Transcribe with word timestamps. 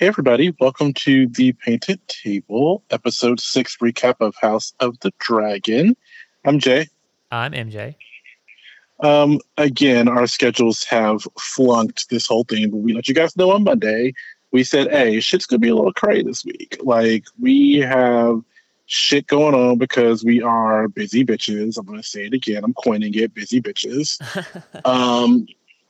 Hey, 0.00 0.06
everybody. 0.06 0.56
Welcome 0.58 0.94
to 0.94 1.26
the 1.26 1.52
Painted 1.52 2.00
Table, 2.08 2.82
episode 2.88 3.38
six 3.38 3.76
recap 3.82 4.14
of 4.20 4.34
House 4.40 4.72
of 4.80 4.98
the 5.00 5.12
Dragon. 5.18 5.94
I'm 6.42 6.58
Jay. 6.58 6.88
I'm 7.30 7.52
MJ. 7.52 7.96
Um, 9.00 9.40
again, 9.58 10.08
our 10.08 10.26
schedules 10.26 10.84
have 10.84 11.20
flunked 11.38 12.08
this 12.08 12.26
whole 12.26 12.44
thing, 12.44 12.70
but 12.70 12.78
we 12.78 12.94
let 12.94 13.08
you 13.08 13.14
guys 13.14 13.36
know 13.36 13.50
on 13.50 13.64
Monday. 13.64 14.14
We 14.52 14.64
said, 14.64 14.90
hey, 14.90 15.20
shit's 15.20 15.44
going 15.44 15.60
to 15.60 15.66
be 15.66 15.68
a 15.68 15.76
little 15.76 15.92
crazy 15.92 16.22
this 16.22 16.46
week. 16.46 16.78
Like, 16.82 17.26
we 17.38 17.80
have 17.80 18.40
shit 18.86 19.26
going 19.26 19.54
on 19.54 19.76
because 19.76 20.24
we 20.24 20.40
are 20.40 20.88
busy 20.88 21.26
bitches. 21.26 21.76
I'm 21.76 21.84
going 21.84 22.00
to 22.00 22.08
say 22.08 22.24
it 22.24 22.32
again. 22.32 22.64
I'm 22.64 22.72
coining 22.72 23.12
it 23.16 23.34
busy 23.34 23.60
bitches. 23.60 24.18
um, 24.86 25.46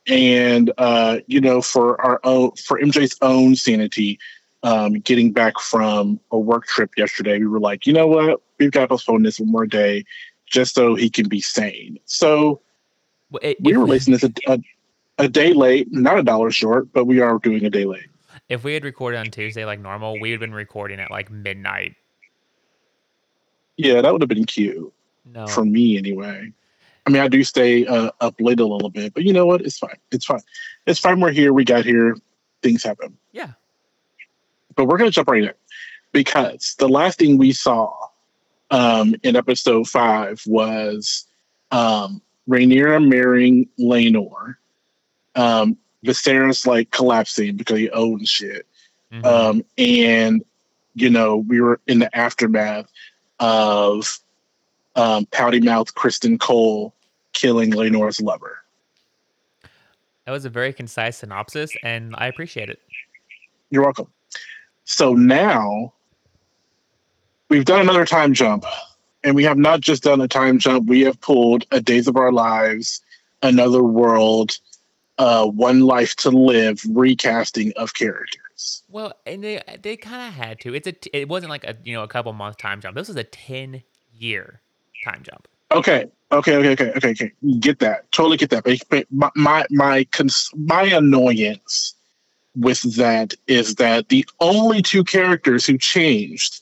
and 0.07 0.73
uh, 0.79 1.19
you 1.27 1.41
know, 1.41 1.63
for 1.63 2.01
our 2.01 2.21
own, 2.25 2.53
for 2.53 2.79
MJ's 2.81 3.17
own 3.23 3.55
sanity, 3.57 4.19
um, 4.63 4.95
getting 4.95 5.33
back 5.33 5.59
from 5.59 6.21
a 6.31 6.39
work 6.39 6.67
trip 6.67 6.91
yesterday, 6.97 7.39
we 7.39 7.47
were 7.47 7.61
like, 7.61 7.87
you 7.87 7.93
know 7.93 8.07
what, 8.07 8.41
we've 8.59 8.71
got 8.71 8.83
to 8.83 8.89
postpone 8.89 9.23
this 9.23 9.41
one 9.41 9.51
more 9.51 9.67
day, 9.67 10.05
just 10.47 10.75
so 10.75 10.95
he 10.95 11.09
can 11.09 11.29
be 11.29 11.41
sane. 11.41 11.99
So 12.05 12.61
well, 13.31 13.41
it, 13.43 13.59
we 13.61 13.77
were 13.77 13.85
releasing 13.85 14.13
this 14.13 14.25
a, 14.25 14.33
a, 14.47 14.59
a 15.19 15.29
day 15.29 15.53
late, 15.53 15.89
not 15.91 16.19
a 16.19 16.23
dollar 16.23 16.51
short, 16.51 16.93
but 16.93 17.07
we 17.07 17.21
are 17.21 17.39
doing 17.39 17.65
a 17.65 17.71
day 17.71 17.85
late. 17.85 18.07
If 18.49 18.65
we 18.65 18.75
had 18.75 18.85
recorded 18.85 19.19
on 19.19 19.27
Tuesday 19.27 19.65
like 19.65 19.81
normal, 19.81 20.15
we 20.15 20.31
would 20.31 20.31
have 20.33 20.41
been 20.41 20.55
recording 20.55 20.99
at 20.99 21.11
like 21.11 21.31
midnight. 21.31 21.95
Yeah, 23.77 24.03
that 24.03 24.13
would 24.13 24.21
have 24.23 24.29
been 24.29 24.45
cute. 24.45 24.93
No. 25.25 25.47
For 25.47 25.65
me, 25.65 25.97
anyway. 25.97 26.53
I 27.07 27.11
mean, 27.11 27.23
I 27.23 27.29
do 27.29 27.43
stay 27.45 27.87
uh, 27.87 28.11
up 28.21 28.35
late 28.41 28.61
a 28.61 28.67
little 28.67 28.91
bit, 28.91 29.15
but 29.15 29.25
you 29.25 29.33
know 29.33 29.47
what? 29.47 29.63
It's 29.63 29.79
fine. 29.79 29.97
It's 30.13 30.25
fine. 30.25 30.43
It's 30.87 31.01
fine. 31.01 31.21
We're 31.21 31.33
here. 31.33 31.53
We 31.53 31.65
got 31.65 31.85
here. 31.85 32.17
Things 32.63 32.83
happen. 32.83 33.17
Yeah. 33.33 33.53
But 34.77 34.85
we're 34.85 34.99
going 34.99 35.11
to 35.11 35.15
jump 35.15 35.29
right 35.29 35.45
in 35.45 35.53
because 36.13 36.75
the 36.79 36.89
last 36.89 37.19
thing 37.19 37.39
we 37.39 37.53
saw 37.53 37.93
um, 38.71 39.15
in 39.23 39.37
episode 39.37 39.89
five 39.89 40.43
was 40.47 41.27
um, 41.71 42.21
Rhaenyra 42.49 43.07
marrying 43.07 43.69
Laenor. 43.79 44.57
Um, 45.35 45.77
Viserys 46.05 46.67
like 46.67 46.91
collapsing 46.91 47.57
because 47.57 47.79
he 47.79 47.91
owns 47.91 48.29
shit. 48.29 48.67
Mm-hmm. 49.13 49.25
Um, 49.25 49.65
and, 49.77 50.43
you 50.95 51.11
know, 51.11 51.37
we 51.37 51.61
were 51.61 51.81
in 51.87 51.99
the 51.99 52.17
aftermath 52.17 52.91
of 53.39 54.19
um, 54.97 55.27
pouty 55.27 55.61
mouth 55.61 55.95
Criston 55.95 56.39
Cole 56.39 56.95
killing 57.33 57.73
Laenor's 57.73 58.21
lover. 58.21 58.59
That 60.27 60.33
was 60.33 60.45
a 60.45 60.51
very 60.51 60.73
concise 60.73 61.19
synopsis, 61.19 61.73
and 61.83 62.15
I 62.17 62.27
appreciate 62.27 62.69
it. 62.69 62.81
You're 63.71 63.85
welcome. 63.85 64.09
So 64.85 65.15
now 65.15 65.93
we've 67.49 67.65
done 67.65 67.81
another 67.81 68.05
time 68.05 68.35
jump, 68.35 68.65
and 69.25 69.35
we 69.35 69.45
have 69.45 69.59
not 69.59 69.81
just 69.81 70.03
done 70.03 70.21
a 70.21 70.29
time 70.29 70.59
jump, 70.59 70.89
we 70.89 71.01
have 71.03 71.21
pulled 71.21 71.67
a 71.71 71.81
Days 71.81 72.07
of 72.07 72.17
Our 72.17 72.33
Lives, 72.33 73.01
Another 73.43 73.83
World, 73.83 74.59
uh, 75.19 75.47
One 75.47 75.81
Life 75.81 76.17
to 76.17 76.31
Live 76.31 76.83
recasting 76.91 77.73
of 77.77 77.95
characters. 77.95 78.83
Well, 78.89 79.13
and 79.27 79.43
they 79.43 79.63
they 79.83 79.97
kind 79.97 80.29
of 80.29 80.35
had 80.35 80.61
to. 80.61 80.75
It's 80.75 80.87
a 80.87 80.95
it 81.17 81.29
wasn't 81.29 81.51
like 81.51 81.65
a 81.65 81.77
you 81.83 81.95
know 81.95 82.03
a 82.03 82.09
couple 82.09 82.33
month 82.33 82.59
time 82.59 82.81
jump. 82.81 82.97
This 82.97 83.09
was 83.09 83.17
a 83.17 83.25
ten 83.25 83.83
year 84.13 84.61
time 85.05 85.23
jump. 85.23 85.49
Okay, 85.73 86.07
okay, 86.33 86.57
okay, 86.57 86.73
okay, 86.73 86.93
okay, 86.97 87.11
okay. 87.11 87.33
Get 87.61 87.79
that. 87.81 88.11
Totally 88.13 88.37
get 88.37 88.51
that. 88.51 88.65
But 88.65 89.07
my 89.11 89.31
my 89.37 89.67
my, 89.71 90.05
cons- 90.05 90.51
my 90.57 90.83
annoyance 90.83 91.95
with 92.57 92.83
that 92.97 93.35
is 93.47 93.77
that 93.77 94.09
the 94.09 94.27
only 94.41 94.83
two 94.83 95.05
characters 95.05 95.65
who 95.65 95.79
changed 95.79 96.61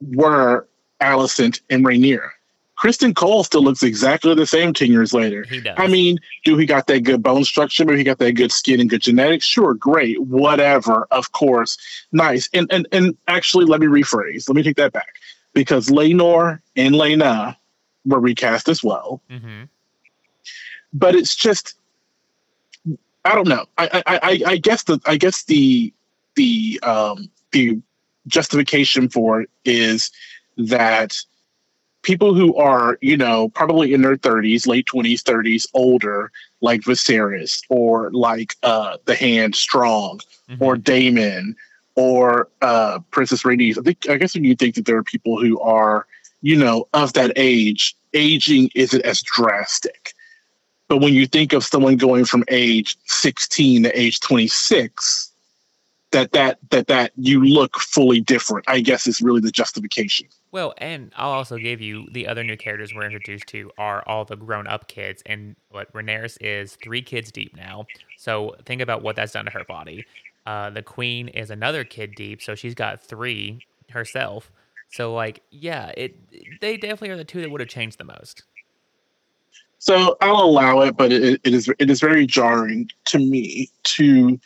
were 0.00 0.68
Alicent 1.00 1.60
and 1.70 1.84
Rhaenyra. 1.84 2.30
Criston 2.78 3.14
Cole 3.14 3.44
still 3.44 3.62
looks 3.62 3.82
exactly 3.82 4.34
the 4.34 4.46
same 4.46 4.72
10 4.72 4.90
years 4.90 5.12
later. 5.12 5.44
He 5.44 5.60
does. 5.60 5.74
I 5.76 5.86
mean, 5.86 6.16
do 6.44 6.56
he 6.56 6.64
got 6.64 6.86
that 6.86 7.00
good 7.00 7.22
bone 7.22 7.44
structure? 7.44 7.84
Maybe 7.84 7.98
he 7.98 8.04
got 8.04 8.18
that 8.18 8.32
good 8.32 8.50
skin 8.50 8.80
and 8.80 8.88
good 8.88 9.02
genetics? 9.02 9.44
Sure, 9.44 9.74
great, 9.74 10.18
whatever, 10.22 11.06
of 11.10 11.32
course. 11.32 11.76
Nice. 12.10 12.48
And 12.54 12.72
and 12.72 12.88
and 12.90 13.14
actually 13.28 13.66
let 13.66 13.80
me 13.80 13.86
rephrase. 13.86 14.48
Let 14.48 14.56
me 14.56 14.62
take 14.62 14.76
that 14.76 14.92
back 14.92 15.14
because 15.52 15.88
Laenor 15.88 16.60
and 16.76 16.94
Laena 16.94 17.56
were 18.04 18.20
recast 18.20 18.68
as 18.68 18.82
well. 18.82 19.20
Mm-hmm. 19.30 19.64
But 20.92 21.14
it's 21.14 21.34
just, 21.34 21.74
I 23.24 23.34
don't 23.34 23.48
know. 23.48 23.66
I, 23.78 24.02
I, 24.06 24.42
I, 24.46 24.56
guess 24.56 24.84
the 24.84 25.00
I 25.06 25.16
guess 25.16 25.44
the 25.44 25.92
the 26.34 26.80
um, 26.82 27.30
the 27.52 27.80
justification 28.26 29.08
for 29.08 29.42
it 29.42 29.50
is 29.64 30.10
that 30.56 31.16
people 32.02 32.34
who 32.34 32.54
are 32.56 32.98
you 33.00 33.16
know 33.16 33.48
probably 33.50 33.92
in 33.92 34.02
their 34.02 34.16
30s 34.16 34.66
late 34.66 34.86
20s 34.86 35.22
30s 35.22 35.66
older 35.74 36.30
like 36.60 36.80
Viserys 36.82 37.62
or 37.68 38.10
like 38.12 38.56
uh 38.62 38.96
the 39.04 39.14
hand 39.14 39.54
strong 39.54 40.20
mm-hmm. 40.48 40.62
or 40.62 40.76
Daemon 40.76 41.56
or 41.96 42.48
uh, 42.62 42.98
Princess 43.10 43.42
Rhaenys. 43.42 43.78
I 43.78 43.82
think 43.82 44.08
I 44.08 44.16
guess 44.16 44.34
when 44.34 44.44
you 44.44 44.56
think 44.56 44.74
that 44.76 44.86
there 44.86 44.96
are 44.96 45.02
people 45.02 45.40
who 45.40 45.60
are, 45.60 46.06
you 46.42 46.56
know, 46.56 46.88
of 46.94 47.12
that 47.14 47.32
age, 47.36 47.96
aging 48.14 48.70
isn't 48.74 49.02
as 49.02 49.22
drastic. 49.22 50.14
But 50.88 50.98
when 50.98 51.14
you 51.14 51.26
think 51.26 51.52
of 51.52 51.64
someone 51.64 51.96
going 51.96 52.24
from 52.24 52.42
age 52.48 52.96
16 53.06 53.84
to 53.84 54.00
age 54.00 54.18
26, 54.20 55.30
that 56.12 56.32
that 56.32 56.58
that 56.70 56.88
that 56.88 57.12
you 57.16 57.44
look 57.44 57.78
fully 57.78 58.20
different. 58.20 58.64
I 58.68 58.80
guess 58.80 59.06
is 59.06 59.20
really 59.20 59.40
the 59.40 59.50
justification. 59.50 60.26
Well, 60.52 60.74
and 60.78 61.12
I'll 61.16 61.30
also 61.30 61.56
give 61.58 61.80
you 61.80 62.08
the 62.10 62.26
other 62.26 62.42
new 62.42 62.56
characters 62.56 62.92
we're 62.92 63.04
introduced 63.04 63.46
to 63.48 63.70
are 63.78 64.02
all 64.06 64.24
the 64.24 64.36
grown 64.36 64.66
up 64.66 64.88
kids, 64.88 65.22
and 65.26 65.54
what 65.70 65.92
Rhaenyra 65.92 66.36
is 66.40 66.76
three 66.82 67.02
kids 67.02 67.30
deep 67.30 67.54
now. 67.56 67.86
So 68.16 68.56
think 68.64 68.82
about 68.82 69.02
what 69.02 69.14
that's 69.14 69.32
done 69.32 69.44
to 69.44 69.50
her 69.52 69.64
body. 69.64 70.04
Uh, 70.50 70.68
the 70.68 70.82
queen 70.82 71.28
is 71.28 71.48
another 71.48 71.84
kid 71.84 72.16
deep, 72.16 72.42
so 72.42 72.56
she's 72.56 72.74
got 72.74 73.00
three 73.00 73.64
herself. 73.90 74.50
So 74.90 75.14
like, 75.14 75.42
yeah, 75.52 75.92
it 75.96 76.16
they 76.60 76.76
definitely 76.76 77.10
are 77.10 77.16
the 77.16 77.22
two 77.22 77.40
that 77.40 77.52
would 77.52 77.60
have 77.60 77.68
changed 77.68 77.98
the 77.98 78.04
most. 78.04 78.42
So 79.78 80.16
I'll 80.20 80.40
allow 80.40 80.80
it, 80.80 80.96
but 80.96 81.12
it, 81.12 81.40
it 81.44 81.54
is 81.54 81.72
it 81.78 81.88
is 81.88 82.00
very 82.00 82.26
jarring 82.26 82.90
to 83.04 83.20
me 83.20 83.70
to 83.84 84.40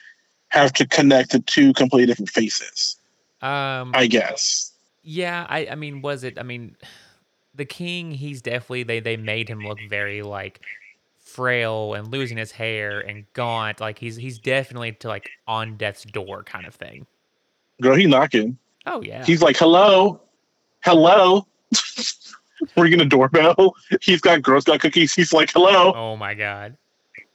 have 0.48 0.74
to 0.74 0.86
connect 0.86 1.30
the 1.30 1.38
two 1.38 1.72
completely 1.72 2.04
different 2.04 2.28
faces. 2.28 2.98
Um, 3.40 3.92
I 3.94 4.06
guess. 4.06 4.72
Yeah, 5.04 5.46
I 5.48 5.68
I 5.68 5.74
mean, 5.74 6.02
was 6.02 6.22
it? 6.22 6.38
I 6.38 6.42
mean, 6.42 6.76
the 7.54 7.64
king. 7.64 8.10
He's 8.10 8.42
definitely 8.42 8.82
they 8.82 9.00
they 9.00 9.16
made 9.16 9.48
him 9.48 9.60
look 9.60 9.78
very 9.88 10.20
like 10.20 10.60
frail 11.34 11.94
and 11.94 12.12
losing 12.12 12.36
his 12.36 12.52
hair 12.52 13.00
and 13.00 13.24
gaunt. 13.32 13.80
Like 13.80 13.98
he's 13.98 14.16
he's 14.16 14.38
definitely 14.38 14.92
to 14.92 15.08
like 15.08 15.28
on 15.46 15.76
death's 15.76 16.04
door 16.04 16.44
kind 16.44 16.66
of 16.66 16.74
thing. 16.74 17.06
Girl, 17.82 17.96
he 17.96 18.06
knocking. 18.06 18.56
Oh 18.86 19.02
yeah. 19.02 19.24
He's 19.24 19.42
like, 19.42 19.56
hello, 19.56 20.20
hello. 20.84 21.46
Ringing 22.76 23.00
a 23.00 23.04
doorbell. 23.04 23.74
He's 24.00 24.20
got 24.20 24.42
Girl 24.42 24.60
Scout 24.60 24.80
cookies. 24.80 25.12
He's 25.12 25.32
like, 25.32 25.50
hello. 25.50 25.92
Oh 25.92 26.16
my 26.16 26.34
god. 26.34 26.76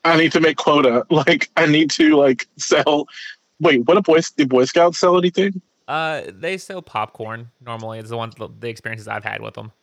I 0.05 0.15
need 0.15 0.31
to 0.31 0.39
make 0.39 0.57
quota. 0.57 1.05
Like 1.11 1.49
I 1.57 1.65
need 1.65 1.91
to 1.91 2.15
like 2.15 2.47
sell. 2.57 3.07
Wait, 3.59 3.85
what 3.85 3.97
a 3.97 4.01
boy? 4.01 4.21
Do 4.37 4.47
Boy 4.47 4.63
Scouts 4.63 4.99
sell 4.99 5.17
anything? 5.17 5.61
Uh, 5.89 6.21
they 6.29 6.57
sell 6.57 6.81
popcorn 6.81 7.49
normally. 7.65 7.99
It's 7.99 8.09
the 8.09 8.15
ones 8.15 8.35
the 8.37 8.69
experiences 8.69 9.09
I've 9.09 9.25
had 9.25 9.41
with 9.41 9.55
them. 9.55 9.73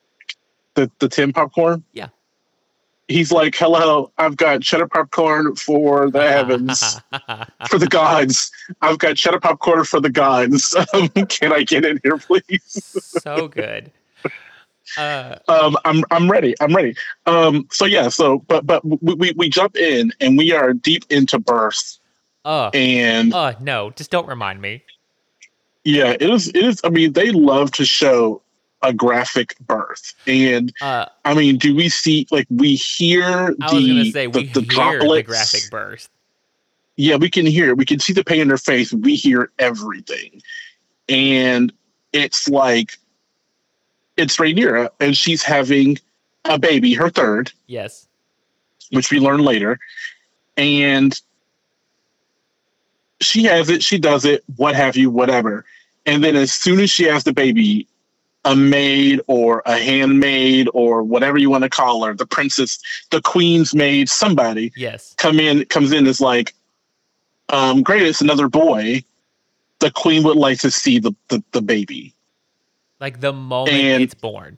The 0.74 0.90
the 0.98 1.08
tin 1.08 1.34
popcorn. 1.34 1.84
Yeah 1.92 2.08
he's 3.08 3.32
like, 3.32 3.54
"Hello, 3.56 4.12
I've 4.18 4.36
got 4.36 4.62
cheddar 4.62 4.88
popcorn 4.88 5.56
for 5.56 6.10
the 6.10 6.28
heavens, 6.28 7.00
for 7.68 7.78
the 7.78 7.86
gods. 7.86 8.50
I've 8.82 8.98
got 8.98 9.16
cheddar 9.16 9.40
popcorn 9.40 9.84
for 9.84 10.00
the 10.00 10.10
gods. 10.10 10.74
Um, 10.94 11.08
can 11.08 11.52
I 11.52 11.62
get 11.62 11.84
in 11.84 12.00
here, 12.02 12.18
please?" 12.18 12.62
so 13.22 13.48
good. 13.48 13.90
Uh, 14.96 15.36
um, 15.48 15.76
I'm 15.84 16.04
I'm 16.10 16.30
ready. 16.30 16.54
I'm 16.60 16.74
ready. 16.74 16.94
Um, 17.26 17.66
so 17.70 17.84
yeah. 17.84 18.08
So 18.08 18.38
but 18.48 18.66
but 18.66 18.84
we, 18.84 19.14
we, 19.14 19.32
we 19.36 19.48
jump 19.48 19.76
in 19.76 20.12
and 20.20 20.38
we 20.38 20.52
are 20.52 20.72
deep 20.72 21.04
into 21.10 21.38
birth. 21.38 21.98
Uh, 22.44 22.70
and 22.74 23.34
uh 23.34 23.54
no, 23.60 23.90
just 23.90 24.10
don't 24.10 24.28
remind 24.28 24.62
me. 24.62 24.84
Yeah, 25.84 26.10
it 26.18 26.22
is. 26.22 26.48
It 26.48 26.56
is. 26.56 26.80
I 26.84 26.88
mean, 26.90 27.12
they 27.12 27.30
love 27.32 27.72
to 27.72 27.84
show 27.84 28.42
a 28.86 28.92
graphic 28.92 29.58
birth. 29.60 30.14
And 30.26 30.72
uh, 30.80 31.06
I 31.24 31.34
mean, 31.34 31.58
do 31.58 31.74
we 31.74 31.88
see 31.88 32.26
like 32.30 32.46
we 32.48 32.76
hear 32.76 33.54
the, 33.70 34.10
say, 34.12 34.26
the, 34.28 34.46
the 34.46 34.62
droplets? 34.62 35.08
The 35.08 35.22
graphic 35.22 35.70
birth. 35.70 36.08
Yeah, 36.96 37.16
we 37.16 37.28
can 37.28 37.44
hear 37.44 37.70
it. 37.70 37.76
We 37.76 37.84
can 37.84 37.98
see 37.98 38.12
the 38.12 38.24
pain 38.24 38.40
in 38.40 38.50
her 38.50 38.56
face. 38.56 38.92
We 38.92 39.16
hear 39.16 39.50
everything. 39.58 40.40
And 41.08 41.72
it's 42.12 42.48
like 42.48 42.98
it's 44.16 44.36
Rhaenyra, 44.38 44.90
and 45.00 45.16
she's 45.16 45.42
having 45.42 45.98
a 46.44 46.58
baby, 46.58 46.94
her 46.94 47.10
third. 47.10 47.52
Yes. 47.66 48.06
Which 48.92 49.10
we 49.10 49.18
learn 49.18 49.40
later. 49.40 49.78
And 50.56 51.20
she 53.20 53.44
has 53.44 53.68
it, 53.68 53.82
she 53.82 53.98
does 53.98 54.24
it, 54.24 54.44
what 54.56 54.74
have 54.74 54.96
you, 54.96 55.10
whatever. 55.10 55.64
And 56.06 56.22
then 56.22 56.36
as 56.36 56.52
soon 56.52 56.80
as 56.80 56.90
she 56.90 57.04
has 57.04 57.24
the 57.24 57.32
baby, 57.32 57.88
a 58.46 58.54
maid 58.54 59.20
or 59.26 59.62
a 59.66 59.76
handmaid 59.76 60.68
or 60.72 61.02
whatever 61.02 61.36
you 61.36 61.50
want 61.50 61.64
to 61.64 61.68
call 61.68 62.04
her, 62.04 62.14
the 62.14 62.26
princess, 62.26 62.78
the 63.10 63.20
queen's 63.20 63.74
maid, 63.74 64.08
somebody, 64.08 64.72
yes, 64.76 65.14
come 65.18 65.40
in, 65.40 65.64
comes 65.66 65.92
in 65.92 66.06
is 66.06 66.20
like, 66.20 66.54
um, 67.48 67.82
great, 67.82 68.02
it's 68.02 68.20
another 68.20 68.48
boy. 68.48 69.02
The 69.80 69.90
queen 69.90 70.22
would 70.22 70.36
like 70.36 70.60
to 70.60 70.70
see 70.70 70.98
the 70.98 71.12
the, 71.28 71.42
the 71.52 71.60
baby. 71.60 72.14
Like 73.00 73.20
the 73.20 73.32
moment 73.32 73.76
and, 73.76 74.02
it's 74.02 74.14
born. 74.14 74.56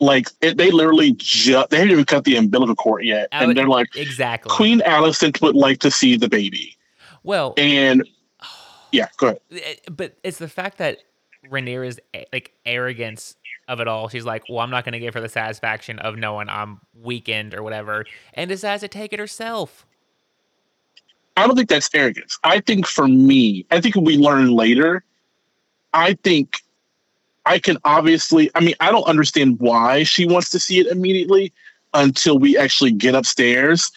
Like 0.00 0.28
it, 0.42 0.58
they 0.58 0.70
literally 0.70 1.12
just 1.12 1.70
they 1.70 1.78
haven't 1.78 1.92
even 1.92 2.04
cut 2.04 2.24
the 2.24 2.36
umbilical 2.36 2.74
cord 2.74 3.04
yet, 3.04 3.28
and 3.32 3.56
they're 3.56 3.68
like, 3.68 3.96
exactly. 3.96 4.50
Queen 4.50 4.80
Alicent 4.80 5.40
would 5.40 5.54
like 5.54 5.78
to 5.78 5.90
see 5.90 6.16
the 6.16 6.28
baby. 6.28 6.76
Well, 7.22 7.54
and 7.56 8.06
yeah, 8.92 9.08
go 9.16 9.28
ahead. 9.28 9.40
Eh, 9.52 9.74
but 9.90 10.16
it's 10.22 10.38
the 10.38 10.48
fact 10.48 10.78
that 10.78 10.98
Rhaenyra's 11.50 11.98
like 12.32 12.52
arrogance 12.64 13.36
of 13.68 13.80
it 13.80 13.88
all. 13.88 14.08
She's 14.08 14.24
like, 14.24 14.44
well, 14.48 14.60
I'm 14.60 14.70
not 14.70 14.84
going 14.84 14.92
to 14.92 14.98
give 14.98 15.14
her 15.14 15.20
the 15.20 15.28
satisfaction 15.28 15.98
of 15.98 16.16
knowing 16.16 16.48
I'm 16.48 16.80
weakened 16.94 17.54
or 17.54 17.62
whatever, 17.62 18.06
and 18.34 18.48
decides 18.48 18.82
to 18.82 18.88
take 18.88 19.12
it 19.12 19.18
herself. 19.18 19.86
I 21.36 21.46
don't 21.46 21.56
think 21.56 21.68
that's 21.68 21.90
arrogance. 21.94 22.38
I 22.44 22.60
think 22.60 22.86
for 22.86 23.06
me, 23.06 23.66
I 23.70 23.80
think 23.80 23.94
we 23.96 24.16
learn 24.16 24.50
later. 24.50 25.04
I 25.92 26.14
think 26.22 26.56
I 27.44 27.58
can 27.58 27.78
obviously. 27.84 28.50
I 28.54 28.60
mean, 28.60 28.74
I 28.80 28.90
don't 28.90 29.06
understand 29.06 29.60
why 29.60 30.02
she 30.02 30.26
wants 30.26 30.50
to 30.50 30.60
see 30.60 30.78
it 30.78 30.86
immediately 30.86 31.52
until 31.94 32.38
we 32.38 32.56
actually 32.56 32.92
get 32.92 33.14
upstairs. 33.14 33.90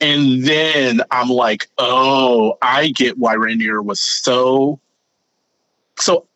And 0.00 0.44
then 0.44 1.00
I'm 1.12 1.28
like, 1.28 1.68
oh, 1.78 2.58
I 2.60 2.88
get 2.88 3.18
why 3.18 3.36
Rhaenyra 3.36 3.84
was 3.84 4.00
so. 4.00 4.80
So 5.98 6.26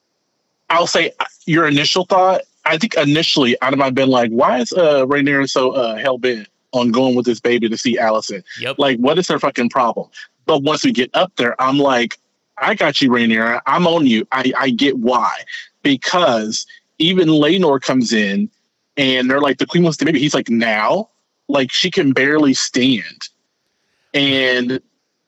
I'll 0.71 0.87
say 0.87 1.13
your 1.47 1.67
initial 1.67 2.05
thought. 2.05 2.43
I 2.65 2.79
think 2.79 2.97
initially 2.97 3.57
I'd 3.63 3.79
have 3.79 3.95
been 3.95 4.09
like, 4.09 4.31
why 4.31 4.59
is 4.59 4.73
uh, 4.73 5.07
Rhaenyra 5.07 5.49
so 5.49 5.71
uh, 5.73 5.97
hell 5.97 6.19
bent 6.19 6.49
on 6.73 6.91
going 6.91 7.15
with 7.15 7.25
this 7.25 7.41
baby 7.41 7.69
to 7.69 7.79
see 7.79 7.97
Alicent? 7.97 8.43
Yep. 8.61 8.79
Like, 8.79 8.99
what 8.99 9.19
is 9.19 9.29
her 9.29 9.39
fucking 9.39 9.71
problem? 9.71 10.09
But 10.47 10.63
once 10.63 10.85
we 10.85 10.93
get 10.93 11.11
up 11.15 11.33
there, 11.37 11.61
I'm 11.61 11.79
like, 11.79 12.19
I 12.59 12.75
got 12.75 13.01
you, 13.01 13.11
Rhaenyra. 13.11 13.61
I'm 13.67 13.87
on 13.87 14.07
you. 14.07 14.27
I, 14.33 14.53
I 14.57 14.71
get 14.71 14.99
why. 14.99 15.33
Because 15.83 16.67
even 16.99 17.29
Laenor 17.29 17.81
comes 17.81 18.12
in 18.12 18.51
and 18.97 19.31
they're 19.31 19.41
like, 19.41 19.59
the 19.59 19.67
queen 19.67 19.85
wants 19.85 19.99
the 19.99 20.07
baby. 20.07 20.19
He's 20.19 20.35
like, 20.35 20.49
now? 20.49 21.11
Like, 21.49 21.71
she 21.71 21.91
can 21.91 22.12
barely 22.12 22.55
stand. 22.55 23.29
And 24.15 24.81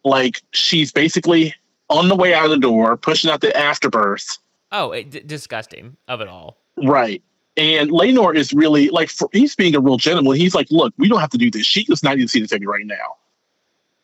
like, 0.05 0.43
she's 0.53 0.91
basically 0.91 1.55
on 1.91 2.09
the 2.09 2.17
way 2.17 2.35
out 2.35 2.47
of 2.47 2.51
the 2.51 2.59
door, 2.59 2.97
pushing 2.97 3.31
out 3.31 3.41
the 3.41 3.57
afterbirth 3.57 4.39
Oh, 4.71 4.93
it, 4.93 5.11
d- 5.11 5.23
disgusting 5.25 5.97
of 6.09 6.21
it 6.21 6.29
all. 6.29 6.59
Right. 6.77 7.23
And 7.57 7.91
Laenor 7.91 8.37
is 8.37 8.53
really 8.53 8.89
like 8.91 9.09
for, 9.09 9.29
he's 9.33 9.57
being 9.57 9.75
a 9.75 9.81
real 9.81 9.97
gentleman. 9.97 10.37
He's 10.37 10.55
like, 10.55 10.69
look, 10.71 10.95
we 10.97 11.09
don't 11.09 11.21
have 11.21 11.31
to 11.31 11.39
do 11.39 11.51
this. 11.51 11.67
She 11.67 11.85
does 11.85 12.03
not 12.03 12.17
need 12.17 12.25
to 12.25 12.29
see 12.29 12.41
this 12.41 12.51
baby 12.51 12.67
right 12.67 12.87
now. 12.87 13.17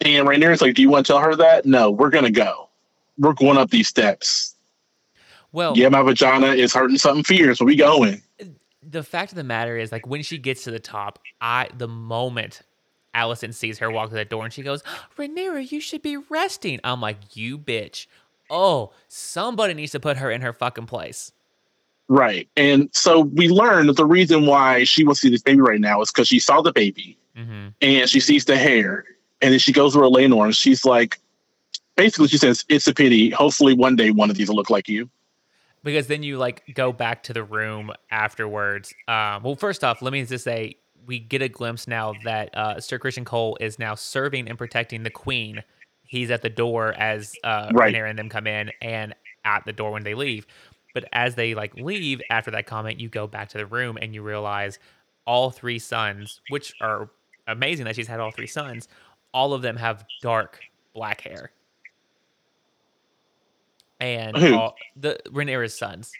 And 0.00 0.28
is 0.28 0.60
like, 0.60 0.74
do 0.74 0.82
you 0.82 0.90
want 0.90 1.06
to 1.06 1.12
tell 1.12 1.20
her 1.20 1.36
that? 1.36 1.64
No, 1.64 1.90
we're 1.90 2.10
gonna 2.10 2.30
go. 2.30 2.68
We're 3.16 3.32
going 3.32 3.56
up 3.56 3.70
these 3.70 3.88
steps. 3.88 4.54
Well, 5.52 5.76
yeah, 5.76 5.88
my 5.88 6.02
vagina 6.02 6.48
is 6.48 6.74
hurting 6.74 6.98
something 6.98 7.22
fierce. 7.22 7.58
So 7.58 7.64
we 7.64 7.76
going. 7.76 8.20
The 8.82 9.04
fact 9.04 9.32
of 9.32 9.36
the 9.36 9.44
matter 9.44 9.78
is, 9.78 9.92
like 9.92 10.06
when 10.06 10.22
she 10.22 10.36
gets 10.36 10.64
to 10.64 10.72
the 10.72 10.80
top, 10.80 11.20
I 11.40 11.68
the 11.78 11.88
moment 11.88 12.62
Alicent 13.14 13.54
sees 13.54 13.78
her 13.78 13.90
walk 13.90 14.10
to 14.10 14.16
the 14.16 14.24
door 14.24 14.44
and 14.44 14.52
she 14.52 14.62
goes, 14.62 14.82
Rhaenyra, 15.16 15.70
you 15.70 15.80
should 15.80 16.02
be 16.02 16.16
resting. 16.16 16.80
I'm 16.82 17.00
like, 17.00 17.36
you 17.36 17.56
bitch 17.56 18.08
oh, 18.50 18.92
somebody 19.08 19.74
needs 19.74 19.92
to 19.92 20.00
put 20.00 20.16
her 20.18 20.30
in 20.30 20.40
her 20.40 20.52
fucking 20.52 20.86
place. 20.86 21.32
Right. 22.08 22.48
And 22.56 22.90
so 22.92 23.20
we 23.20 23.48
learned 23.48 23.88
that 23.88 23.96
the 23.96 24.04
reason 24.04 24.46
why 24.46 24.84
she 24.84 25.04
wants 25.04 25.20
to 25.20 25.26
see 25.26 25.30
this 25.30 25.42
baby 25.42 25.60
right 25.60 25.80
now 25.80 26.00
is 26.02 26.10
because 26.10 26.28
she 26.28 26.38
saw 26.38 26.60
the 26.60 26.72
baby 26.72 27.16
mm-hmm. 27.36 27.68
and 27.80 28.08
she 28.08 28.20
sees 28.20 28.44
the 28.44 28.56
hair. 28.56 29.04
And 29.40 29.52
then 29.52 29.58
she 29.58 29.72
goes 29.72 29.94
to 29.94 30.00
Laenor 30.00 30.44
and 30.44 30.56
she's 30.56 30.84
like, 30.84 31.18
basically, 31.96 32.28
she 32.28 32.38
says, 32.38 32.64
It's 32.68 32.86
a 32.86 32.94
pity. 32.94 33.30
Hopefully, 33.30 33.74
one 33.74 33.96
day 33.96 34.10
one 34.10 34.30
of 34.30 34.36
these 34.36 34.48
will 34.48 34.56
look 34.56 34.70
like 34.70 34.88
you. 34.88 35.08
Because 35.82 36.06
then 36.06 36.22
you 36.22 36.38
like 36.38 36.62
go 36.74 36.92
back 36.92 37.22
to 37.24 37.32
the 37.32 37.44
room 37.44 37.92
afterwards. 38.10 38.94
Um, 39.06 39.42
well, 39.42 39.54
first 39.54 39.84
off, 39.84 40.00
let 40.00 40.12
me 40.12 40.24
just 40.24 40.44
say 40.44 40.76
we 41.06 41.18
get 41.18 41.42
a 41.42 41.48
glimpse 41.48 41.86
now 41.86 42.14
that 42.24 42.56
uh, 42.56 42.80
Sir 42.80 42.98
Criston 42.98 43.26
Cole 43.26 43.58
is 43.60 43.78
now 43.78 43.94
serving 43.94 44.48
and 44.48 44.56
protecting 44.56 45.02
the 45.02 45.10
queen 45.10 45.62
he's 46.14 46.30
at 46.30 46.42
the 46.42 46.48
door 46.48 46.94
as 46.94 47.34
uh, 47.42 47.68
right. 47.74 47.94
and 47.94 48.18
them 48.18 48.28
come 48.28 48.46
in, 48.46 48.70
and 48.80 49.14
at 49.44 49.64
the 49.64 49.72
door 49.72 49.90
when 49.90 50.04
they 50.04 50.14
leave. 50.14 50.46
But 50.94 51.06
as 51.12 51.34
they 51.34 51.54
like 51.54 51.74
leave 51.74 52.22
after 52.30 52.50
that 52.52 52.66
comment, 52.66 53.00
you 53.00 53.08
go 53.08 53.26
back 53.26 53.48
to 53.50 53.58
the 53.58 53.66
room 53.66 53.98
and 54.00 54.14
you 54.14 54.22
realize 54.22 54.78
all 55.26 55.50
three 55.50 55.78
sons, 55.78 56.40
which 56.50 56.72
are 56.80 57.10
amazing 57.48 57.84
that 57.86 57.96
she's 57.96 58.06
had 58.06 58.20
all 58.20 58.30
three 58.30 58.46
sons, 58.46 58.88
all 59.32 59.52
of 59.52 59.62
them 59.62 59.76
have 59.76 60.04
dark 60.22 60.60
black 60.94 61.20
hair. 61.20 61.50
And 64.00 64.36
all, 64.54 64.76
the 64.96 65.18
Rhaenyra's 65.30 65.76
sons. 65.76 66.12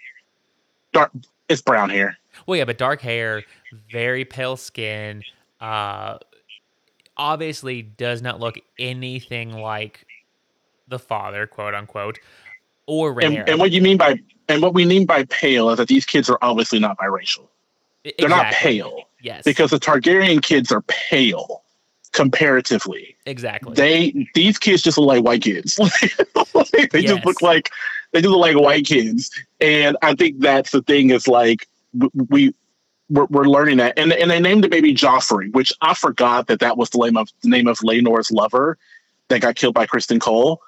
Dark 0.93 1.13
it's 1.49 1.63
brown 1.63 1.91
hair. 1.91 2.19
Well, 2.47 2.57
yeah, 2.57 2.65
but 2.65 2.79
dark 2.79 3.01
hair, 3.01 3.45
very 3.93 4.25
pale 4.25 4.57
skin, 4.57 5.23
uh, 5.61 6.19
obviously 7.17 7.83
does 7.83 8.23
not 8.23 8.41
look 8.41 8.59
anything 8.79 9.53
like 9.53 10.07
the 10.89 10.99
father, 10.99 11.47
quote 11.47 11.75
unquote, 11.75 12.19
or 12.87 13.15
Rhaenyra. 13.15 13.41
And, 13.41 13.49
and, 13.51 13.59
what 13.59 13.73
you 13.73 13.81
mean 13.81 13.97
by 13.97 14.21
and 14.49 14.63
what 14.63 14.75
we 14.75 14.85
mean 14.85 15.07
by 15.07 15.25
pale 15.25 15.71
is 15.71 15.79
that 15.79 15.89
these 15.89 16.05
kids 16.05 16.29
are 16.29 16.39
obviously 16.43 16.79
not 16.79 16.99
biracial. 16.99 17.49
Exactly. 18.05 18.15
They're 18.19 18.29
not 18.29 18.53
pale. 18.53 19.09
Yes. 19.23 19.45
Because 19.45 19.71
the 19.71 19.79
Targaryen 19.79 20.43
kids 20.43 20.71
are 20.71 20.83
pale 20.83 21.63
comparatively. 22.13 23.17
Exactly. 23.27 23.75
They 23.75 24.29
these 24.35 24.59
kids 24.59 24.83
just 24.83 24.99
look 24.99 25.09
like 25.09 25.25
white 25.25 25.43
kids. 25.43 25.77
they 26.73 26.89
yes. 27.01 27.11
just 27.11 27.25
look 27.25 27.43
like 27.43 27.71
they 28.13 28.21
just 28.21 28.31
look 28.31 28.41
like 28.41 28.57
white 28.57 28.87
kids. 28.87 29.31
And 29.61 29.97
I 30.03 30.15
think 30.15 30.41
that's 30.41 30.71
the 30.71 30.83
thing 30.83 31.11
is 31.11 31.27
like 31.27 31.67
we 32.29 32.55
we're, 33.11 33.27
we're 33.27 33.45
learning 33.45 33.79
that, 33.79 33.99
and 33.99 34.13
and 34.13 34.31
they 34.31 34.41
named 34.41 34.65
the 34.65 34.69
baby 34.69 34.95
Joffrey, 34.95 35.53
which 35.53 35.73
I 35.81 35.95
forgot 35.95 36.47
that 36.47 36.61
that 36.61 36.77
was 36.77 36.91
the 36.91 36.99
name 36.99 37.17
of 37.17 37.29
the 37.43 37.49
name 37.49 37.67
of 37.67 37.79
Laenor's 37.79 38.31
lover 38.31 38.79
that 39.29 39.41
got 39.41 39.57
killed 39.57 39.75
by 39.75 39.87
Criston 39.87 40.21
Cole. 40.21 40.63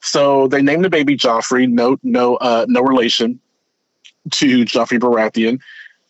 So 0.00 0.48
they 0.48 0.62
named 0.62 0.84
the 0.84 0.90
baby 0.90 1.16
Joffrey. 1.16 1.68
No, 1.68 1.98
no, 2.02 2.36
uh, 2.36 2.66
no 2.68 2.80
relation 2.82 3.40
to 4.32 4.64
Joffrey 4.64 4.98
Baratheon. 4.98 5.60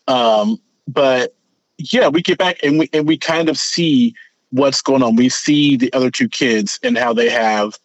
Um, 0.08 0.60
but 0.88 1.34
yeah, 1.78 2.08
we 2.08 2.22
get 2.22 2.38
back 2.38 2.58
and 2.62 2.78
we 2.78 2.90
and 2.92 3.06
we 3.06 3.16
kind 3.16 3.48
of 3.48 3.56
see 3.56 4.14
what's 4.50 4.82
going 4.82 5.02
on. 5.02 5.16
We 5.16 5.28
see 5.28 5.76
the 5.76 5.92
other 5.92 6.10
two 6.10 6.28
kids 6.28 6.78
and 6.82 6.98
how 6.98 7.12
they 7.12 7.30
have 7.30 7.78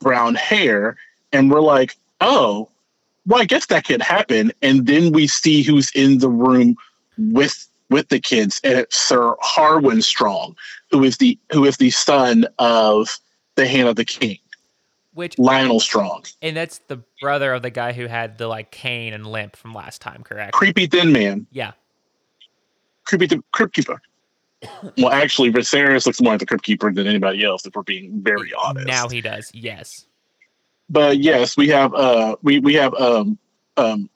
brown 0.00 0.34
hair, 0.34 0.96
and 1.32 1.50
we're 1.50 1.60
like, 1.60 1.96
oh, 2.20 2.70
well, 3.26 3.40
I 3.40 3.44
guess 3.44 3.66
that 3.66 3.84
could 3.84 4.02
happen. 4.02 4.52
And 4.62 4.86
then 4.86 5.12
we 5.12 5.26
see 5.26 5.62
who's 5.62 5.90
in 5.94 6.18
the 6.18 6.30
room 6.30 6.76
with 7.18 7.68
with 7.90 8.08
the 8.08 8.20
kids, 8.20 8.60
and 8.64 8.78
it's 8.78 8.96
Sir 8.96 9.34
Harwin 9.42 10.02
Strong, 10.02 10.56
who 10.90 11.04
is 11.04 11.18
the 11.18 11.38
who 11.52 11.64
is 11.64 11.76
the 11.76 11.90
son 11.90 12.46
of 12.58 13.18
the 13.54 13.66
Hand 13.66 13.88
of 13.88 13.96
the 13.96 14.04
King, 14.04 14.38
which 15.14 15.36
Lyonel 15.36 15.80
Strong, 15.80 16.24
and 16.40 16.56
that's 16.56 16.80
the 16.88 17.02
brother 17.20 17.52
of 17.52 17.62
the 17.62 17.70
guy 17.70 17.92
who 17.92 18.06
had 18.06 18.38
the 18.38 18.48
like 18.48 18.70
cane 18.70 19.12
and 19.12 19.26
limp 19.26 19.56
from 19.56 19.74
last 19.74 20.00
time, 20.00 20.22
correct? 20.22 20.52
Creepy 20.52 20.86
thin 20.86 21.12
man. 21.12 21.46
Yeah. 21.52 21.72
Creepy 23.04 23.26
the 23.26 23.42
Crypt 23.52 23.74
Keeper. 23.74 24.00
well, 24.98 25.10
actually, 25.10 25.52
Viserys 25.52 26.06
looks 26.06 26.20
more 26.20 26.34
like 26.34 26.40
the 26.40 26.46
Crypt 26.46 26.64
Keeper 26.64 26.92
than 26.92 27.06
anybody 27.06 27.44
else, 27.44 27.66
if 27.66 27.74
we're 27.74 27.82
being 27.82 28.22
very 28.22 28.52
honest. 28.54 28.86
Now 28.86 29.08
he 29.08 29.20
does, 29.20 29.50
yes. 29.52 30.06
But 30.88 31.18
yes, 31.18 31.56
we 31.56 31.68
have 31.68 31.94
uh 31.94 32.36
we 32.42 32.58
we 32.60 32.74
have 32.74 32.94
um 32.94 33.38
um 33.76 34.10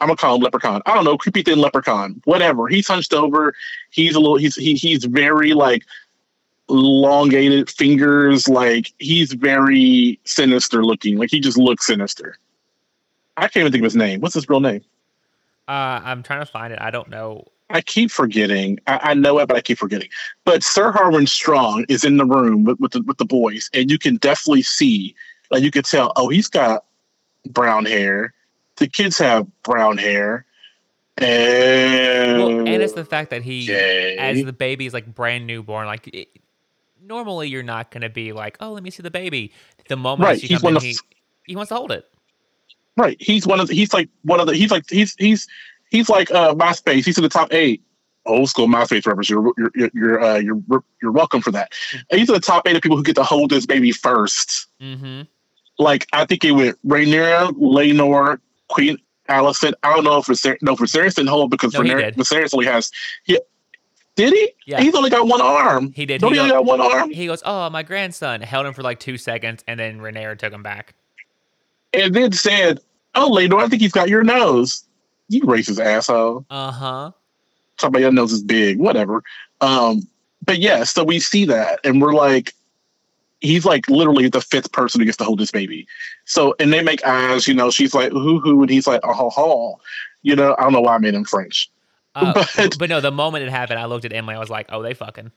I'm 0.00 0.08
gonna 0.08 0.16
call 0.16 0.36
him 0.36 0.42
Leprechaun. 0.42 0.82
I 0.86 0.94
don't 0.94 1.04
know, 1.04 1.18
creepy 1.18 1.42
thin 1.42 1.58
Leprechaun, 1.58 2.20
whatever. 2.24 2.68
He's 2.68 2.86
hunched 2.86 3.12
over. 3.12 3.54
He's 3.90 4.14
a 4.14 4.20
little. 4.20 4.36
He's 4.36 4.54
he, 4.54 4.74
he's 4.74 5.04
very 5.04 5.54
like 5.54 5.84
elongated 6.68 7.68
fingers. 7.68 8.48
Like 8.48 8.92
he's 8.98 9.32
very 9.32 10.20
sinister 10.24 10.84
looking. 10.84 11.18
Like 11.18 11.30
he 11.30 11.40
just 11.40 11.58
looks 11.58 11.86
sinister. 11.86 12.38
I 13.36 13.42
can't 13.42 13.58
even 13.58 13.72
think 13.72 13.82
of 13.82 13.86
his 13.86 13.96
name. 13.96 14.20
What's 14.20 14.34
his 14.34 14.48
real 14.48 14.60
name? 14.60 14.82
Uh, 15.66 16.00
I'm 16.02 16.22
trying 16.22 16.40
to 16.40 16.46
find 16.46 16.72
it. 16.72 16.78
I 16.80 16.90
don't 16.90 17.10
know. 17.10 17.46
I 17.70 17.82
keep 17.82 18.10
forgetting. 18.10 18.78
I, 18.86 19.10
I, 19.10 19.14
know 19.14 19.38
it, 19.38 19.48
but 19.48 19.56
I 19.56 19.60
keep 19.60 19.78
forgetting. 19.78 20.08
But 20.44 20.62
Sir 20.62 20.90
Harwin 20.90 21.28
Strong 21.28 21.84
is 21.88 22.02
in 22.02 22.16
the 22.16 22.24
room 22.24 22.64
with 22.64 22.80
with 22.80 22.92
the, 22.92 23.02
with 23.02 23.18
the 23.18 23.26
boys, 23.26 23.68
and 23.74 23.90
you 23.90 23.98
can 23.98 24.16
definitely 24.16 24.62
see, 24.62 25.14
like 25.50 25.62
you 25.62 25.70
can 25.70 25.82
tell. 25.82 26.12
Oh, 26.16 26.28
he's 26.28 26.48
got 26.48 26.84
brown 27.50 27.84
hair 27.84 28.32
the 28.78 28.88
kids 28.88 29.18
have 29.18 29.46
brown 29.62 29.98
hair. 29.98 30.44
And, 31.18 32.38
well, 32.38 32.48
and 32.60 32.82
it's 32.82 32.92
the 32.92 33.04
fact 33.04 33.30
that 33.30 33.42
he, 33.42 33.64
okay. 33.64 34.16
as 34.18 34.44
the 34.44 34.52
baby 34.52 34.86
is 34.86 34.94
like 34.94 35.12
brand 35.14 35.46
newborn, 35.46 35.86
like 35.86 36.06
it, 36.08 36.28
normally 37.02 37.48
you're 37.48 37.64
not 37.64 37.90
going 37.90 38.02
to 38.02 38.08
be 38.08 38.32
like, 38.32 38.56
oh, 38.60 38.72
let 38.72 38.82
me 38.82 38.90
see 38.90 39.02
the 39.02 39.10
baby. 39.10 39.52
The 39.88 39.96
moment 39.96 40.28
Right, 40.28 40.40
he's 40.40 40.60
comes 40.60 40.70
in, 40.70 40.76
of- 40.76 40.82
he, 40.82 40.96
he 41.46 41.56
wants 41.56 41.70
to 41.70 41.74
hold 41.74 41.90
it. 41.90 42.06
Right. 42.96 43.16
He's 43.20 43.46
one 43.46 43.60
of 43.60 43.68
the, 43.68 43.74
he's 43.74 43.92
like 43.92 44.08
one 44.22 44.40
of 44.40 44.48
the 44.48 44.56
he's 44.56 44.72
like 44.72 44.82
he's 44.90 45.14
he's 45.18 45.46
he's 45.88 46.08
like 46.08 46.32
uh 46.32 46.52
MySpace. 46.54 47.04
He's 47.04 47.16
in 47.16 47.22
the 47.22 47.28
top 47.28 47.52
eight. 47.52 47.80
Old 48.26 48.50
school 48.50 48.66
MySpace 48.66 49.06
rappers. 49.06 49.30
You're 49.30 49.52
you're 49.56 49.70
you're 49.74 49.90
you're, 49.94 50.20
uh, 50.20 50.38
you're 50.38 50.60
you're 51.00 51.12
welcome 51.12 51.40
for 51.40 51.52
that. 51.52 51.72
He's 52.10 52.28
in 52.28 52.34
the 52.34 52.40
top 52.40 52.66
eight 52.66 52.74
of 52.74 52.82
people 52.82 52.96
who 52.96 53.04
get 53.04 53.14
to 53.14 53.22
hold 53.22 53.50
this 53.50 53.66
baby 53.66 53.92
first. 53.92 54.66
Mm-hmm. 54.82 55.22
Like 55.78 56.08
I 56.12 56.26
think 56.26 56.44
it 56.44 56.50
went 56.50 56.76
Rhaenyra, 56.84 57.52
Laenor, 57.52 58.40
Queen 58.78 58.98
Alicent. 59.28 59.74
I 59.82 59.94
don't 59.94 60.04
know 60.04 60.18
if 60.18 60.26
Viser- 60.26 60.56
no 60.62 60.74
Viserys 60.76 61.14
didn't 61.16 61.28
hold 61.28 61.50
because 61.50 61.74
No, 61.74 61.82
he 61.82 61.90
Viserys 61.90 62.54
only 62.54 62.66
has 62.66 62.90
he 63.24 63.38
did 64.14 64.32
he? 64.32 64.50
Yeah. 64.66 64.80
He's 64.80 64.96
only 64.96 65.10
got 65.10 65.28
one 65.28 65.40
arm. 65.40 65.92
He 65.92 66.04
did. 66.04 66.20
Don't 66.20 66.32
He 66.34 66.40
he, 66.40 66.48
go- 66.48 66.56
only 66.56 66.64
got 66.64 66.64
one 66.64 66.80
arm? 66.80 67.10
He 67.10 67.26
goes, 67.26 67.40
oh, 67.46 67.70
my 67.70 67.84
grandson. 67.84 68.40
Held 68.40 68.66
him 68.66 68.74
for 68.74 68.82
like 68.82 68.98
two 68.98 69.16
seconds, 69.16 69.62
and 69.68 69.78
then 69.78 70.00
Rhaenyra 70.00 70.36
took 70.36 70.52
him 70.52 70.64
back. 70.64 70.94
And 71.92 72.12
then 72.12 72.32
said, 72.32 72.80
"Oh, 73.14 73.30
Laenor, 73.30 73.62
I 73.62 73.68
think 73.68 73.80
he's 73.80 73.92
got 73.92 74.08
your 74.08 74.24
nose." 74.24 74.84
You 75.28 75.42
racist 75.42 75.78
asshole. 75.78 76.44
Uh 76.50 76.72
huh. 76.72 77.10
talk 77.78 77.88
about 77.88 78.00
your 78.00 78.10
nose 78.12 78.32
is 78.32 78.42
big, 78.42 78.78
whatever. 78.78 79.22
Um, 79.60 80.02
but 80.44 80.58
yeah, 80.58 80.82
so 80.84 81.04
we 81.04 81.20
see 81.20 81.44
that, 81.44 81.78
and 81.84 82.02
we're 82.02 82.12
like, 82.12 82.54
he's 83.40 83.64
like 83.64 83.88
literally 83.88 84.28
the 84.28 84.40
fifth 84.40 84.72
person 84.72 85.00
who 85.00 85.04
gets 85.04 85.16
to 85.18 85.24
hold 85.24 85.38
this 85.38 85.50
baby. 85.50 85.86
So, 86.24 86.54
and 86.58 86.72
they 86.72 86.82
make 86.82 87.04
eyes, 87.04 87.46
you 87.46 87.54
know, 87.54 87.70
she's 87.70 87.94
like, 87.94 88.12
hoo 88.12 88.40
hoo, 88.40 88.62
and 88.62 88.70
he's 88.70 88.86
like, 88.86 89.00
oh, 89.04 89.12
ho, 89.12 89.30
ho. 89.30 89.80
You 90.22 90.34
know, 90.36 90.56
I 90.58 90.62
don't 90.62 90.72
know 90.72 90.80
why 90.80 90.96
I 90.96 90.98
made 90.98 91.14
him 91.14 91.24
French. 91.24 91.70
Uh, 92.14 92.44
But- 92.56 92.78
but, 92.78 92.88
no, 92.88 93.00
the 93.00 93.12
moment 93.12 93.44
it 93.44 93.50
happened, 93.50 93.78
I 93.78 93.86
looked 93.86 94.04
at 94.04 94.12
Emily. 94.12 94.34
I 94.34 94.38
was 94.38 94.50
like, 94.50 94.66
oh, 94.70 94.82
they 94.82 94.94
fucking. 94.94 95.30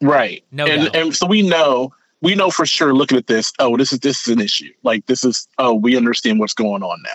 Right. 0.00 0.44
No 0.52 0.66
and, 0.66 0.84
doubt. 0.84 0.96
and 0.96 1.16
so 1.16 1.26
we 1.26 1.42
know, 1.42 1.92
we 2.20 2.34
know 2.34 2.50
for 2.50 2.66
sure 2.66 2.94
looking 2.94 3.18
at 3.18 3.26
this, 3.26 3.52
oh, 3.58 3.76
this 3.76 3.92
is, 3.92 3.98
this 4.00 4.26
is 4.26 4.34
an 4.34 4.40
issue. 4.40 4.72
Like, 4.84 5.06
this 5.06 5.24
is, 5.24 5.48
oh, 5.58 5.74
we 5.74 5.96
understand 5.96 6.38
what's 6.38 6.54
going 6.54 6.82
on 6.82 7.02
now. 7.02 7.10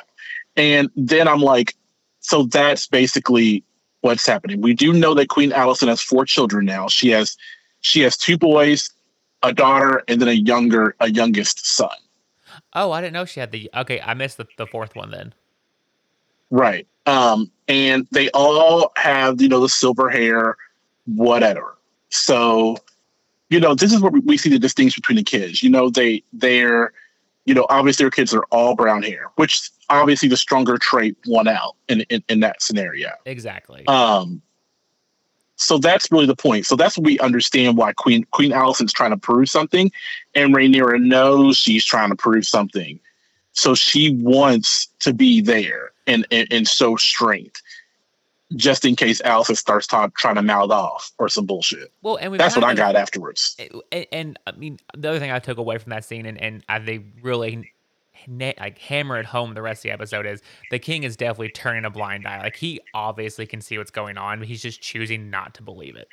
And 0.58 0.90
then 0.96 1.28
I'm 1.28 1.40
like, 1.40 1.76
so 2.20 2.44
that's 2.44 2.88
basically 2.88 3.64
what's 4.02 4.26
happening. 4.26 4.62
We 4.62 4.74
do 4.74 4.92
know 4.94 5.14
that 5.14 5.30
Queen 5.30 5.52
Alicent 5.52 5.88
has 5.88 6.02
four 6.02 6.26
children 6.26 6.66
now. 6.66 6.88
She 6.88 7.10
has 7.10 7.38
she 7.82 8.02
has 8.02 8.18
two 8.18 8.38
boys, 8.38 8.90
a 9.44 9.54
daughter, 9.54 10.04
and 10.08 10.22
then 10.22 10.28
a 10.28 10.34
younger 10.34 10.96
a 11.00 11.12
youngest 11.12 11.66
son. 11.66 11.90
Oh, 12.74 12.92
I 12.92 13.02
didn't 13.02 13.14
know 13.14 13.26
she 13.26 13.40
had 13.40 13.52
the. 13.52 13.70
Okay, 13.76 14.02
I 14.02 14.14
missed 14.14 14.38
the, 14.38 14.48
the 14.58 14.66
fourth 14.66 14.96
one 14.96 15.12
then. 15.12 15.34
Right. 16.50 16.88
Um, 17.06 17.52
and 17.68 18.08
they 18.12 18.30
all 18.32 18.92
have, 18.96 19.42
you 19.42 19.50
know, 19.50 19.60
the 19.60 19.70
silver 19.70 20.10
hair, 20.10 20.56
whatever. 21.06 21.78
So, 22.10 22.78
you 23.50 23.60
know, 23.60 23.76
this 23.76 23.92
is 23.92 24.00
where 24.02 24.12
we- 24.12 24.38
see 24.38 24.50
the 24.50 24.60
distinction 24.60 25.02
between 25.02 25.18
the 25.18 25.24
kids. 25.24 25.64
You 25.64 25.70
know, 25.70 25.90
they 25.90 26.24
they're, 26.32 26.94
you 27.46 27.54
know, 27.54 27.66
obviously 27.70 28.04
their 28.04 28.12
kids 28.12 28.34
are 28.34 28.46
all 28.52 28.76
brown 28.76 29.04
hair, 29.04 29.32
which 29.36 29.70
obviously 29.90 30.30
the 30.30 30.38
stronger 30.38 30.78
trait 30.78 31.18
won 31.26 31.48
out 31.48 31.76
in 31.90 32.02
in, 32.10 32.24
in 32.30 32.40
that 32.42 32.62
scenario. 32.62 33.10
Exactly. 33.26 33.86
Um, 33.88 34.42
so 35.56 35.78
that's 35.78 36.12
really 36.12 36.26
the 36.26 36.36
point. 36.36 36.66
So 36.66 36.76
that's 36.76 36.98
what 36.98 37.06
we 37.06 37.20
understand 37.20 37.78
why 37.78 37.94
Queen 37.94 38.26
Queen 38.32 38.52
Alicent's 38.52 38.94
trying 38.94 39.12
to 39.12 39.18
prove 39.18 39.50
something, 39.50 39.92
and 40.36 40.54
Rhaenyra 40.56 41.02
knows 41.02 41.58
she's 41.58 41.86
trying 41.86 42.10
to 42.10 42.16
prove 42.16 42.46
something. 42.46 43.00
So 43.54 43.76
she 43.76 44.16
wants 44.16 44.88
to 45.00 45.14
be 45.14 45.42
there 45.42 45.92
and 46.08 46.26
and, 46.32 46.48
and 46.52 46.68
show 46.68 46.96
strength, 46.96 47.62
just 48.56 48.84
in 48.84 48.96
case 48.96 49.22
Alicent 49.22 49.58
starts 49.58 49.86
ta- 49.88 50.10
trying 50.18 50.36
to 50.36 50.42
mouth 50.42 50.72
off 50.72 51.12
or 51.20 51.30
some 51.30 51.46
bullshit. 51.46 51.92
well, 52.02 52.18
and 52.18 52.32
we 52.32 52.38
That's 52.40 52.56
what 52.56 52.64
I 52.64 52.70
kind 52.70 52.78
got 52.78 52.96
afterwards. 52.96 53.56
and, 53.92 54.08
and 54.12 54.40
I 54.48 54.52
mean, 54.54 54.80
the 54.98 55.10
other 55.10 55.20
thing 55.20 55.32
I 55.32 55.40
took 55.40 55.60
away 55.60 55.78
from 55.78 55.92
that 55.92 56.04
scene, 56.04 56.26
and, 56.26 56.42
and 56.42 56.64
I, 56.68 56.80
they 56.80 57.06
really 57.22 57.73
na- 58.28 58.54
like 58.60 58.78
hammer 58.78 59.20
it 59.20 59.26
home 59.26 59.54
the 59.54 59.62
rest 59.62 59.80
of 59.80 59.84
the 59.84 59.92
episode 59.92 60.26
is 60.26 60.42
the 60.72 60.80
king 60.80 61.04
is 61.04 61.16
definitely 61.16 61.50
turning 61.50 61.86
a 61.86 61.90
blind 61.90 62.28
eye. 62.28 62.42
Like 62.42 62.56
he 62.56 62.80
obviously 62.94 63.46
can 63.46 63.62
see 63.62 63.78
what's 63.78 63.92
going 63.92 64.18
on, 64.18 64.40
but 64.40 64.48
he's 64.48 64.62
just 64.62 64.82
choosing 64.82 65.30
not 65.30 65.54
to 65.56 65.64
believe 65.64 65.96
it. 65.96 66.08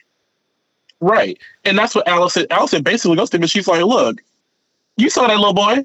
Right. 1.01 1.39
And 1.65 1.79
that's 1.79 1.95
what 1.95 2.07
Alicent 2.07 2.47
Alicent 2.49 2.85
basically 2.85 3.17
goes 3.17 3.31
to 3.31 3.37
him 3.37 3.43
and 3.43 3.51
she's 3.51 3.67
like, 3.67 3.83
Look, 3.83 4.23
you 4.97 5.09
saw 5.09 5.27
that 5.27 5.39
little 5.39 5.55
boy? 5.55 5.85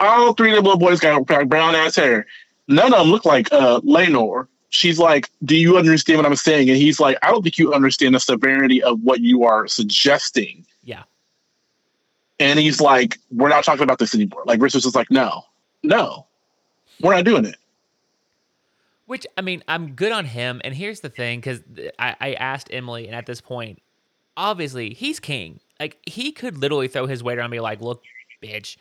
All 0.00 0.32
three 0.32 0.50
of 0.50 0.56
the 0.56 0.62
little 0.62 0.78
boys 0.78 1.00
got 1.00 1.26
brown 1.26 1.74
ass 1.74 1.96
hair. 1.96 2.26
None 2.68 2.92
of 2.92 3.00
them 3.00 3.08
look 3.08 3.24
like 3.24 3.52
uh 3.52 3.80
Laenor. 3.80 4.46
She's 4.70 4.98
like, 4.98 5.30
Do 5.44 5.56
you 5.56 5.76
understand 5.76 6.18
what 6.18 6.26
I'm 6.26 6.36
saying? 6.36 6.68
And 6.68 6.78
he's 6.78 7.00
like, 7.00 7.18
I 7.22 7.30
don't 7.30 7.42
think 7.42 7.58
you 7.58 7.74
understand 7.74 8.14
the 8.14 8.20
severity 8.20 8.82
of 8.82 9.00
what 9.00 9.20
you 9.20 9.44
are 9.44 9.66
suggesting. 9.66 10.64
Yeah. 10.82 11.02
And 12.38 12.58
he's 12.58 12.80
like, 12.80 13.18
We're 13.32 13.48
not 13.48 13.64
talking 13.64 13.82
about 13.82 13.98
this 13.98 14.14
anymore. 14.14 14.44
Like 14.46 14.62
Richard's 14.62 14.84
just 14.84 14.96
like, 14.96 15.10
No, 15.10 15.44
no, 15.84 16.26
we're 17.00 17.14
not 17.14 17.24
doing 17.24 17.44
it. 17.44 17.56
Which 19.06 19.26
I 19.36 19.42
mean, 19.42 19.62
I'm 19.68 19.92
good 19.92 20.12
on 20.12 20.24
him. 20.24 20.60
And 20.64 20.74
here's 20.74 21.00
the 21.00 21.10
thing, 21.10 21.40
because 21.40 21.60
I, 21.98 22.16
I 22.20 22.32
asked 22.34 22.68
Emily, 22.72 23.06
and 23.06 23.14
at 23.14 23.26
this 23.26 23.40
point, 23.40 23.82
obviously 24.36 24.94
he's 24.94 25.20
king. 25.20 25.60
Like 25.78 25.98
he 26.06 26.32
could 26.32 26.56
literally 26.58 26.88
throw 26.88 27.06
his 27.06 27.22
weight 27.22 27.38
around 27.38 27.46
and 27.46 27.52
be 27.52 27.60
like, 27.60 27.80
"Look, 27.80 28.02
bitch, 28.42 28.76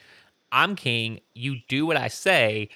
I'm 0.51 0.75
king. 0.75 1.19
You 1.33 1.57
do 1.67 1.85
what 1.85 1.97
I 1.97 2.07
say." 2.07 2.69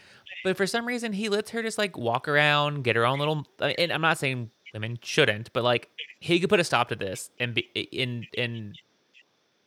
But 0.43 0.57
for 0.57 0.67
some 0.67 0.85
reason, 0.85 1.13
he 1.13 1.29
lets 1.29 1.51
her 1.51 1.61
just 1.61 1.77
like 1.77 1.97
walk 1.97 2.27
around, 2.27 2.83
get 2.83 2.95
her 2.95 3.05
own 3.05 3.19
little. 3.19 3.47
And 3.59 3.91
I'm 3.91 4.01
not 4.01 4.17
saying 4.17 4.51
women 4.73 4.99
shouldn't, 5.01 5.53
but 5.53 5.63
like 5.63 5.89
he 6.19 6.39
could 6.39 6.49
put 6.49 6.59
a 6.59 6.63
stop 6.63 6.89
to 6.89 6.95
this 6.95 7.29
and 7.39 7.53
be 7.53 7.61
in 7.73 8.25
and 8.37 8.77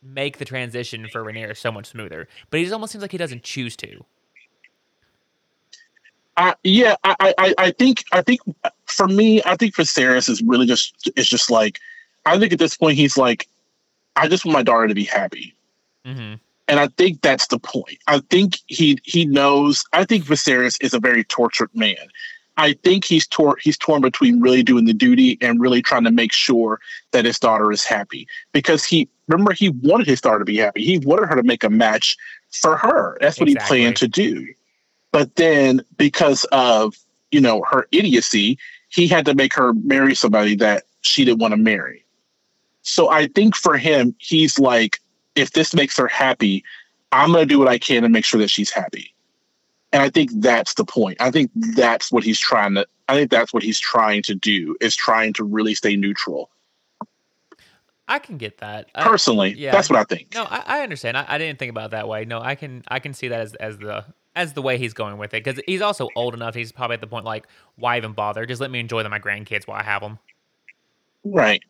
make 0.03 0.37
the 0.37 0.45
transition 0.45 1.07
for 1.11 1.23
Rhaenyra 1.23 1.55
so 1.55 1.71
much 1.71 1.87
smoother. 1.87 2.27
But 2.49 2.59
he 2.59 2.63
just 2.65 2.73
almost 2.73 2.91
seems 2.91 3.01
like 3.01 3.11
he 3.11 3.17
doesn't 3.17 3.43
choose 3.43 3.75
to. 3.77 4.05
I, 6.37 6.55
yeah, 6.63 6.95
I, 7.03 7.33
I- 7.37 7.53
I, 7.57 7.71
think, 7.71 8.03
I 8.11 8.21
think 8.21 8.39
for 8.85 9.07
me, 9.07 9.41
I 9.45 9.55
think 9.55 9.75
for 9.75 9.83
Viserys 9.83 10.29
is 10.29 10.41
really 10.41 10.65
just, 10.65 11.09
it's 11.15 11.29
just 11.29 11.51
like, 11.51 11.79
I 12.25 12.39
think 12.39 12.53
at 12.53 12.59
this 12.59 12.77
point 12.77 12.97
he's 12.97 13.17
like, 13.17 13.47
I 14.15 14.27
just 14.27 14.45
want 14.45 14.53
my 14.53 14.63
daughter 14.63 14.87
to 14.87 14.95
be 14.95 15.03
happy, 15.05 15.55
hmm 16.05 16.35
and 16.67 16.79
I 16.79 16.87
think 16.87 17.21
that's 17.21 17.47
the 17.47 17.59
point. 17.59 17.97
I 18.07 18.19
think 18.29 18.59
he 18.67 18.97
he 19.03 19.25
knows. 19.25 19.83
I 19.91 20.05
think 20.05 20.23
Viserys 20.25 20.77
is 20.81 20.93
a 20.93 20.99
very 20.99 21.23
tortured 21.25 21.69
man. 21.73 21.97
I 22.57 22.73
think 22.83 23.03
he's 23.03 23.27
torn 23.27 23.55
he's 23.61 23.77
torn 23.77 24.01
between 24.01 24.39
really 24.39 24.63
doing 24.63 24.85
the 24.85 24.93
duty 24.93 25.37
and 25.41 25.59
really 25.59 25.81
trying 25.81 26.03
to 26.05 26.11
make 26.11 26.31
sure 26.31 26.79
that 27.11 27.25
his 27.25 27.39
daughter 27.39 27.71
is 27.71 27.83
happy 27.83 28.27
because 28.53 28.85
he 28.85 29.09
remember 29.27 29.51
he 29.53 29.69
wanted 29.69 30.07
his 30.07 30.21
daughter 30.21 30.39
to 30.39 30.45
be 30.45 30.57
happy. 30.57 30.83
He 30.83 30.97
wanted 30.99 31.27
her 31.27 31.35
to 31.35 31.43
make 31.43 31.63
a 31.63 31.69
match 31.69 32.15
for 32.51 32.77
her. 32.77 33.17
That's 33.19 33.39
what 33.39 33.49
Exactly. 33.49 33.79
he 33.79 33.83
planned 33.83 33.97
to 33.97 34.07
do. 34.07 34.47
But 35.11 35.35
then 35.35 35.81
because 35.97 36.45
of 36.51 36.95
you 37.31 37.41
know 37.41 37.63
her 37.69 37.87
idiocy, 37.91 38.57
he 38.89 39.07
had 39.07 39.25
to 39.25 39.35
make 39.35 39.53
her 39.53 39.73
marry 39.73 40.15
somebody 40.15 40.55
that 40.57 40.83
she 41.01 41.25
didn't 41.25 41.39
want 41.39 41.51
to 41.53 41.57
marry. 41.57 42.05
So 42.83 43.09
I 43.09 43.27
think 43.27 43.55
for 43.55 43.77
him, 43.77 44.15
he's 44.17 44.57
like, 44.57 44.99
if 45.35 45.51
this 45.51 45.73
makes 45.73 45.97
her 45.97 46.07
happy, 46.07 46.63
I'm 47.11 47.31
going 47.31 47.47
to 47.47 47.53
do 47.53 47.59
what 47.59 47.67
I 47.67 47.77
can 47.77 48.03
to 48.03 48.09
make 48.09 48.25
sure 48.25 48.39
that 48.39 48.49
she's 48.49 48.71
happy. 48.71 49.13
And 49.93 50.01
I 50.01 50.09
think 50.09 50.31
that's 50.35 50.75
the 50.75 50.85
point. 50.85 51.17
I 51.19 51.31
think 51.31 51.51
that's 51.75 52.11
what 52.11 52.23
he's 52.23 52.39
trying 52.39 52.75
to. 52.75 52.87
I 53.09 53.15
think 53.15 53.29
that's 53.29 53.53
what 53.53 53.61
he's 53.61 53.79
trying 53.79 54.23
to 54.23 54.35
do 54.35 54.75
is 54.79 54.95
trying 54.95 55.33
to 55.33 55.43
really 55.43 55.75
stay 55.75 55.95
neutral. 55.97 56.49
I 58.07 58.19
can 58.19 58.37
get 58.37 58.59
that. 58.59 58.89
I- 58.95 59.03
Personally, 59.03 59.53
yeah. 59.57 59.71
that's 59.71 59.89
what 59.89 59.99
I 59.99 60.03
think. 60.03 60.33
No, 60.33 60.43
I, 60.43 60.63
I 60.65 60.81
understand. 60.81 61.17
I, 61.17 61.25
I 61.27 61.37
didn't 61.37 61.59
think 61.59 61.69
about 61.71 61.85
it 61.85 61.91
that 61.91 62.07
way. 62.07 62.25
No, 62.25 62.41
I 62.41 62.55
can 62.55 62.83
I 62.87 62.99
can 62.99 63.13
see 63.13 63.27
that 63.29 63.41
as 63.41 63.53
as 63.55 63.77
the 63.77 64.05
as 64.35 64.53
the 64.53 64.61
way 64.61 64.77
he's 64.77 64.93
going 64.93 65.17
with 65.17 65.33
it 65.33 65.43
because 65.43 65.61
he's 65.67 65.81
also 65.81 66.07
old 66.15 66.33
enough. 66.33 66.55
He's 66.55 66.71
probably 66.71 66.95
at 66.95 67.01
the 67.01 67.07
point 67.07 67.25
like, 67.25 67.47
why 67.75 67.97
even 67.97 68.13
bother? 68.13 68.45
Just 68.45 68.61
let 68.61 68.71
me 68.71 68.79
enjoy 68.79 69.03
them, 69.03 69.11
my 69.11 69.19
grandkids 69.19 69.67
while 69.67 69.79
I 69.79 69.83
have 69.83 70.01
them. 70.01 70.19
Right. 71.23 71.61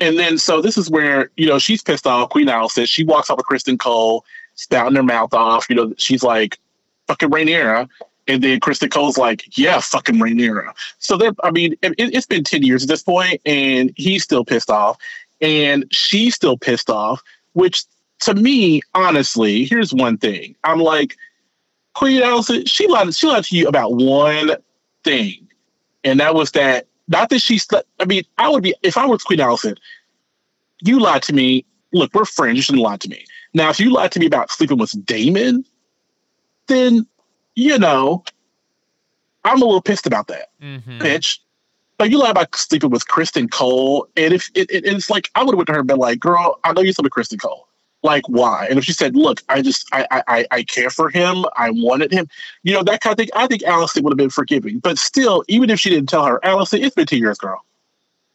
And 0.00 0.18
then 0.18 0.38
so 0.38 0.60
this 0.60 0.76
is 0.76 0.90
where, 0.90 1.30
you 1.36 1.46
know, 1.46 1.58
she's 1.58 1.82
pissed 1.82 2.06
off. 2.06 2.30
Queen 2.30 2.48
Alice 2.48 2.78
she 2.88 3.04
walks 3.04 3.30
up 3.30 3.36
with 3.36 3.46
Criston 3.46 3.78
Cole, 3.78 4.24
spouting 4.54 4.96
her 4.96 5.02
mouth 5.02 5.32
off. 5.34 5.66
You 5.68 5.76
know, 5.76 5.94
she's 5.96 6.22
like, 6.22 6.58
fucking 7.06 7.30
Rhaenyra. 7.30 7.88
And 8.26 8.42
then 8.42 8.58
Criston 8.60 8.90
Cole's 8.90 9.18
like, 9.18 9.56
yeah, 9.56 9.80
fucking 9.80 10.16
Rhaenyra. 10.16 10.72
So 10.98 11.16
they're, 11.16 11.34
I 11.42 11.50
mean, 11.50 11.74
it, 11.82 11.94
it's 11.98 12.26
been 12.26 12.42
10 12.42 12.62
years 12.62 12.82
at 12.82 12.88
this 12.88 13.02
point, 13.02 13.40
and 13.44 13.92
he's 13.96 14.22
still 14.22 14.44
pissed 14.44 14.70
off. 14.70 14.96
And 15.40 15.84
she's 15.90 16.34
still 16.34 16.56
pissed 16.56 16.88
off, 16.88 17.22
which 17.52 17.84
to 18.20 18.34
me, 18.34 18.80
honestly, 18.94 19.64
here's 19.64 19.92
one 19.92 20.16
thing. 20.16 20.56
I'm 20.64 20.80
like, 20.80 21.16
Queen 21.94 22.22
Alice, 22.22 22.50
she 22.66 22.86
lied, 22.88 23.14
she 23.14 23.26
lied 23.26 23.44
to 23.44 23.56
you 23.56 23.68
about 23.68 23.94
one 23.94 24.50
thing. 25.04 25.48
And 26.02 26.20
that 26.20 26.34
was 26.34 26.50
that 26.52 26.86
not 27.08 27.28
that 27.30 27.40
she 27.40 27.58
slept. 27.58 27.88
I 28.00 28.04
mean, 28.04 28.24
I 28.38 28.48
would 28.48 28.62
be 28.62 28.74
if 28.82 28.96
I 28.96 29.06
was 29.06 29.22
Queen 29.22 29.38
Alicent. 29.38 29.78
You 30.82 31.00
lied 31.00 31.22
to 31.24 31.32
me. 31.32 31.64
Look, 31.92 32.12
we're 32.14 32.24
friends. 32.24 32.56
You 32.56 32.62
shouldn't 32.62 32.82
lie 32.82 32.96
to 32.96 33.08
me. 33.08 33.24
Now, 33.54 33.70
if 33.70 33.78
you 33.78 33.90
lied 33.90 34.10
to 34.12 34.20
me 34.20 34.26
about 34.26 34.50
sleeping 34.50 34.78
with 34.78 34.92
Daemon, 35.06 35.64
then 36.66 37.06
you 37.54 37.78
know 37.78 38.24
I'm 39.44 39.62
a 39.62 39.64
little 39.64 39.80
pissed 39.82 40.06
about 40.06 40.26
that, 40.28 40.50
Mm-hmm. 40.62 40.98
bitch. 41.00 41.38
But 41.96 42.10
you 42.10 42.18
lie 42.18 42.30
about 42.30 42.54
sleeping 42.56 42.90
with 42.90 43.06
Criston 43.06 43.48
Cole, 43.50 44.08
and 44.16 44.34
if 44.34 44.50
it, 44.54 44.68
it, 44.70 44.84
it's 44.84 45.08
like 45.08 45.30
I 45.36 45.44
would 45.44 45.52
have 45.52 45.58
went 45.58 45.68
to 45.68 45.74
her 45.74 45.78
and 45.78 45.86
been 45.86 45.98
like, 45.98 46.18
"Girl, 46.18 46.58
I 46.64 46.72
know 46.72 46.80
you 46.82 46.92
slept 46.92 47.04
with 47.04 47.12
Criston 47.12 47.40
Cole. 47.40 47.63
Like, 48.04 48.28
why?" 48.28 48.66
And 48.68 48.78
if 48.78 48.84
she 48.84 48.92
said, 48.92 49.16
"Look, 49.16 49.42
I 49.48 49.62
just 49.62 49.88
I 49.92 50.06
I 50.28 50.46
I 50.50 50.62
care 50.62 50.90
for 50.90 51.08
him. 51.08 51.44
I 51.56 51.70
wanted 51.70 52.12
him," 52.12 52.28
you 52.62 52.72
know 52.72 52.82
that 52.84 53.00
kind 53.00 53.12
of 53.12 53.16
thing. 53.16 53.30
I 53.34 53.46
think 53.46 53.62
Alicent 53.62 54.02
would 54.02 54.12
have 54.12 54.18
been 54.18 54.30
forgiving. 54.30 54.78
But 54.78 54.98
still, 54.98 55.42
even 55.48 55.70
if 55.70 55.80
she 55.80 55.90
didn't 55.90 56.08
tell 56.08 56.24
her, 56.24 56.38
Alicent, 56.44 56.84
it's 56.84 56.94
been 56.94 57.06
two 57.06 57.18
years, 57.18 57.38
girl. 57.38 57.64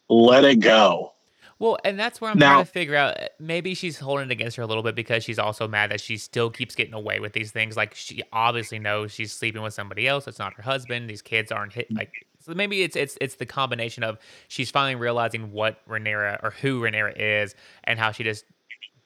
Let 0.08 0.44
it 0.44 0.56
go. 0.56 1.12
Well, 1.60 1.78
and 1.84 2.00
that's 2.00 2.22
where 2.22 2.30
I'm 2.30 2.38
now, 2.38 2.54
trying 2.54 2.64
to 2.64 2.70
figure 2.70 2.96
out. 2.96 3.16
Maybe 3.38 3.74
she's 3.74 3.98
holding 3.98 4.26
it 4.26 4.32
against 4.32 4.56
her 4.56 4.62
a 4.62 4.66
little 4.66 4.82
bit 4.82 4.94
because 4.94 5.22
she's 5.22 5.38
also 5.38 5.68
mad 5.68 5.90
that 5.90 6.00
she 6.00 6.16
still 6.16 6.50
keeps 6.50 6.74
getting 6.74 6.94
away 6.94 7.20
with 7.20 7.34
these 7.34 7.50
things. 7.52 7.76
Like 7.76 7.94
she 7.94 8.22
obviously 8.32 8.78
knows 8.78 9.12
she's 9.12 9.30
sleeping 9.30 9.62
with 9.62 9.74
somebody 9.74 10.08
else. 10.08 10.26
It's 10.26 10.38
not 10.38 10.54
her 10.54 10.62
husband. 10.62 11.08
These 11.08 11.22
kids 11.22 11.52
aren't 11.52 11.74
hit. 11.74 11.94
Like 11.94 12.26
so, 12.40 12.54
maybe 12.54 12.82
it's 12.82 12.96
it's 12.96 13.18
it's 13.20 13.34
the 13.34 13.44
combination 13.44 14.02
of 14.02 14.18
she's 14.48 14.70
finally 14.70 14.94
realizing 14.94 15.52
what 15.52 15.86
Rhaenyra 15.86 16.42
or 16.42 16.50
who 16.50 16.80
Rhaenyra 16.80 17.12
is 17.16 17.54
and 17.84 17.98
how 17.98 18.10
she 18.10 18.24
just 18.24 18.46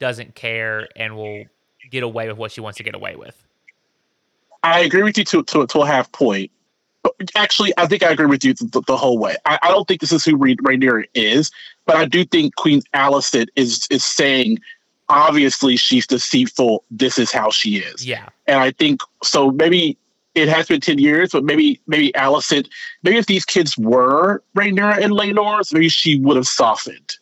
doesn't 0.04 0.34
care 0.34 0.86
and 0.96 1.16
will 1.16 1.46
get 1.90 2.02
away 2.02 2.28
with 2.28 2.36
what 2.36 2.52
she 2.52 2.60
wants 2.60 2.76
to 2.76 2.84
get 2.84 2.94
away 2.94 3.16
with. 3.16 3.42
I 4.62 4.80
agree 4.80 5.02
with 5.02 5.16
you 5.16 5.24
to 5.24 5.42
to, 5.42 5.66
to 5.66 5.78
a 5.80 5.86
half 5.86 6.12
point 6.12 6.50
actually, 7.36 7.72
I 7.78 7.86
think 7.86 8.02
I 8.02 8.10
agree 8.10 8.26
with 8.26 8.44
you 8.44 8.52
the, 8.54 8.82
the 8.86 8.96
whole 8.96 9.18
way. 9.18 9.36
I, 9.46 9.58
I, 9.62 9.68
don't 9.68 9.86
think 9.86 10.00
this 10.00 10.12
is 10.12 10.24
who 10.24 10.36
Rhaenyra 10.36 11.04
is, 11.14 11.50
but 11.86 11.96
I 11.96 12.04
do 12.04 12.24
think 12.24 12.56
Queen 12.56 12.82
Alicent 12.94 13.48
is 13.56 13.86
is 13.90 14.04
saying, 14.04 14.58
obviously, 15.08 15.76
she's 15.76 16.06
deceitful. 16.06 16.84
This 16.90 17.18
is 17.18 17.30
how 17.30 17.50
she 17.50 17.76
is. 17.76 18.06
Yeah, 18.06 18.28
and 18.46 18.58
I 18.58 18.70
think 18.72 19.00
so. 19.22 19.50
Maybe 19.50 19.98
it 20.34 20.48
has 20.48 20.66
been 20.66 20.80
ten 20.80 20.98
years, 20.98 21.32
but 21.32 21.44
maybe 21.44 21.80
maybe 21.86 22.10
Alicent, 22.12 22.68
maybe 23.02 23.18
if 23.18 23.26
these 23.26 23.44
kids 23.44 23.76
were 23.76 24.42
Rhaenyra 24.56 25.02
and 25.02 25.12
Laenor's, 25.12 25.72
maybe 25.72 25.88
she 25.88 26.18
would 26.20 26.36
have 26.36 26.48
softened. 26.48 27.18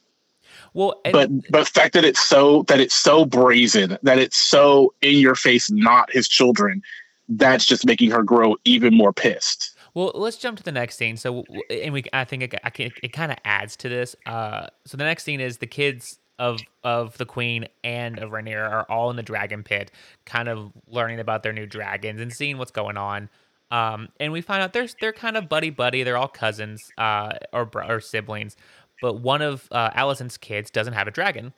Well, 0.74 1.00
and- 1.04 1.12
but 1.12 1.30
but 1.50 1.58
the 1.66 1.70
fact 1.80 1.94
that 1.94 2.04
it's 2.04 2.20
so 2.24 2.64
that 2.68 2.80
it's 2.80 2.94
so 2.94 3.24
brazen, 3.24 3.98
that 4.02 4.18
it's 4.18 4.36
so 4.36 4.94
in 5.02 5.16
your 5.18 5.34
face, 5.34 5.70
not 5.70 6.12
his 6.12 6.28
children, 6.28 6.82
that's 7.28 7.64
just 7.64 7.86
making 7.86 8.10
her 8.10 8.22
grow 8.22 8.56
even 8.64 8.94
more 8.94 9.12
pissed. 9.12 9.76
Well, 9.94 10.12
let's 10.14 10.38
jump 10.38 10.56
to 10.56 10.62
the 10.62 10.72
next 10.72 10.96
scene. 10.96 11.18
So, 11.18 11.44
and 11.68 11.92
we, 11.92 12.04
I 12.14 12.24
think 12.24 12.44
it, 12.44 12.54
I 12.64 12.70
can, 12.70 12.90
it 13.02 13.12
kind 13.12 13.30
of 13.30 13.36
adds 13.44 13.76
to 13.76 13.90
this. 13.90 14.16
Uh, 14.24 14.68
so 14.86 14.96
the 14.96 15.04
next 15.04 15.24
scene 15.24 15.40
is 15.40 15.58
the 15.58 15.66
kids 15.66 16.18
of 16.38 16.60
of 16.82 17.16
the 17.18 17.26
queen 17.26 17.66
and 17.84 18.18
of 18.18 18.30
Rhaenyra 18.30 18.68
are 18.70 18.86
all 18.88 19.10
in 19.10 19.16
the 19.16 19.22
dragon 19.22 19.62
pit, 19.62 19.90
kind 20.24 20.48
of 20.48 20.72
learning 20.88 21.20
about 21.20 21.42
their 21.42 21.52
new 21.52 21.66
dragons 21.66 22.20
and 22.20 22.32
seeing 22.32 22.56
what's 22.58 22.70
going 22.70 22.96
on. 22.96 23.28
Um, 23.70 24.08
and 24.18 24.32
we 24.32 24.40
find 24.40 24.62
out 24.62 24.72
they're 24.72 24.88
they're 25.00 25.12
kind 25.12 25.36
of 25.36 25.48
buddy 25.48 25.70
buddy. 25.70 26.02
They're 26.02 26.16
all 26.16 26.28
cousins 26.28 26.90
uh, 26.98 27.34
or 27.52 27.70
or 27.74 28.00
siblings, 28.00 28.56
but 29.02 29.20
one 29.20 29.42
of 29.42 29.68
uh, 29.72 29.90
Alicent's 29.90 30.38
kids 30.38 30.70
doesn't 30.70 30.94
have 30.94 31.08
a 31.08 31.10
dragon, 31.10 31.52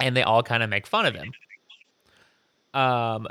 and 0.00 0.16
they 0.16 0.22
all 0.22 0.42
kind 0.42 0.62
of 0.62 0.70
make 0.70 0.86
fun 0.86 1.04
of 1.04 1.14
him. 1.14 1.32
Um, 2.72 3.26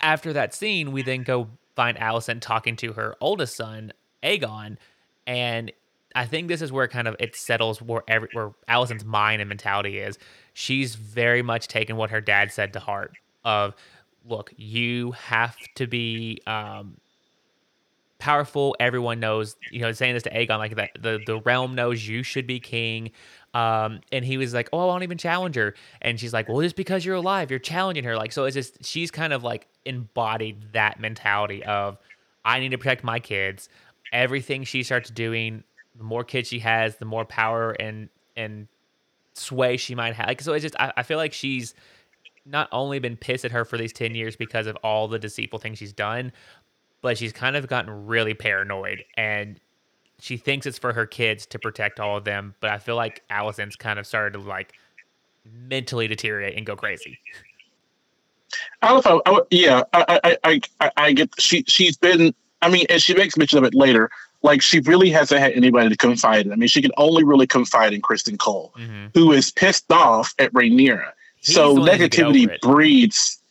after 0.00 0.32
that 0.32 0.54
scene, 0.54 0.92
we 0.92 1.02
then 1.02 1.24
go 1.24 1.48
find 1.74 1.98
Alicent 1.98 2.40
talking 2.40 2.76
to 2.76 2.92
her 2.92 3.16
oldest 3.20 3.56
son, 3.56 3.92
Aegon, 4.22 4.76
and 5.26 5.72
I 6.14 6.24
think 6.24 6.46
this 6.46 6.62
is 6.62 6.70
where 6.70 6.86
kind 6.86 7.08
of 7.08 7.16
it 7.18 7.34
settles 7.34 7.82
where 7.82 8.04
every, 8.06 8.28
where 8.32 8.52
Alicent's 8.68 9.04
mind 9.04 9.42
and 9.42 9.48
mentality 9.48 9.98
is. 9.98 10.18
She's 10.54 10.94
very 10.94 11.42
much 11.42 11.66
taken 11.66 11.96
what 11.96 12.10
her 12.10 12.20
dad 12.20 12.52
said 12.52 12.72
to 12.74 12.80
heart. 12.80 13.12
Of 13.44 13.74
look, 14.24 14.52
you 14.56 15.12
have 15.12 15.56
to 15.74 15.88
be 15.88 16.40
um, 16.46 16.96
powerful. 18.22 18.76
Everyone 18.78 19.18
knows, 19.18 19.56
you 19.72 19.80
know, 19.80 19.90
saying 19.90 20.14
this 20.14 20.22
to 20.22 20.30
Aegon 20.30 20.58
like 20.58 20.76
that. 20.76 20.90
The 20.94 21.20
the 21.26 21.40
realm 21.40 21.74
knows 21.74 22.06
you 22.06 22.22
should 22.22 22.46
be 22.46 22.60
king. 22.60 23.10
Um, 23.52 24.00
and 24.12 24.24
he 24.24 24.36
was 24.36 24.54
like, 24.54 24.68
"Oh, 24.72 24.78
I 24.78 24.84
won't 24.84 25.02
even 25.02 25.18
challenge 25.18 25.56
her." 25.56 25.74
And 26.00 26.20
she's 26.20 26.32
like, 26.32 26.48
"Well, 26.48 26.60
just 26.62 26.76
because 26.76 27.04
you're 27.04 27.16
alive, 27.16 27.50
you're 27.50 27.58
challenging 27.58 28.04
her." 28.04 28.16
Like, 28.16 28.30
so 28.30 28.44
it's 28.44 28.54
just 28.54 28.84
she's 28.84 29.10
kind 29.10 29.32
of 29.32 29.42
like 29.42 29.66
embodied 29.84 30.72
that 30.72 31.00
mentality 31.00 31.64
of, 31.64 31.98
"I 32.44 32.60
need 32.60 32.70
to 32.70 32.78
protect 32.78 33.02
my 33.02 33.18
kids." 33.18 33.68
Everything 34.12 34.62
she 34.62 34.84
starts 34.84 35.10
doing, 35.10 35.64
the 35.96 36.04
more 36.04 36.22
kids 36.22 36.48
she 36.48 36.60
has, 36.60 36.96
the 36.96 37.04
more 37.04 37.24
power 37.24 37.72
and 37.72 38.08
and 38.36 38.68
sway 39.34 39.76
she 39.76 39.96
might 39.96 40.14
have. 40.14 40.28
Like, 40.28 40.42
so 40.42 40.52
it's 40.52 40.62
just 40.62 40.76
I, 40.78 40.92
I 40.96 41.02
feel 41.02 41.18
like 41.18 41.32
she's 41.32 41.74
not 42.44 42.68
only 42.72 42.98
been 42.98 43.16
pissed 43.16 43.44
at 43.44 43.52
her 43.52 43.64
for 43.64 43.78
these 43.78 43.92
10 43.92 44.14
years 44.14 44.36
because 44.36 44.66
of 44.66 44.76
all 44.76 45.06
the 45.08 45.18
deceitful 45.18 45.58
things 45.58 45.78
she's 45.78 45.92
done, 45.92 46.32
but 47.02 47.18
she's 47.18 47.32
kind 47.32 47.56
of 47.56 47.66
gotten 47.66 48.06
really 48.06 48.34
paranoid 48.34 49.04
and 49.16 49.60
she 50.22 50.36
thinks 50.36 50.66
it's 50.66 50.78
for 50.78 50.92
her 50.92 51.04
kids 51.04 51.46
to 51.46 51.58
protect 51.58 51.98
all 51.98 52.16
of 52.16 52.22
them, 52.22 52.54
but 52.60 52.70
I 52.70 52.78
feel 52.78 52.94
like 52.94 53.22
Alicent's 53.28 53.74
kind 53.74 53.98
of 53.98 54.06
started 54.06 54.38
to 54.38 54.38
like 54.38 54.74
mentally 55.44 56.06
deteriorate 56.06 56.56
and 56.56 56.64
go 56.64 56.76
crazy. 56.76 57.18
I 58.82 58.88
don't 58.88 59.04
know. 59.04 59.22
I, 59.26 59.40
yeah, 59.50 59.82
I, 59.92 60.20
I, 60.44 60.60
I, 60.80 60.90
I 60.96 61.12
get. 61.12 61.30
She, 61.40 61.64
she's 61.66 61.96
been. 61.96 62.32
I 62.60 62.70
mean, 62.70 62.86
and 62.88 63.02
she 63.02 63.14
makes 63.14 63.36
mention 63.36 63.58
of 63.58 63.64
it 63.64 63.74
later. 63.74 64.10
Like 64.42 64.62
she 64.62 64.78
really 64.80 65.10
hasn't 65.10 65.40
had 65.40 65.52
anybody 65.54 65.88
to 65.88 65.96
confide 65.96 66.46
in. 66.46 66.52
I 66.52 66.56
mean, 66.56 66.68
she 66.68 66.82
can 66.82 66.92
only 66.98 67.24
really 67.24 67.48
confide 67.48 67.92
in 67.92 68.00
Criston 68.00 68.38
Cole, 68.38 68.72
mm-hmm. 68.78 69.06
who 69.14 69.32
is 69.32 69.50
pissed 69.50 69.90
off 69.90 70.34
at 70.38 70.52
Rhaenyra. 70.52 71.10
He's 71.40 71.56
so 71.56 71.76
negativity 71.76 72.60
breeds. 72.60 73.42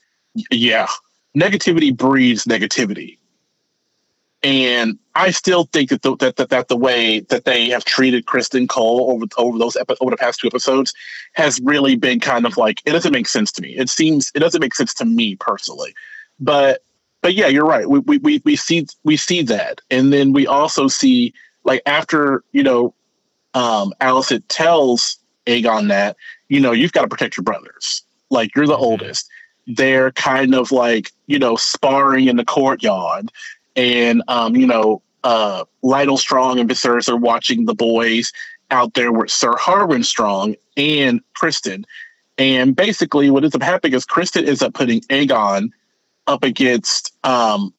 Yeah, 0.52 0.88
negativity 1.36 1.96
breeds 1.96 2.46
negativity. 2.46 3.18
And 4.44 4.98
I 5.14 5.32
still 5.32 5.66
think 5.66 5.90
that 5.90 6.02
the, 6.02 6.16
that, 6.18 6.38
that 6.38 6.50
that 6.50 6.68
the 6.68 6.78
way 6.78 7.20
that 7.30 7.46
they 7.46 7.70
have 7.70 7.86
treated 7.86 8.26
Criston 8.26 8.68
Cole 8.68 9.12
over 9.12 9.26
over 9.38 9.60
those 9.60 9.76
epi- 9.76 9.96
over 10.02 10.10
the 10.10 10.18
past 10.18 10.40
two 10.40 10.48
episodes 10.48 10.94
has 11.34 11.60
really 11.62 11.96
been 11.96 12.20
kind 12.20 12.46
of 12.46 12.58
like 12.58 12.82
it 12.86 12.92
doesn't 12.92 13.12
make 13.12 13.28
sense 13.28 13.52
to 13.54 13.62
me. 13.62 13.76
It 13.78 13.90
seems 13.90 14.32
it 14.34 14.40
doesn't 14.40 14.62
make 14.62 14.74
sense 14.74 14.96
to 14.96 15.06
me 15.06 15.36
personally, 15.36 15.94
but 16.40 16.82
but 17.22 17.36
yeah, 17.36 17.48
you're 17.48 17.66
right. 17.66 17.88
We 17.88 18.00
we 18.00 18.18
we, 18.18 18.42
we 18.44 18.56
see 18.56 18.88
we 19.04 19.16
see 19.16 19.44
that, 19.44 19.82
and 19.92 20.12
then 20.12 20.34
we 20.34 20.48
also 20.48 20.88
see 20.88 21.34
like 21.64 21.84
after 21.86 22.44
you 22.52 22.64
know, 22.64 22.96
um, 23.54 23.94
Alicent 24.02 24.44
tells 24.48 25.20
Aegon 25.46 25.88
that 25.90 26.18
you 26.50 26.60
know 26.60 26.72
you've 26.72 26.94
got 26.94 27.04
to 27.04 27.08
protect 27.08 27.38
your 27.38 27.44
brothers. 27.44 28.02
Like 28.32 28.56
you're 28.56 28.66
the 28.66 28.74
mm-hmm. 28.74 28.84
oldest. 28.84 29.30
They're 29.68 30.12
kind 30.14 30.56
of 30.56 30.72
like 30.72 31.12
you 31.28 31.38
know 31.38 31.58
sparring 31.58 32.28
in 32.28 32.38
the 32.38 32.46
courtyard 32.46 33.32
and 33.76 34.24
um, 34.28 34.56
you 34.56 34.68
know, 34.68 35.02
uh, 35.24 35.66
Lytle 35.82 36.18
Strong 36.18 36.60
and 36.60 36.70
Viserys 36.70 37.10
are 37.10 37.18
watching 37.18 37.66
the 37.66 37.76
boys 37.76 38.32
out 38.72 38.94
there 38.94 39.12
with 39.12 39.30
Sir 39.30 39.54
Harwin 39.54 40.04
Strong 40.04 40.56
and 40.78 41.22
Criston. 41.34 41.84
And 42.38 42.76
basically, 42.76 43.30
what 43.30 43.44
ends 43.44 43.56
up 43.56 43.62
happening 43.62 43.94
is 43.94 44.06
Criston 44.06 44.48
ends 44.48 44.62
up 44.62 44.74
putting 44.74 45.02
Aegon 45.02 45.70
up 46.28 46.44
against 46.44 47.14
um, 47.24 47.74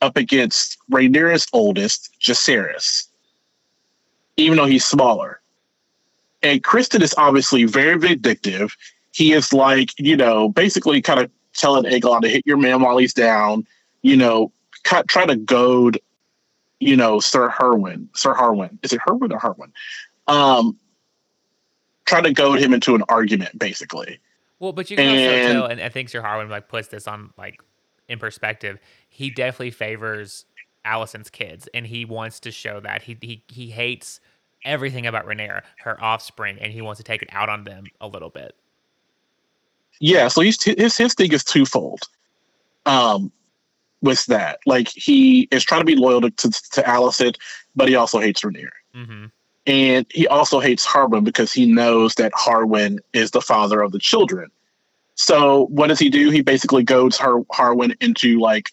up 0.00 0.16
against 0.16 0.78
Rhaenyra's 0.90 1.46
oldest, 1.52 2.10
Jacaerys, 2.20 3.06
even 4.36 4.56
though 4.56 4.66
he's 4.66 4.84
smaller. 4.84 5.40
And 6.42 6.62
Criston 6.62 7.02
is 7.02 7.14
obviously 7.18 7.64
very 7.64 7.98
vindictive. 7.98 8.76
He 9.12 9.32
is 9.32 9.52
like, 9.52 9.90
you 9.98 10.16
know, 10.16 10.48
basically 10.50 11.02
kind 11.02 11.20
of 11.20 11.30
telling 11.54 11.84
Aegon 11.84 12.20
to 12.20 12.28
hit 12.28 12.46
your 12.46 12.56
man 12.56 12.82
while 12.82 12.98
he's 12.98 13.14
down, 13.14 13.66
you 14.02 14.16
know, 14.16 14.52
try 14.84 15.26
to 15.26 15.36
goad, 15.36 16.00
you 16.80 16.96
know, 16.96 17.20
Sir 17.20 17.48
Harwin. 17.48 18.08
Sir 18.14 18.34
Harwin. 18.34 18.78
Is 18.82 18.92
it 18.92 19.00
Harwin 19.00 19.32
or 19.32 19.38
Harwin? 19.38 19.72
Um, 20.26 20.78
try 22.06 22.20
to 22.20 22.32
goad 22.32 22.58
him 22.58 22.72
into 22.74 22.94
an 22.94 23.02
argument, 23.08 23.58
basically. 23.58 24.20
Well, 24.58 24.72
but 24.72 24.90
you 24.90 24.96
can 24.96 25.06
and, 25.06 25.18
also 25.18 25.52
tell, 25.52 25.66
and 25.66 25.80
I 25.80 25.88
think 25.88 26.08
Sir 26.08 26.22
Harwin 26.22 26.48
like 26.48 26.68
puts 26.68 26.88
this 26.88 27.06
on 27.06 27.32
like 27.38 27.60
in 28.08 28.18
perspective. 28.18 28.78
He 29.08 29.30
definitely 29.30 29.70
favors 29.70 30.44
Alicent's 30.84 31.30
kids, 31.30 31.68
and 31.74 31.86
he 31.86 32.04
wants 32.04 32.40
to 32.40 32.50
show 32.50 32.80
that 32.80 33.02
he 33.02 33.16
he 33.20 33.44
he 33.48 33.70
hates 33.70 34.20
everything 34.64 35.06
about 35.06 35.26
Rhaenyra, 35.26 35.62
her 35.80 36.02
offspring, 36.02 36.58
and 36.60 36.72
he 36.72 36.82
wants 36.82 36.98
to 36.98 37.04
take 37.04 37.22
it 37.22 37.28
out 37.30 37.48
on 37.48 37.64
them 37.64 37.84
a 38.00 38.08
little 38.08 38.30
bit. 38.30 38.56
Yeah, 40.00 40.28
so 40.28 40.40
he's 40.40 40.62
his 40.62 40.96
his 40.96 41.14
thing 41.14 41.32
is 41.32 41.44
twofold. 41.44 42.02
Um, 42.86 43.30
with 44.02 44.24
that. 44.26 44.60
Like 44.66 44.88
he 44.88 45.48
is 45.50 45.64
trying 45.64 45.80
to 45.80 45.86
be 45.86 45.96
loyal 45.96 46.20
to, 46.22 46.30
to, 46.30 46.50
to 46.50 46.82
Alicent, 46.82 47.36
but 47.74 47.88
he 47.88 47.94
also 47.94 48.20
hates 48.20 48.42
Rhaenyra. 48.42 48.70
Mm-hmm. 48.94 49.26
And 49.66 50.06
he 50.10 50.26
also 50.26 50.60
hates 50.60 50.86
Harwin 50.86 51.24
because 51.24 51.52
he 51.52 51.66
knows 51.66 52.14
that 52.14 52.32
Harwin 52.32 52.98
is 53.12 53.32
the 53.32 53.42
father 53.42 53.82
of 53.82 53.92
the 53.92 53.98
children. 53.98 54.50
So 55.14 55.66
what 55.66 55.88
does 55.88 55.98
he 55.98 56.08
do? 56.08 56.30
He 56.30 56.40
basically 56.40 56.84
goads 56.84 57.18
Har- 57.18 57.44
Harwin 57.52 57.94
into 58.00 58.38
like 58.38 58.70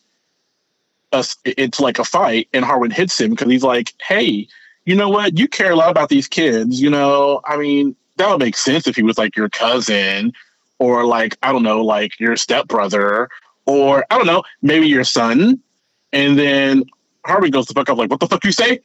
a, 1.11 1.25
into 1.57 1.81
like 1.81 1.99
a 1.99 2.05
fight, 2.05 2.47
and 2.53 2.63
Harwin 2.63 2.93
hits 2.93 3.19
him 3.19 3.31
because 3.31 3.51
he's 3.51 3.63
like, 3.63 3.93
"Hey, 4.01 4.47
you 4.85 4.95
know 4.95 5.09
what? 5.09 5.37
You 5.37 5.47
care 5.47 5.71
a 5.71 5.75
lot 5.75 5.89
about 5.89 6.09
these 6.09 6.27
kids. 6.27 6.81
You 6.81 6.89
know, 6.89 7.41
I 7.45 7.57
mean, 7.57 7.95
that 8.17 8.29
would 8.29 8.39
make 8.39 8.55
sense 8.55 8.87
if 8.87 8.95
he 8.95 9.03
was 9.03 9.17
like 9.17 9.35
your 9.35 9.49
cousin, 9.49 10.33
or 10.79 11.03
like 11.05 11.35
I 11.41 11.51
don't 11.51 11.63
know, 11.63 11.83
like 11.83 12.19
your 12.19 12.35
stepbrother, 12.35 13.29
or 13.65 14.05
I 14.09 14.17
don't 14.17 14.27
know, 14.27 14.43
maybe 14.61 14.87
your 14.87 15.03
son. 15.03 15.59
And 16.13 16.37
then 16.37 16.83
Harvey 17.25 17.49
goes 17.49 17.65
the 17.65 17.73
fuck 17.73 17.89
up, 17.89 17.97
like, 17.97 18.09
what 18.09 18.19
the 18.19 18.27
fuck 18.27 18.43
you 18.45 18.51
say? 18.51 18.79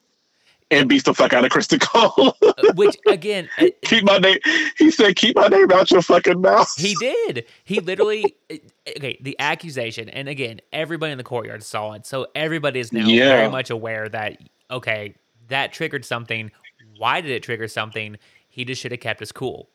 And 0.73 0.89
beats 0.89 1.03
the 1.05 1.15
fuck 1.15 1.33
out 1.33 1.45
of 1.45 1.51
Criston 1.51 1.81
Cole. 1.81 2.37
Uh, 2.43 2.73
which 2.75 2.97
again, 3.09 3.49
uh, 3.59 3.67
keep 3.83 4.05
my 4.05 4.19
name. 4.19 4.39
He 4.79 4.93
said, 4.93 5.17
"Keep 5.17 5.35
my 5.35 5.49
name 5.49 5.73
out 5.73 5.91
your 5.91 6.01
fucking 6.01 6.41
mouth." 6.41 6.73
He 6.79 6.95
did. 6.95 7.45
He 7.65 7.81
literally. 7.81 8.37
Uh, 8.49 8.55
okay, 8.97 9.19
the 9.21 9.35
accusation, 9.41 10.09
and 10.09 10.29
again, 10.29 10.61
everybody 10.73 11.11
in 11.11 11.19
the 11.19 11.25
courtyard 11.25 11.65
saw 11.65 11.95
it, 11.95 12.07
so 12.07 12.29
everybody 12.37 12.79
is 12.79 12.93
now 12.93 13.05
Yeah. 13.05 13.37
very 13.37 13.51
much 13.51 13.71
aware 13.71 14.09
that 14.11 14.39
okay, 14.71 15.17
that 15.49 15.73
triggered 15.73 16.05
something. 16.05 16.53
Why 16.99 17.21
did 17.21 17.33
it 17.33 17.43
trigger 17.43 17.67
something? 17.67 18.17
He 18.49 18.65
just 18.65 18.81
should 18.81 18.93
have 18.93 19.01
kept 19.01 19.19
his 19.19 19.33
cool. 19.33 19.69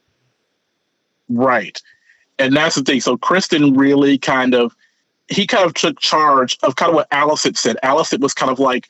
Right. 1.27 1.81
And 2.39 2.55
that's 2.55 2.75
the 2.75 2.83
thing. 2.83 3.01
So 3.01 3.17
Criston 3.17 3.77
really 3.77 4.17
kind 4.17 4.53
of 4.53 4.75
he 5.27 5.47
kind 5.47 5.65
of 5.65 5.73
took 5.73 5.99
charge 5.99 6.57
of 6.63 6.75
kind 6.75 6.89
of 6.89 6.95
what 6.95 7.07
Alice 7.11 7.43
had 7.43 7.57
said. 7.57 7.77
Alice 7.83 8.13
was 8.19 8.33
kind 8.33 8.51
of 8.51 8.59
like 8.59 8.87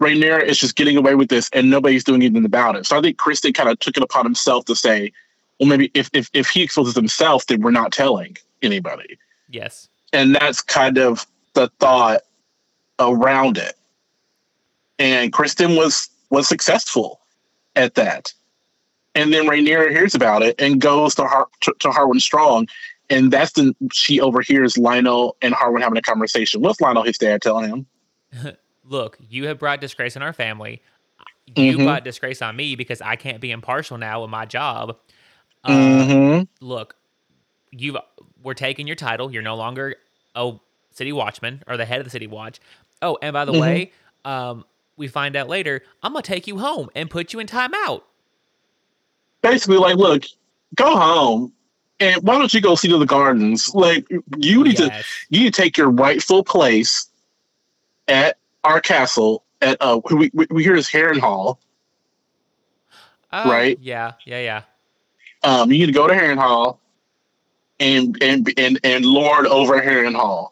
Rhaenyra 0.00 0.42
is 0.44 0.58
just 0.58 0.76
getting 0.76 0.96
away 0.96 1.14
with 1.14 1.28
this 1.28 1.50
and 1.52 1.70
nobody's 1.70 2.04
doing 2.04 2.22
anything 2.22 2.44
about 2.44 2.76
it. 2.76 2.86
So 2.86 2.96
I 2.96 3.00
think 3.00 3.18
Criston 3.18 3.54
kind 3.54 3.68
of 3.68 3.78
took 3.78 3.96
it 3.96 4.02
upon 4.02 4.24
himself 4.24 4.64
to 4.66 4.76
say, 4.76 5.12
well, 5.58 5.68
maybe 5.68 5.90
if 5.94 6.08
if, 6.12 6.30
if 6.32 6.48
he 6.48 6.62
exposes 6.62 6.94
himself, 6.94 7.46
then 7.46 7.60
we're 7.60 7.70
not 7.70 7.92
telling 7.92 8.36
anybody. 8.62 9.18
Yes. 9.48 9.88
And 10.12 10.34
that's 10.34 10.62
kind 10.62 10.98
of 10.98 11.26
the 11.54 11.68
thought 11.78 12.22
around 12.98 13.58
it. 13.58 13.74
And 14.98 15.32
Criston 15.32 15.76
was 15.76 16.08
was 16.30 16.48
successful 16.48 17.20
at 17.76 17.94
that. 17.94 18.32
And 19.14 19.32
then 19.32 19.46
Rhaenyra 19.46 19.90
hears 19.90 20.14
about 20.14 20.42
it 20.42 20.60
and 20.60 20.80
goes 20.80 21.14
to 21.16 21.26
Har- 21.26 21.48
to, 21.62 21.74
to 21.80 21.88
Harwin 21.88 22.20
Strong, 22.20 22.68
and 23.10 23.30
that's 23.32 23.52
the 23.52 23.74
she 23.92 24.20
overhears 24.20 24.74
Lyonel 24.74 25.32
and 25.42 25.52
Harwin 25.54 25.82
having 25.82 25.98
a 25.98 26.02
conversation. 26.02 26.62
What's 26.62 26.80
Lyonel 26.80 27.04
his 27.04 27.18
dad 27.18 27.42
telling 27.42 27.68
him? 28.32 28.56
Look, 28.84 29.18
you 29.28 29.46
have 29.48 29.58
brought 29.58 29.80
disgrace 29.80 30.16
on 30.16 30.22
our 30.22 30.32
family. 30.32 30.82
You 31.46 31.78
Mhm. 31.78 31.84
brought 31.84 32.04
disgrace 32.04 32.40
on 32.40 32.56
me 32.56 32.76
because 32.76 33.02
I 33.02 33.16
can't 33.16 33.40
be 33.40 33.50
impartial 33.50 33.98
now 33.98 34.24
in 34.24 34.30
my 34.30 34.46
job. 34.46 34.96
Uh, 35.64 36.04
Mhm. 36.04 36.48
look, 36.60 36.94
you 37.72 37.98
we're 38.42 38.54
taking 38.54 38.86
your 38.86 38.96
title. 38.96 39.30
You're 39.30 39.42
no 39.42 39.56
longer 39.56 39.96
a 40.34 40.52
city 40.92 41.12
watchman 41.12 41.62
or 41.66 41.76
the 41.76 41.84
head 41.84 41.98
of 42.00 42.04
the 42.04 42.10
city 42.10 42.26
watch. 42.26 42.60
Oh, 43.02 43.18
and 43.20 43.32
by 43.32 43.44
the 43.44 43.52
Mhm. 43.52 43.60
way, 43.60 43.92
um, 44.24 44.64
we 44.96 45.08
find 45.08 45.36
out 45.36 45.48
later. 45.48 45.82
I'm 46.02 46.12
gonna 46.12 46.22
take 46.22 46.46
you 46.46 46.58
home 46.58 46.88
and 46.94 47.10
put 47.10 47.32
you 47.32 47.40
in 47.40 47.46
timeout. 47.46 48.02
Basically, 49.42 49.78
like, 49.78 49.96
look, 49.96 50.24
go 50.74 50.96
home, 50.96 51.52
and 52.00 52.22
why 52.22 52.38
don't 52.38 52.52
you 52.52 52.60
go 52.60 52.74
see 52.74 52.88
to 52.88 52.98
the 52.98 53.06
gardens? 53.06 53.72
Like, 53.74 54.06
you 54.38 54.64
need 54.64 54.76
to 54.78 55.04
you 55.28 55.40
need 55.40 55.54
to 55.54 55.62
take 55.62 55.76
your 55.76 55.90
rightful 55.90 56.42
place 56.42 57.08
at 58.08 58.38
our 58.64 58.80
castle. 58.80 59.44
At 59.60 59.76
uh, 59.80 60.00
we 60.10 60.30
we, 60.32 60.46
we 60.50 60.64
hear 60.64 60.74
is 60.74 60.88
Harrenhal. 60.88 61.58
Oh, 63.32 63.50
right? 63.50 63.78
Yeah, 63.80 64.12
yeah, 64.24 64.40
yeah. 64.40 64.62
Um, 65.42 65.70
you 65.70 65.78
need 65.78 65.86
to 65.86 65.92
go 65.92 66.08
to 66.08 66.14
Harrenhal 66.14 66.78
and 67.78 68.20
and 68.22 68.52
and 68.58 68.80
and 68.82 69.04
lord 69.04 69.46
over 69.46 69.80
Harrenhal. 69.80 70.50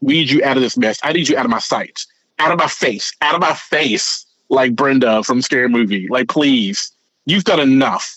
We 0.00 0.14
need 0.14 0.30
you 0.30 0.44
out 0.44 0.56
of 0.56 0.62
this 0.62 0.76
mess. 0.76 1.00
I 1.02 1.12
need 1.12 1.28
you 1.28 1.36
out 1.36 1.44
of 1.44 1.50
my 1.50 1.58
sight, 1.58 2.06
out 2.38 2.52
of 2.52 2.58
my 2.58 2.68
face, 2.68 3.12
out 3.20 3.34
of 3.34 3.40
my 3.40 3.54
face, 3.54 4.24
like 4.48 4.76
Brenda 4.76 5.24
from 5.24 5.42
Scary 5.42 5.68
Movie. 5.68 6.06
Like, 6.08 6.28
please, 6.28 6.92
you've 7.26 7.44
done 7.44 7.60
enough. 7.60 8.16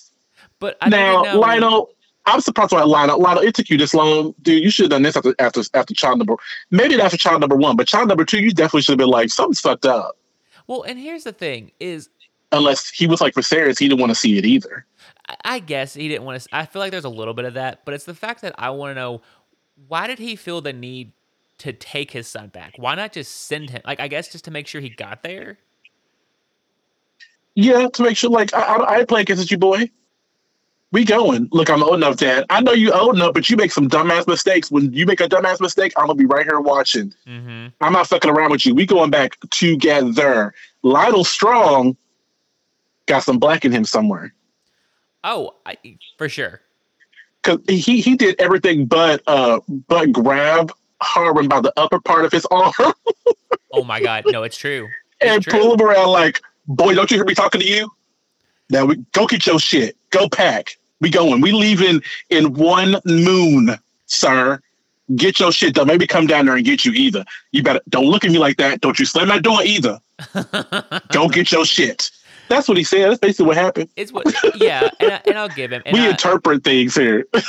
But 0.60 0.78
I 0.82 0.90
now. 0.90 1.24
Lyonel, 1.24 1.88
I'm 2.26 2.42
surprised 2.42 2.72
by 2.72 2.82
Lyonel. 2.82 3.20
Lyonel, 3.20 3.44
it 3.44 3.56
took 3.56 3.70
you 3.70 3.78
this 3.78 3.94
long, 3.94 4.36
dude. 4.42 4.64
You 4.64 4.70
should 4.70 4.84
have 4.84 4.92
done 4.92 5.02
this 5.02 5.16
after 5.16 5.34
after 5.40 5.62
after 5.74 5.94
child 5.94 6.20
number. 6.20 6.36
Maybe 6.70 6.96
not 6.96 7.06
after 7.06 7.18
child 7.18 7.42
number 7.42 7.56
one, 7.56 7.76
but 7.76 7.88
child 7.88 8.08
number 8.08 8.26
two, 8.26 8.40
you 8.40 8.52
definitely 8.52 8.84
should 8.84 8.94
have 8.94 9.00
been 9.00 9.10
like 9.10 9.30
something's 9.30 9.60
fucked 9.60 9.86
up. 9.86 10.18
Well, 10.68 10.84
and 10.84 11.00
here's 11.00 11.24
the 11.24 11.34
thing: 11.34 11.72
is 11.80 12.10
Unless 12.52 12.90
he 12.90 13.08
was 13.08 13.22
like 13.22 13.34
Viserys, 13.34 13.80
he 13.80 13.88
didn't 13.88 14.02
want 14.02 14.12
to 14.12 14.16
see 14.16 14.38
it 14.38 14.46
either. 14.46 14.86
I- 15.46 15.60
guess 15.60 15.94
he 15.94 16.10
didn't 16.10 16.26
want 16.26 16.42
to. 16.42 16.50
I 16.52 16.66
feel 16.66 16.82
like 16.82 16.92
there's 16.92 17.06
a 17.06 17.10
little 17.10 17.34
bit 17.34 17.46
of 17.46 17.54
that, 17.54 17.86
but 17.86 17.94
it's 17.94 18.04
the 18.04 18.14
fact 18.14 18.42
that 18.42 18.54
I 18.58 18.72
want 18.72 18.92
to 18.92 18.96
know 18.96 19.22
why 19.88 20.08
did 20.08 20.20
he 20.20 20.36
feel 20.36 20.60
the 20.60 20.74
need 20.74 21.14
to 21.60 21.72
take 21.72 22.12
his 22.12 22.28
son 22.28 22.50
back? 22.50 22.74
Why 22.76 22.96
not 22.96 23.14
just 23.14 23.48
send 23.48 23.70
him? 23.70 23.82
Like, 23.86 24.00
I 24.00 24.08
guess 24.10 24.30
just 24.30 24.46
to 24.46 24.52
make 24.52 24.68
sure 24.68 24.82
he 24.82 24.90
got 24.90 25.24
there. 25.24 25.60
Yeah, 27.56 27.88
to 27.88 28.04
make 28.04 28.18
sure, 28.18 28.30
like, 28.30 28.54
I, 28.54 28.62
I, 28.62 29.00
I 29.00 29.06
playing 29.06 29.24
against 29.24 29.52
you, 29.52 29.58
boy. 29.58 29.90
We 30.92 31.06
going. 31.06 31.48
Look, 31.52 31.70
I'm 31.70 31.82
old 31.82 31.96
enough, 31.96 32.18
Dad. 32.18 32.46
I 32.50 32.60
know 32.62 32.74
you 32.74 32.92
old 32.92 33.16
enough, 33.16 33.34
but 33.34 33.50
you 33.50 33.56
make 33.56 33.72
some 33.72 33.88
dumbass 33.88 34.28
mistakes. 34.28 34.70
When 34.70 34.92
you 34.92 35.06
make 35.06 35.22
a 35.22 35.30
dumbass 35.30 35.62
mistake, 35.62 35.94
I'm 35.96 36.08
gonna 36.08 36.16
be 36.16 36.26
right 36.26 36.46
here 36.46 36.60
watching. 36.60 37.14
Mm-hmm. 37.26 37.68
I'm 37.80 37.94
not 37.94 38.08
fucking 38.08 38.30
around 38.30 38.52
with 38.52 38.66
you. 38.66 38.76
We 38.76 38.86
going 38.86 39.10
back 39.10 39.38
together. 39.52 40.54
Lyonel 40.84 41.26
Strong 41.26 41.96
got 43.06 43.24
some 43.24 43.40
black 43.40 43.64
in 43.64 43.72
him 43.72 43.86
somewhere. 43.86 44.34
Oh, 45.24 45.56
I, 45.66 45.78
for 46.18 46.28
sure. 46.28 46.62
Cause 47.44 47.60
he 47.68 48.02
he 48.02 48.16
did 48.16 48.40
everything 48.40 48.86
but 48.86 49.24
uh 49.26 49.60
but 49.88 50.12
grab 50.12 50.72
Harwin 51.02 51.50
by 51.50 51.60
the 51.60 51.74
upper 51.76 52.00
part 52.00 52.26
of 52.26 52.32
his 52.32 52.46
arm 52.52 52.72
Oh 53.74 53.84
my 53.84 54.02
God, 54.02 54.26
no, 54.28 54.44
it's 54.44 54.58
true. 54.58 54.88
It's 55.20 55.32
and 55.32 55.44
true. 55.44 55.54
pull 55.54 55.74
him 55.74 55.82
around 55.82 56.10
like, 56.10 56.42
boy, 56.68 56.94
don't 56.94 57.10
you 57.10 57.18
hear 57.18 57.26
me 57.26 57.34
talking 57.34 57.62
to 57.62 57.68
you? 57.68 57.92
Now 58.70 58.86
we 58.86 58.98
go 59.14 59.26
get 59.26 59.46
your 59.48 59.60
shit. 59.60 59.98
Go 60.12 60.30
pack. 60.30 60.78
We 61.02 61.10
going. 61.10 61.42
We 61.42 61.52
leaving 61.52 62.02
in 62.30 62.54
one 62.54 62.98
moon, 63.06 63.78
sir. 64.06 64.62
Get 65.16 65.40
your 65.40 65.52
shit. 65.52 65.76
Don't 65.76 65.88
maybe 65.88 66.08
come 66.08 66.28
down 66.28 66.46
there 66.46 66.56
and 66.56 66.64
get 66.64 66.86
you 66.86 66.94
either. 66.94 67.26
You 67.52 67.64
better 67.64 67.82
don't 67.90 68.06
look 68.06 68.24
at 68.24 68.32
me 68.32 68.38
like 68.38 68.58
that. 68.58 68.80
Don't 68.80 68.98
you 68.98 69.06
slam 69.06 69.28
that 69.28 69.44
door 69.44 69.62
either. 69.64 70.00
Go 71.12 71.28
get 71.28 71.52
your 71.52 71.66
shit. 71.66 72.10
That's 72.52 72.68
what 72.68 72.78
he 72.78 72.84
said. 72.84 73.10
That's 73.10 73.20
basically 73.20 73.46
what 73.46 73.56
happened. 73.56 73.90
it's 73.96 74.12
what, 74.12 74.26
yeah, 74.56 74.90
and, 75.00 75.14
I, 75.14 75.22
and 75.26 75.38
I'll 75.38 75.48
give 75.48 75.72
him. 75.72 75.82
And 75.86 75.96
we 75.96 76.04
I, 76.04 76.10
interpret 76.10 76.66
things 76.66 76.96
here. 76.96 77.26
I, 77.34 77.42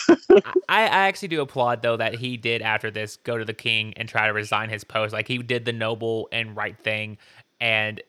I 0.69 0.87
actually 0.87 1.29
do 1.29 1.41
applaud 1.41 1.83
though 1.83 1.97
that 1.97 2.15
he 2.15 2.37
did 2.37 2.63
after 2.63 2.89
this 2.89 3.17
go 3.17 3.37
to 3.37 3.45
the 3.45 3.55
king 3.55 3.95
and 3.97 4.09
try 4.09 4.29
to 4.29 4.33
resign 4.33 4.69
his 4.71 4.85
post. 4.85 5.13
Like 5.13 5.27
he 5.27 5.39
did 5.39 5.65
the 5.65 5.73
noble 5.73 6.29
and 6.31 6.57
right 6.57 6.79
thing, 6.79 7.19
and 7.61 8.01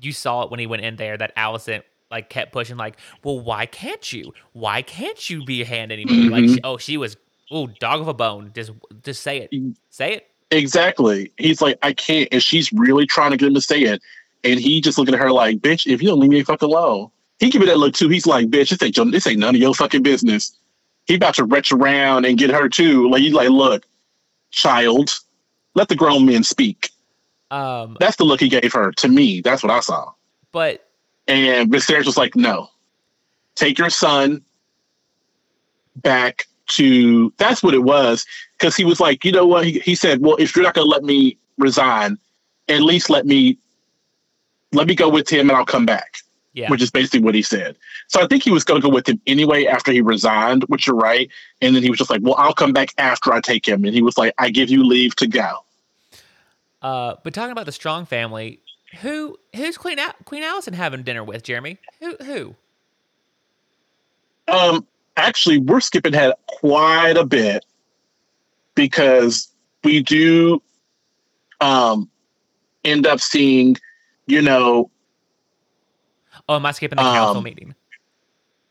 you 0.00 0.12
saw 0.12 0.42
it 0.42 0.50
when 0.50 0.58
he 0.58 0.66
went 0.66 0.82
in 0.82 0.96
there 0.96 1.16
that 1.16 1.36
Alicent 1.36 1.82
like 2.10 2.28
kept 2.28 2.52
pushing 2.52 2.76
like, 2.76 2.96
well, 3.22 3.38
why 3.40 3.66
can't 3.66 4.12
you? 4.12 4.32
Why 4.52 4.82
can't 4.82 5.30
you 5.30 5.44
be 5.44 5.62
a 5.62 5.64
hand 5.64 5.92
anymore? 5.92 6.16
Like, 6.30 6.44
Mhm. 6.44 6.54
she, 6.54 6.60
oh, 6.64 6.76
she 6.76 6.96
was 6.96 7.16
oh 7.50 7.66
dog 7.78 8.00
of 8.00 8.08
a 8.08 8.14
bone. 8.14 8.50
Just 8.54 8.72
just 9.02 9.22
say 9.22 9.38
it, 9.38 9.50
say 9.90 10.14
it. 10.14 10.26
Exactly. 10.50 11.32
He's 11.38 11.62
like, 11.62 11.78
I 11.82 11.92
can't. 11.92 12.28
And 12.32 12.42
she's 12.42 12.72
really 12.72 13.06
trying 13.06 13.30
to 13.30 13.36
get 13.36 13.46
him 13.48 13.54
to 13.54 13.60
say 13.60 13.80
it. 13.82 14.02
And 14.42 14.58
he 14.58 14.80
just 14.80 14.98
looking 14.98 15.14
at 15.14 15.20
her 15.20 15.30
like, 15.30 15.58
bitch, 15.58 15.86
if 15.86 16.02
you 16.02 16.08
don't 16.08 16.18
leave 16.20 16.30
me 16.30 16.42
fucking 16.42 16.68
alone. 16.68 17.10
He 17.38 17.48
give 17.50 17.60
me 17.60 17.66
that 17.68 17.78
look 17.78 17.94
too. 17.94 18.08
He's 18.08 18.26
like, 18.26 18.48
bitch, 18.48 18.70
this 18.70 18.82
ain't, 18.82 18.96
your, 18.96 19.06
this 19.10 19.26
ain't 19.26 19.38
none 19.38 19.54
of 19.54 19.60
your 19.60 19.74
fucking 19.74 20.02
business. 20.02 20.58
He 21.06 21.14
about 21.14 21.34
to 21.34 21.44
retch 21.44 21.72
around 21.72 22.26
and 22.26 22.36
get 22.36 22.50
her 22.50 22.68
too. 22.68 23.08
Like, 23.08 23.22
he's 23.22 23.32
like, 23.32 23.48
look, 23.48 23.86
child, 24.50 25.10
let 25.74 25.88
the 25.88 25.96
grown 25.96 26.26
men 26.26 26.42
speak. 26.42 26.90
Um, 27.50 27.96
That's 27.98 28.16
the 28.16 28.24
look 28.24 28.40
he 28.40 28.48
gave 28.48 28.72
her. 28.72 28.92
To 28.92 29.08
me, 29.08 29.40
that's 29.40 29.62
what 29.62 29.70
I 29.72 29.80
saw. 29.80 30.12
but 30.52 30.86
And 31.30 31.70
Viserys 31.70 32.06
was 32.06 32.16
like, 32.16 32.34
no, 32.34 32.68
take 33.54 33.78
your 33.78 33.88
son 33.88 34.42
back 35.94 36.46
to. 36.70 37.32
That's 37.38 37.62
what 37.62 37.72
it 37.72 37.84
was. 37.84 38.26
Because 38.58 38.74
he 38.74 38.84
was 38.84 38.98
like, 38.98 39.24
you 39.24 39.30
know 39.30 39.46
what? 39.46 39.64
He, 39.64 39.78
he 39.78 39.94
said, 39.94 40.20
well, 40.20 40.34
if 40.36 40.56
you're 40.56 40.64
not 40.64 40.74
going 40.74 40.86
to 40.86 40.90
let 40.90 41.04
me 41.04 41.36
resign, 41.56 42.18
at 42.68 42.80
least 42.82 43.10
let 43.10 43.26
me 43.26 43.58
let 44.72 44.88
me 44.88 44.94
go 44.96 45.08
with 45.08 45.28
him 45.28 45.48
and 45.50 45.56
I'll 45.56 45.64
come 45.64 45.86
back. 45.86 46.18
yeah, 46.52 46.68
Which 46.68 46.82
is 46.82 46.90
basically 46.90 47.20
what 47.20 47.34
he 47.36 47.42
said. 47.42 47.76
So 48.08 48.20
I 48.20 48.26
think 48.26 48.42
he 48.42 48.50
was 48.50 48.64
going 48.64 48.80
to 48.80 48.86
go 48.88 48.92
with 48.92 49.08
him 49.08 49.20
anyway 49.26 49.66
after 49.66 49.92
he 49.92 50.00
resigned, 50.00 50.64
which 50.64 50.86
you're 50.88 50.96
right. 50.96 51.30
And 51.60 51.76
then 51.76 51.82
he 51.84 51.90
was 51.90 51.98
just 51.98 52.10
like, 52.10 52.22
well, 52.22 52.34
I'll 52.38 52.54
come 52.54 52.72
back 52.72 52.92
after 52.98 53.32
I 53.32 53.40
take 53.40 53.66
him. 53.66 53.84
And 53.84 53.94
he 53.94 54.02
was 54.02 54.18
like, 54.18 54.34
I 54.38 54.50
give 54.50 54.68
you 54.68 54.84
leave 54.84 55.14
to 55.16 55.26
go. 55.28 55.64
uh, 56.82 57.14
but 57.22 57.34
talking 57.34 57.52
about 57.52 57.66
the 57.66 57.72
strong 57.72 58.04
family, 58.04 58.60
who 59.00 59.38
who's 59.54 59.76
Queen 59.78 59.98
Al- 59.98 60.14
Queen 60.24 60.42
Alicent 60.42 60.74
having 60.74 61.02
dinner 61.02 61.24
with? 61.24 61.42
Jeremy, 61.42 61.78
who 62.00 62.16
who? 62.24 62.54
Um, 64.48 64.86
actually, 65.16 65.58
we're 65.58 65.80
skipping 65.80 66.14
ahead 66.14 66.32
quite 66.48 67.16
a 67.16 67.24
bit 67.24 67.64
because 68.74 69.48
we 69.84 70.02
do 70.02 70.60
um, 71.60 72.08
end 72.84 73.06
up 73.06 73.20
seeing, 73.20 73.76
you 74.26 74.42
know, 74.42 74.90
Oh, 76.48 76.56
am 76.56 76.66
I 76.66 76.72
skipping 76.72 76.96
the 76.96 77.02
council 77.02 77.36
Um, 77.38 77.44
meeting? 77.44 77.74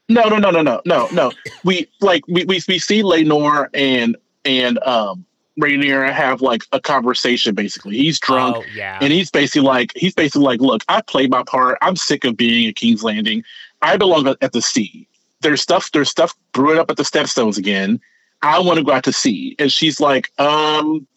no, 0.09 0.23
no, 0.27 0.37
no, 0.37 0.49
no, 0.49 0.61
no, 0.61 0.81
no, 0.85 1.07
no. 1.13 1.31
we 1.63 1.87
like 2.01 2.27
we 2.27 2.43
we, 2.45 2.59
we 2.67 2.79
see 2.79 3.01
Laenor 3.03 3.67
and 3.73 4.17
and 4.43 4.79
um, 4.83 5.25
Rhaenyra 5.59 6.11
have 6.11 6.41
like 6.41 6.63
a 6.71 6.79
conversation. 6.79 7.55
Basically, 7.55 7.97
he's 7.97 8.19
drunk. 8.19 8.57
Oh 8.57 8.63
yeah. 8.73 8.99
And 9.01 9.11
he's 9.11 9.29
basically 9.29 9.61
like, 9.61 9.91
he's 9.95 10.13
basically 10.13 10.43
like, 10.43 10.61
look, 10.61 10.83
I 10.87 11.01
played 11.01 11.29
my 11.29 11.43
part. 11.43 11.77
I'm 11.81 11.95
sick 11.95 12.23
of 12.23 12.37
being 12.37 12.67
at 12.67 12.75
King's 12.75 13.03
Landing. 13.03 13.43
I 13.81 13.97
belong 13.97 14.27
at 14.27 14.37
at 14.41 14.53
the 14.53 14.61
sea. 14.61 15.07
There's 15.41 15.61
stuff, 15.61 15.91
there's 15.91 16.09
stuff 16.09 16.35
brewing 16.51 16.79
up 16.79 16.89
at 16.89 16.97
the 16.97 17.03
Stepstones 17.03 17.57
again. 17.57 17.99
I 18.41 18.59
want 18.59 18.77
to 18.79 18.83
go 18.83 18.91
out 18.91 19.03
to 19.05 19.13
sea. 19.13 19.55
And 19.59 19.71
she's 19.71 19.99
like, 19.99 20.31
um, 20.39 21.07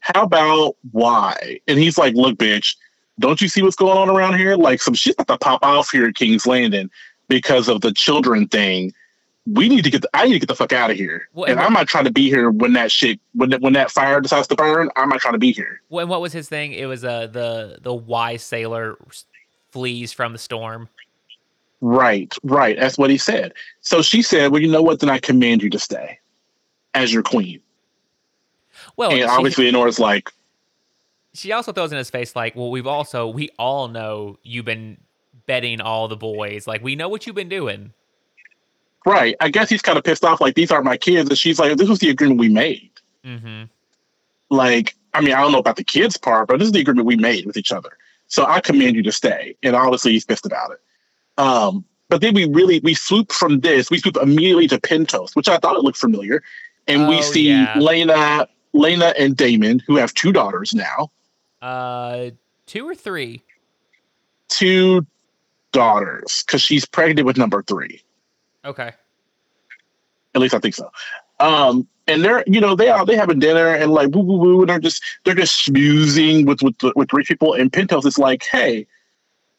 how 0.00 0.24
about 0.24 0.76
why? 0.90 1.60
And 1.68 1.78
he's 1.78 1.96
like, 1.96 2.14
look, 2.14 2.36
bitch, 2.36 2.76
don't 3.18 3.40
you 3.40 3.48
see 3.48 3.62
what's 3.62 3.76
going 3.76 3.96
on 3.96 4.10
around 4.10 4.38
here? 4.38 4.56
Like 4.56 4.80
some 4.80 4.94
shit's 4.94 5.16
about 5.18 5.40
to 5.40 5.44
pop 5.44 5.64
off 5.64 5.90
here 5.90 6.06
at 6.06 6.14
King's 6.14 6.46
Landing 6.46 6.90
because 7.28 7.68
of 7.68 7.80
the 7.80 7.92
children 7.92 8.48
thing. 8.48 8.92
We 9.46 9.68
need 9.68 9.82
to 9.82 9.90
get. 9.90 10.02
The, 10.02 10.10
I 10.14 10.26
need 10.26 10.34
to 10.34 10.38
get 10.38 10.48
the 10.48 10.54
fuck 10.54 10.72
out 10.72 10.90
of 10.92 10.96
here. 10.96 11.28
Well, 11.34 11.46
and 11.46 11.58
and 11.58 11.60
I'm 11.66 11.72
not 11.72 11.88
trying 11.88 12.04
to 12.04 12.12
be 12.12 12.28
here 12.28 12.50
when 12.50 12.74
that 12.74 12.92
shit 12.92 13.18
when 13.34 13.50
that- 13.50 13.60
when 13.60 13.72
that 13.72 13.90
fire 13.90 14.20
decides 14.20 14.46
to 14.48 14.54
burn. 14.54 14.88
I'm 14.94 15.08
not 15.08 15.20
trying 15.20 15.32
to 15.34 15.38
be 15.38 15.52
here. 15.52 15.80
Well, 15.88 16.02
and 16.02 16.08
what 16.10 16.20
was 16.20 16.32
his 16.32 16.48
thing? 16.48 16.72
It 16.72 16.86
was 16.86 17.04
uh, 17.04 17.26
the 17.26 17.78
the 17.82 17.92
wise 17.92 18.42
sailor 18.44 18.96
flees 19.72 20.12
from 20.12 20.32
the 20.32 20.38
storm. 20.38 20.88
Right, 21.80 22.32
right. 22.44 22.78
That's 22.78 22.96
what 22.96 23.10
he 23.10 23.18
said. 23.18 23.54
So 23.80 24.00
she 24.00 24.22
said, 24.22 24.52
"Well, 24.52 24.62
you 24.62 24.70
know 24.70 24.82
what? 24.82 25.00
Then 25.00 25.10
I 25.10 25.18
command 25.18 25.60
you 25.64 25.70
to 25.70 25.78
stay 25.80 26.20
as 26.94 27.12
your 27.12 27.24
queen." 27.24 27.60
Well, 28.96 29.10
and 29.10 29.18
she, 29.18 29.24
obviously, 29.24 29.66
Honora's 29.68 29.98
like, 29.98 30.30
she 31.34 31.50
also 31.50 31.72
throws 31.72 31.90
in 31.90 31.98
his 31.98 32.10
face 32.10 32.36
like, 32.36 32.54
"Well, 32.54 32.70
we've 32.70 32.86
also 32.86 33.26
we 33.26 33.50
all 33.58 33.88
know 33.88 34.38
you've 34.44 34.66
been 34.66 34.98
betting 35.46 35.80
all 35.80 36.06
the 36.06 36.16
boys. 36.16 36.68
Like, 36.68 36.84
we 36.84 36.94
know 36.94 37.08
what 37.08 37.26
you've 37.26 37.34
been 37.34 37.48
doing." 37.48 37.92
"Right." 39.06 39.36
I 39.40 39.48
guess 39.50 39.68
he's 39.68 39.82
kind 39.82 39.98
of 39.98 40.04
pissed 40.04 40.24
off. 40.24 40.40
Like, 40.40 40.54
these 40.54 40.70
are 40.70 40.82
my 40.82 40.96
kids, 40.96 41.28
and 41.28 41.38
she's 41.38 41.58
like, 41.58 41.76
"This 41.76 41.88
was 41.88 41.98
the 41.98 42.10
agreement 42.10 42.40
we 42.40 42.48
made." 42.48 42.90
Mm-hmm. 43.24 43.64
like 44.50 44.94
I 45.14 45.20
mean, 45.20 45.34
I 45.34 45.40
don't 45.42 45.52
know 45.52 45.58
about 45.58 45.76
the 45.76 45.84
kids 45.84 46.16
part, 46.16 46.48
but 46.48 46.58
this 46.58 46.66
is 46.66 46.72
the 46.72 46.80
agreement 46.80 47.06
we 47.06 47.16
made 47.16 47.46
with 47.46 47.56
each 47.56 47.70
other. 47.70 47.90
So 48.28 48.46
I 48.46 48.60
command 48.60 48.96
you 48.96 49.02
to 49.02 49.12
stay. 49.12 49.54
And 49.62 49.76
obviously 49.76 50.12
he's 50.12 50.24
pissed 50.24 50.46
about 50.46 50.70
it. 50.72 50.80
Um, 51.36 51.84
but 52.08 52.20
then 52.22 52.34
we 52.34 52.46
really 52.46 52.80
we 52.80 52.94
swoop 52.94 53.30
from 53.30 53.60
this, 53.60 53.90
we 53.90 53.98
swoop 53.98 54.16
immediately 54.16 54.66
to 54.68 54.78
Pentos, 54.80 55.36
which 55.36 55.48
I 55.48 55.58
thought 55.58 55.76
it 55.76 55.82
looked 55.82 55.98
familiar. 55.98 56.42
And 56.88 57.08
we 57.08 57.18
Oh, 57.18 57.20
see 57.20 57.48
yeah. 57.48 57.74
Laena, 57.74 58.46
Laena 58.74 59.12
and 59.18 59.36
Daemon, 59.36 59.80
who 59.86 59.96
have 59.96 60.14
two 60.14 60.32
daughters 60.32 60.72
now. 60.74 61.10
Uh, 61.60 62.30
two 62.66 62.88
or 62.88 62.94
three. 62.94 63.42
Two 64.48 65.06
daughters, 65.72 66.42
because 66.46 66.60
she's 66.62 66.84
pregnant 66.84 67.26
with 67.26 67.36
number 67.36 67.62
three. 67.62 68.02
Okay. 68.64 68.92
At 70.34 70.40
least 70.40 70.54
I 70.54 70.58
think 70.58 70.74
so. 70.74 70.90
Um, 71.40 71.86
and 72.06 72.24
they're, 72.24 72.44
you 72.46 72.60
know, 72.60 72.74
they 72.74 72.88
are 72.88 73.04
they 73.04 73.16
having 73.16 73.38
dinner 73.38 73.74
and 73.74 73.92
like 73.92 74.08
woo 74.08 74.22
woo 74.22 74.38
woo, 74.38 74.60
and 74.60 74.68
they're 74.68 74.78
just 74.78 75.02
they're 75.24 75.34
just 75.34 75.66
schmoozing 75.66 76.46
with 76.46 76.62
with 76.62 76.76
with 76.96 77.12
rich 77.12 77.28
people. 77.28 77.54
And 77.54 77.70
Pentos 77.70 78.06
is 78.06 78.18
like, 78.18 78.44
hey, 78.44 78.86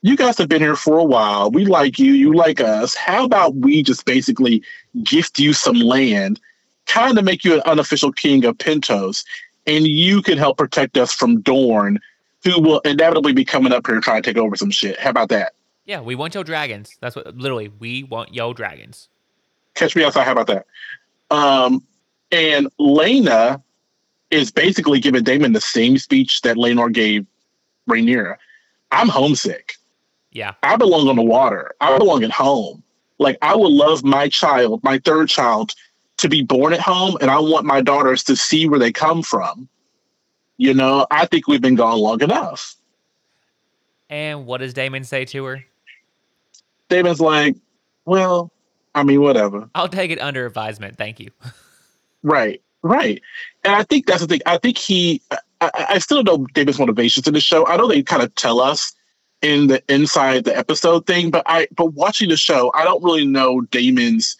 you 0.01 0.17
guys 0.17 0.37
have 0.37 0.49
been 0.49 0.61
here 0.61 0.75
for 0.75 0.97
a 0.97 1.03
while. 1.03 1.49
We 1.49 1.65
like 1.65 1.97
you, 1.97 2.11
you 2.13 2.33
like 2.33 2.59
us. 2.59 2.95
How 2.95 3.25
about 3.25 3.55
we 3.55 3.83
just 3.83 4.05
basically 4.05 4.61
gift 5.03 5.39
you 5.39 5.53
some 5.53 5.79
land, 5.79 6.39
kind 6.87 7.17
of 7.17 7.23
make 7.23 7.43
you 7.43 7.55
an 7.55 7.61
unofficial 7.65 8.11
king 8.11 8.43
of 8.45 8.57
Pentos, 8.57 9.23
and 9.65 9.87
you 9.87 10.21
can 10.21 10.37
help 10.37 10.57
protect 10.57 10.97
us 10.97 11.13
from 11.13 11.41
Dorne, 11.41 11.99
who 12.43 12.59
will 12.59 12.79
inevitably 12.79 13.33
be 13.33 13.45
coming 13.45 13.71
up 13.71 13.87
here 13.87 13.99
trying 14.01 14.21
to 14.21 14.29
take 14.29 14.37
over 14.37 14.55
some 14.57 14.71
shit. 14.71 14.99
How 14.99 15.09
about 15.09 15.29
that? 15.29 15.53
Yeah, 15.85 16.01
we 16.01 16.15
want 16.15 16.33
your 16.33 16.43
dragons. 16.43 16.97
That's 17.01 17.15
what 17.15 17.35
literally 17.35 17.69
we 17.79 18.03
want 18.03 18.33
yo 18.33 18.53
dragons. 18.53 19.09
Catch 19.75 19.95
me 19.95 20.03
outside. 20.03 20.23
How 20.23 20.31
about 20.31 20.47
that? 20.47 20.65
Um, 21.29 21.83
and 22.31 22.67
Laena 22.79 23.61
is 24.31 24.51
basically 24.51 24.99
giving 24.99 25.23
Daemon 25.23 25.53
the 25.53 25.61
same 25.61 25.97
speech 25.97 26.41
that 26.41 26.57
Laenor 26.57 26.91
gave 26.91 27.25
Rhaenyra. 27.89 28.37
I'm 28.91 29.09
homesick. 29.09 29.73
Yeah. 30.31 30.53
I 30.63 30.75
belong 30.75 31.07
on 31.09 31.15
the 31.15 31.23
water. 31.23 31.73
I 31.81 31.97
belong 31.97 32.23
at 32.23 32.31
home. 32.31 32.83
Like 33.19 33.37
I 33.41 33.55
would 33.55 33.71
love 33.71 34.03
my 34.03 34.29
child, 34.29 34.83
my 34.83 34.99
third 34.99 35.29
child, 35.29 35.73
to 36.17 36.29
be 36.29 36.43
born 36.43 36.73
at 36.73 36.79
home, 36.79 37.17
and 37.21 37.29
I 37.29 37.39
want 37.39 37.65
my 37.65 37.81
daughters 37.81 38.23
to 38.25 38.35
see 38.35 38.67
where 38.67 38.79
they 38.79 38.91
come 38.91 39.21
from. 39.21 39.67
You 40.57 40.73
know, 40.73 41.07
I 41.11 41.25
think 41.25 41.47
we've 41.47 41.61
been 41.61 41.75
gone 41.75 41.99
long 41.99 42.21
enough. 42.21 42.75
And 44.09 44.45
what 44.45 44.59
does 44.59 44.73
Daemon 44.73 45.03
say 45.03 45.25
to 45.25 45.45
her? 45.45 45.65
Daemon's 46.93 47.19
like, 47.19 47.55
well, 48.05 48.51
I 48.93 49.03
mean, 49.03 49.21
whatever. 49.21 49.67
I'll 49.73 49.89
take 49.89 50.11
it 50.11 50.19
under 50.19 50.45
advisement. 50.45 50.97
Thank 50.97 51.19
you. 51.19 51.31
Right, 52.25 52.61
right. 52.83 53.21
And 53.65 53.75
I 53.75 53.83
think 53.83 54.05
that's 54.05 54.21
the 54.21 54.27
thing. 54.27 54.39
I 54.45 54.57
think 54.57 54.77
he, 54.77 55.21
I, 55.29 55.37
I 55.59 55.85
I 55.89 55.97
still 55.97 56.23
don't 56.23 56.39
know 56.39 56.47
David's 56.53 56.79
motivations 56.79 57.27
in 57.27 57.33
the 57.33 57.41
show. 57.41 57.67
I 57.67 57.75
know 57.75 57.85
they 57.85 58.01
kind 58.01 58.23
of 58.23 58.33
tell 58.35 58.61
us 58.61 58.93
in 59.41 59.67
the 59.67 59.83
inside 59.93 60.45
the 60.45 60.57
episode 60.57 61.05
thing, 61.05 61.31
but 61.31 61.43
I, 61.45 61.67
but 61.75 61.87
watching 61.87 62.29
the 62.29 62.37
show, 62.37 62.71
I 62.75 62.85
don't 62.85 63.03
really 63.03 63.25
know 63.25 63.59
Daemon's 63.59 64.37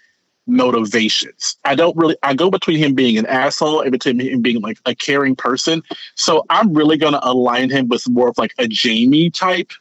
motivations. 0.47 1.57
I 1.65 1.75
don't 1.75 1.95
really, 1.97 2.15
I 2.23 2.33
go 2.33 2.49
between 2.49 2.77
him 2.77 2.93
being 2.95 3.17
an 3.17 3.25
asshole 3.25 3.81
and 3.81 3.91
between 3.91 4.19
him 4.21 4.41
being 4.41 4.61
like 4.61 4.77
a 4.85 4.95
caring 4.95 5.35
person. 5.35 5.83
So 6.15 6.45
I'm 6.49 6.73
really 6.73 6.95
going 6.95 7.13
to 7.13 7.27
align 7.27 7.69
him 7.69 7.89
with 7.89 8.07
more 8.09 8.29
of 8.29 8.37
like 8.37 8.53
a 8.59 8.69
Jaime 8.73 9.29
type, 9.29 9.73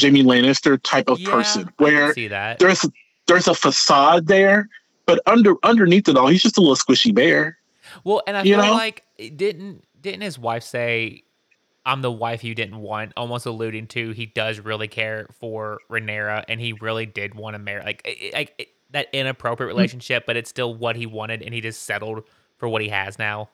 Jaime 0.00 0.22
Lannister 0.22 0.78
type 0.82 1.08
of 1.08 1.18
Yeah, 1.20 1.30
person 1.30 1.72
where 1.78 2.12
see 2.14 2.28
that. 2.28 2.58
there's 2.58 2.84
there's 3.26 3.48
a 3.48 3.54
facade 3.54 4.26
there, 4.26 4.68
but 5.06 5.20
under 5.26 5.54
underneath 5.62 6.08
it 6.08 6.16
all, 6.16 6.28
he's 6.28 6.42
just 6.42 6.56
a 6.58 6.60
little 6.60 6.76
squishy 6.76 7.14
bear. 7.14 7.58
Well, 8.04 8.22
and 8.26 8.36
I 8.36 8.42
you 8.42 8.54
feel 8.54 8.64
know? 8.64 8.72
like 8.72 9.04
didn't 9.36 9.84
didn't 10.00 10.20
his 10.22 10.38
wife 10.38 10.62
say, 10.62 11.22
"I'm 11.86 12.02
the 12.02 12.12
wife 12.12 12.44
you 12.44 12.54
didn't 12.54 12.78
want," 12.80 13.12
almost 13.16 13.46
alluding 13.46 13.86
to 13.88 14.12
he 14.12 14.26
does 14.26 14.60
really 14.60 14.88
care 14.88 15.26
for 15.40 15.80
Rhaenyra, 15.90 16.44
and 16.48 16.60
he 16.60 16.72
really 16.74 17.06
did 17.06 17.34
want 17.34 17.54
to 17.54 17.58
marry 17.58 17.82
like 17.82 18.30
like 18.32 18.68
that 18.90 19.08
inappropriate 19.12 19.68
Mm. 19.68 19.76
relationship, 19.76 20.24
but 20.26 20.36
it's 20.36 20.48
still 20.48 20.74
what 20.74 20.96
he 20.96 21.06
wanted, 21.06 21.42
and 21.42 21.52
he 21.52 21.60
just 21.60 21.82
settled 21.82 22.24
for 22.56 22.68
what 22.68 22.80
he 22.82 22.88
has 22.88 23.18
now. 23.18 23.48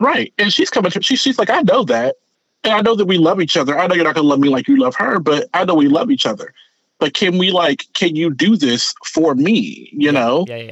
Right. 0.00 0.32
And 0.38 0.52
she's 0.52 0.70
coming 0.70 0.90
to 0.90 1.02
she, 1.02 1.16
she's 1.16 1.38
like, 1.38 1.50
I 1.50 1.62
know 1.62 1.84
that. 1.84 2.16
And 2.64 2.72
I 2.72 2.80
know 2.80 2.94
that 2.94 3.04
we 3.04 3.18
love 3.18 3.40
each 3.40 3.56
other. 3.56 3.78
I 3.78 3.86
know 3.86 3.94
you're 3.94 4.04
not 4.04 4.14
gonna 4.14 4.26
love 4.26 4.40
me 4.40 4.48
like 4.48 4.66
you 4.66 4.78
love 4.78 4.94
her, 4.96 5.18
but 5.18 5.48
I 5.52 5.64
know 5.64 5.74
we 5.74 5.88
love 5.88 6.10
each 6.10 6.24
other. 6.26 6.54
But 6.98 7.12
can 7.12 7.36
we 7.36 7.50
like, 7.50 7.84
can 7.92 8.16
you 8.16 8.32
do 8.32 8.56
this 8.56 8.94
for 9.04 9.34
me? 9.34 9.90
You 9.92 10.12
know? 10.12 10.46
Yeah, 10.48 10.56
yeah, 10.56 10.62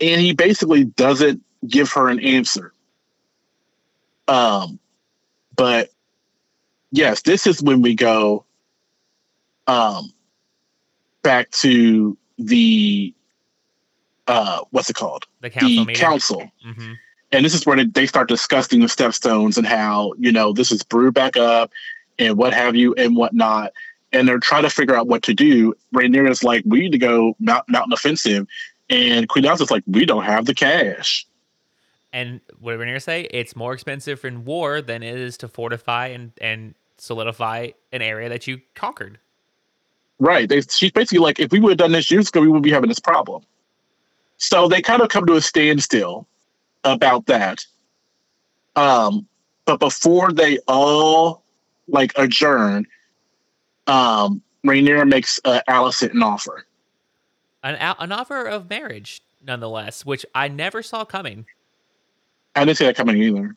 yeah. 0.00 0.08
And 0.08 0.20
he 0.20 0.32
basically 0.32 0.84
doesn't 0.84 1.42
give 1.68 1.92
her 1.92 2.08
an 2.08 2.20
answer. 2.20 2.72
Um, 4.26 4.78
but 5.56 5.90
yes, 6.90 7.22
this 7.22 7.46
is 7.46 7.62
when 7.62 7.82
we 7.82 7.94
go 7.94 8.46
um 9.66 10.12
back 11.22 11.50
to 11.50 12.16
the 12.38 13.14
uh 14.26 14.60
what's 14.70 14.88
it 14.88 14.96
called? 14.96 15.26
The 15.40 15.50
council 15.50 15.68
the 15.68 15.84
meeting. 15.84 16.00
council. 16.00 16.52
hmm 16.62 16.92
and 17.32 17.44
this 17.44 17.54
is 17.54 17.64
where 17.66 17.84
they- 17.84 18.06
start 18.06 18.28
discussing 18.28 18.80
the 18.80 18.86
stepstones 18.86 19.56
and 19.56 19.66
how 19.66 20.12
you 20.18 20.32
know 20.32 20.52
this 20.52 20.72
is 20.72 20.82
brewed 20.82 21.14
back 21.14 21.36
up 21.36 21.70
and 22.18 22.36
what 22.36 22.52
have 22.52 22.74
you 22.76 22.94
and 22.94 23.16
whatnot. 23.16 23.72
And 24.12 24.26
they're 24.26 24.40
trying 24.40 24.64
to 24.64 24.70
figure 24.70 24.96
out 24.96 25.06
what 25.06 25.22
to 25.24 25.34
do. 25.34 25.72
Rhaenyra 25.94 26.30
is 26.30 26.42
like 26.42 26.64
we 26.66 26.80
need 26.80 26.92
to 26.92 26.98
go 26.98 27.36
mount, 27.38 27.68
mountain 27.68 27.92
offensive. 27.92 28.46
And 28.88 29.28
Queen 29.28 29.44
Elsa's 29.46 29.70
like 29.70 29.84
we 29.86 30.04
don't 30.04 30.24
have 30.24 30.46
the 30.46 30.54
cash. 30.54 31.26
And 32.12 32.40
what 32.58 32.72
did 32.72 32.80
Rhaenyra 32.80 33.00
say? 33.00 33.28
It's 33.30 33.54
more 33.54 33.72
expensive 33.72 34.24
in 34.24 34.44
war 34.44 34.82
than 34.82 35.04
it 35.04 35.16
is 35.16 35.36
to 35.38 35.48
fortify 35.48 36.08
and 36.08 36.32
and 36.40 36.74
solidify 36.98 37.68
an 37.92 38.02
area 38.02 38.28
that 38.28 38.46
you 38.46 38.60
conquered. 38.74 39.18
right. 40.18 40.48
They, 40.48 40.60
she's 40.62 40.90
basically 40.90 41.20
like 41.20 41.38
if 41.38 41.50
we 41.52 41.60
would 41.60 41.70
have 41.70 41.78
done 41.78 41.92
this 41.92 42.10
years 42.10 42.28
ago 42.28 42.40
we 42.40 42.48
wouldn't 42.48 42.64
be 42.64 42.70
having 42.72 42.88
this 42.88 42.98
problem. 43.00 43.42
So 44.38 44.68
they 44.68 44.82
kind 44.82 45.00
of 45.00 45.08
come 45.08 45.24
to 45.26 45.34
a 45.36 45.40
standstill 45.40 46.26
about 46.84 47.26
that 47.26 47.64
um 48.76 49.26
but 49.64 49.78
before 49.78 50.32
they 50.32 50.58
all 50.68 51.42
like 51.88 52.12
adjourn 52.16 52.86
um 53.86 54.42
Rhaenyra 54.66 55.08
makes 55.08 55.40
uh, 55.44 55.60
Alicent 55.68 56.12
an 56.12 56.22
offer 56.22 56.66
An 57.62 57.76
an 57.76 58.12
offer 58.12 58.44
of 58.44 58.68
marriage, 58.68 59.22
nonetheless, 59.44 60.04
which 60.04 60.24
I 60.34 60.48
never 60.48 60.82
saw 60.82 61.04
coming. 61.04 61.46
I 62.54 62.64
didn't 62.64 62.78
see 62.78 62.84
that 62.84 62.96
coming 62.96 63.16
either. 63.22 63.56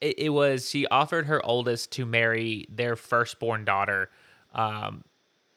it, 0.00 0.18
it 0.18 0.28
was 0.30 0.70
she 0.70 0.86
offered 0.86 1.26
her 1.26 1.44
oldest 1.44 1.90
to 1.92 2.06
marry 2.06 2.66
their 2.68 2.94
firstborn 2.96 3.64
daughter, 3.64 4.10
um, 4.54 5.02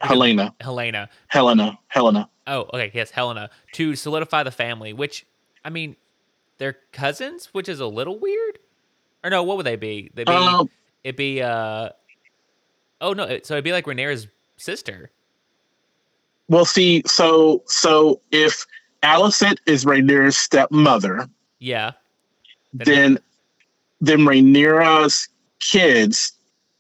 Helena, 0.02 0.54
Helena. 0.62 1.10
Helena, 1.28 1.78
Helena. 1.88 2.30
Oh, 2.48 2.62
okay, 2.74 2.92
yes, 2.94 3.12
Helena, 3.12 3.50
to 3.74 3.96
solidify 3.96 4.44
the 4.44 4.52
family. 4.52 4.94
Which, 4.94 5.26
I 5.66 5.70
mean, 5.70 5.96
they're 6.58 6.78
cousins, 6.92 7.50
which 7.54 7.70
is 7.70 7.80
a 7.80 7.88
little 7.88 8.18
weird. 8.20 8.60
Or 9.24 9.30
no, 9.30 9.44
what 9.44 9.58
would 9.58 9.66
they 9.66 9.76
be? 9.76 10.12
They 10.14 10.24
be 10.24 10.32
Um, 10.32 10.70
it'd 11.04 11.16
be 11.16 11.42
uh 11.42 11.90
oh 13.02 13.14
no, 13.14 13.28
so 13.44 13.56
it'd 13.56 13.64
be 13.64 13.72
like 13.72 13.86
Rhaenyra's 13.86 14.28
sister. 14.58 15.12
well, 16.50 16.66
see, 16.66 17.04
so 17.06 17.64
so 17.68 18.22
if 18.32 18.66
Alicent 19.04 19.58
is 19.66 19.86
Rhaenyra's 19.86 20.38
stepmother, 20.38 21.28
Yeah, 21.60 21.92
then 22.74 23.20
then 24.02 24.20
Rhaenyra's 24.20 25.28
kids 25.60 26.34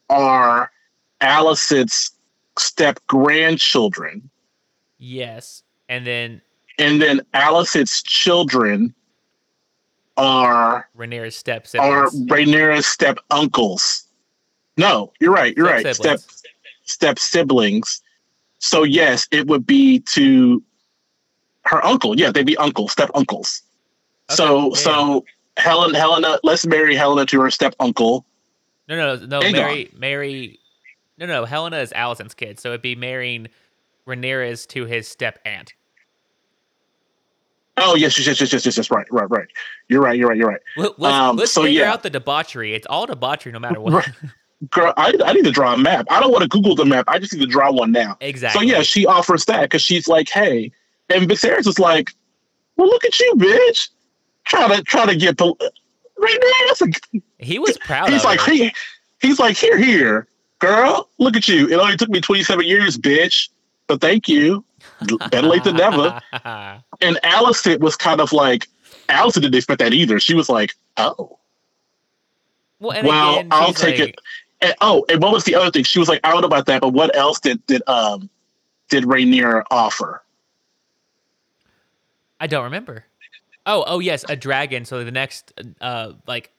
are 0.09 0.71
Alicent's 1.21 2.11
step 2.57 2.99
grandchildren, 3.07 4.29
yes, 4.97 5.63
and 5.89 6.05
then 6.07 6.41
and 6.79 7.01
then 7.01 7.21
Alicent's 7.33 8.01
children 8.03 8.93
are 10.17 10.89
Rhaenyra's 10.97 11.35
step 11.35 11.67
are. 11.79 12.09
Rhaenyra's 12.09 12.87
step 12.87 13.17
uncles. 13.31 14.05
No, 14.77 15.11
you're 15.19 15.33
right. 15.33 15.55
You're 15.57 15.67
Step 15.79 15.85
right. 15.85 15.95
siblings. 15.95 16.23
Step 16.23 16.53
step 16.83 17.19
siblings. 17.19 18.01
So 18.59 18.83
yes, 18.83 19.27
it 19.31 19.47
would 19.47 19.65
be 19.65 19.99
to 20.01 20.61
her 21.63 21.83
uncle. 21.85 22.19
Yeah, 22.19 22.31
they'd 22.31 22.45
be 22.45 22.57
uncles, 22.57 22.91
step 22.91 23.09
uncles. 23.13 23.61
so 24.29 24.57
Okay, 24.57 24.79
yeah. 24.79 24.83
so 24.83 25.25
Helen 25.57 25.93
Helaena, 25.93 26.39
let's 26.43 26.65
marry 26.65 26.95
Helaena 26.95 27.27
to 27.27 27.41
her 27.41 27.51
step 27.51 27.75
uncle. 27.79 28.25
No, 28.87 28.95
no, 28.95 29.25
no. 29.25 29.39
Aegon. 29.41 29.51
Mary, 29.51 29.91
Mary. 29.95 30.59
No, 31.17 31.25
no. 31.25 31.45
Helaena 31.45 31.81
is 31.81 31.91
Alicent's 31.91 32.33
kid, 32.33 32.59
so 32.59 32.69
it'd 32.69 32.81
be 32.81 32.95
marrying 32.95 33.47
Rhaenyra's 34.07 34.65
to 34.67 34.85
his 34.85 35.07
step 35.07 35.39
aunt. 35.45 35.73
Oh 37.77 37.95
yes, 37.95 38.17
yes, 38.17 38.39
yes, 38.39 38.51
yes, 38.53 38.65
yes, 38.65 38.77
yes. 38.77 38.91
Right, 38.91 39.05
right, 39.11 39.29
right. 39.29 39.47
You're 39.87 40.01
right. 40.01 40.17
You're 40.17 40.29
right. 40.29 40.37
You're 40.37 40.47
right. 40.49 40.61
Let, 40.77 40.99
let's 40.99 41.13
Um, 41.15 41.35
let's 41.37 41.51
so, 41.51 41.63
figure 41.63 41.83
yeah. 41.83 41.93
out 41.93 42.03
the 42.03 42.09
debauchery. 42.09 42.73
It's 42.73 42.87
all 42.89 43.05
debauchery, 43.05 43.51
no 43.51 43.59
matter 43.59 43.79
what. 43.81 43.93
Right. 43.93 44.09
Girl, 44.71 44.91
I, 44.97 45.13
I 45.23 45.33
need 45.33 45.45
to 45.45 45.51
draw 45.51 45.75
a 45.75 45.77
map. 45.77 46.07
I 46.09 46.19
don't 46.19 46.31
want 46.31 46.41
to 46.41 46.47
Google 46.49 46.73
the 46.73 46.85
map. 46.85 47.05
I 47.07 47.19
just 47.19 47.31
need 47.33 47.41
to 47.41 47.45
draw 47.45 47.71
one 47.71 47.91
now. 47.91 48.17
exactly. 48.19 48.67
So 48.67 48.75
yeah, 48.75 48.81
she 48.81 49.05
offers 49.05 49.45
that 49.45 49.61
because 49.61 49.83
she's 49.83 50.07
like, 50.07 50.29
"Hey," 50.29 50.71
and 51.09 51.29
Viserys 51.29 51.67
is 51.67 51.77
like, 51.77 52.11
"Well, 52.75 52.87
look 52.87 53.05
at 53.05 53.19
you, 53.19 53.35
bitch, 53.35 53.89
try 54.45 54.75
to 54.75 54.81
try 54.81 55.05
to 55.05 55.15
get 55.15 55.37
pol- 55.37 55.59
right 56.17 56.39
now." 56.41 56.67
That's 56.69 56.81
a, 56.81 57.21
he 57.37 57.59
was 57.59 57.77
proud. 57.77 58.09
he's 58.09 58.21
of 58.21 58.25
like, 58.25 58.41
he, 58.41 58.73
he's 59.21 59.39
like, 59.39 59.55
"Here, 59.57 59.77
here, 59.77 60.27
girl, 60.57 61.07
look 61.19 61.35
at 61.35 61.47
you. 61.47 61.67
It 61.69 61.75
only 61.75 61.95
took 61.95 62.09
me 62.09 62.19
twenty 62.19 62.41
seven 62.41 62.65
years, 62.65 62.97
bitch, 62.97 63.49
but 63.85 64.01
thank 64.01 64.27
you. 64.27 64.65
Better 65.31 65.47
late 65.47 65.63
than 65.63 65.75
never." 65.75 66.21
And 67.01 67.17
Alicent 67.23 67.79
was 67.79 67.95
kind 67.95 68.19
of 68.19 68.33
like, 68.33 68.67
Alicent 69.09 69.41
didn't 69.41 69.55
expect 69.55 69.79
that 69.79 69.93
either. 69.93 70.19
She 70.19 70.33
was 70.33 70.49
like, 70.49 70.73
"Oh, 70.97 71.37
well, 72.79 72.91
and 72.91 73.07
well, 73.07 73.33
again, 73.35 73.47
I'll 73.51 73.73
take 73.73 73.99
like- 73.99 74.09
it." 74.09 74.19
And, 74.59 74.73
oh, 74.81 75.05
and 75.07 75.21
what 75.21 75.31
was 75.31 75.43
the 75.43 75.53
other 75.53 75.69
thing? 75.69 75.83
She 75.83 75.99
was 75.99 76.09
like, 76.09 76.19
"I 76.23 76.31
don't 76.31 76.41
know 76.41 76.47
about 76.47 76.65
that, 76.65 76.81
but 76.81 76.89
what 76.89 77.15
else 77.15 77.39
did 77.39 77.63
did 77.67 77.83
um 77.87 78.29
did 78.89 79.03
Rhaenyra 79.03 79.63
offer?" 79.69 80.23
I 82.39 82.47
don't 82.47 82.63
remember. 82.63 83.05
Oh, 83.65 83.83
oh 83.85 83.99
yes, 83.99 84.23
a 84.29 84.35
dragon. 84.35 84.85
So 84.85 85.03
the 85.03 85.11
next, 85.11 85.53
uh, 85.81 86.13
like 86.25 86.51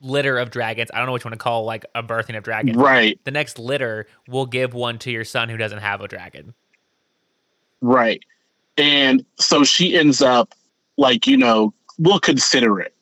litter 0.00 0.38
of 0.38 0.50
dragons. 0.50 0.90
I 0.92 0.98
don't 0.98 1.06
know 1.06 1.12
which 1.12 1.24
one 1.24 1.32
to 1.32 1.38
call 1.38 1.64
like 1.64 1.84
a 1.94 2.02
birthing 2.02 2.36
of 2.36 2.44
dragons. 2.44 2.76
Right. 2.76 3.18
The 3.24 3.30
next 3.30 3.58
litter 3.58 4.06
will 4.28 4.46
give 4.46 4.74
one 4.74 4.98
to 5.00 5.10
your 5.10 5.24
son 5.24 5.48
who 5.48 5.56
doesn't 5.56 5.78
have 5.78 6.00
a 6.00 6.08
dragon. 6.08 6.54
Right. 7.84 8.24
And 8.78 9.24
so 9.36 9.62
she 9.62 9.96
ends 9.96 10.22
up 10.22 10.54
like, 10.96 11.26
you 11.26 11.36
know, 11.36 11.74
we'll 11.98 12.18
consider 12.18 12.80
it. 12.80 12.94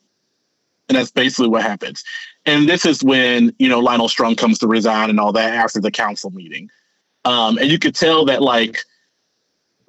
And 0.88 0.98
that's 0.98 1.12
basically 1.12 1.48
what 1.48 1.62
happens. 1.62 2.02
And 2.44 2.68
this 2.68 2.84
is 2.84 3.04
when, 3.04 3.54
you 3.58 3.68
know, 3.68 3.80
Lyonel 3.80 4.10
Strong 4.10 4.34
comes 4.34 4.58
to 4.58 4.66
resign 4.66 5.08
and 5.08 5.20
all 5.20 5.32
that 5.32 5.54
after 5.54 5.80
the 5.80 5.92
council 5.92 6.30
meeting. 6.30 6.68
Um, 7.24 7.56
and 7.58 7.70
you 7.70 7.78
could 7.78 7.94
tell 7.94 8.24
that 8.24 8.42
like 8.42 8.82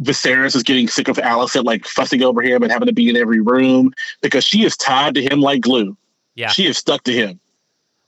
Viserys 0.03 0.55
is 0.55 0.61
getting 0.61 0.87
sick 0.87 1.07
of 1.07 1.17
Alicent 1.17 1.65
like 1.65 1.85
fussing 1.85 2.21
over 2.21 2.43
him 2.43 2.61
and 2.61 2.71
having 2.71 2.87
to 2.87 2.93
be 2.93 3.09
in 3.09 3.17
every 3.17 3.41
room 3.41 3.91
because 4.21 4.43
she 4.43 4.63
is 4.63 4.77
tied 4.77 5.15
to 5.15 5.23
him 5.23 5.41
like 5.41 5.61
glue. 5.61 5.97
Yeah. 6.35 6.49
She 6.49 6.67
is 6.67 6.77
stuck 6.77 7.03
to 7.05 7.13
him. 7.13 7.39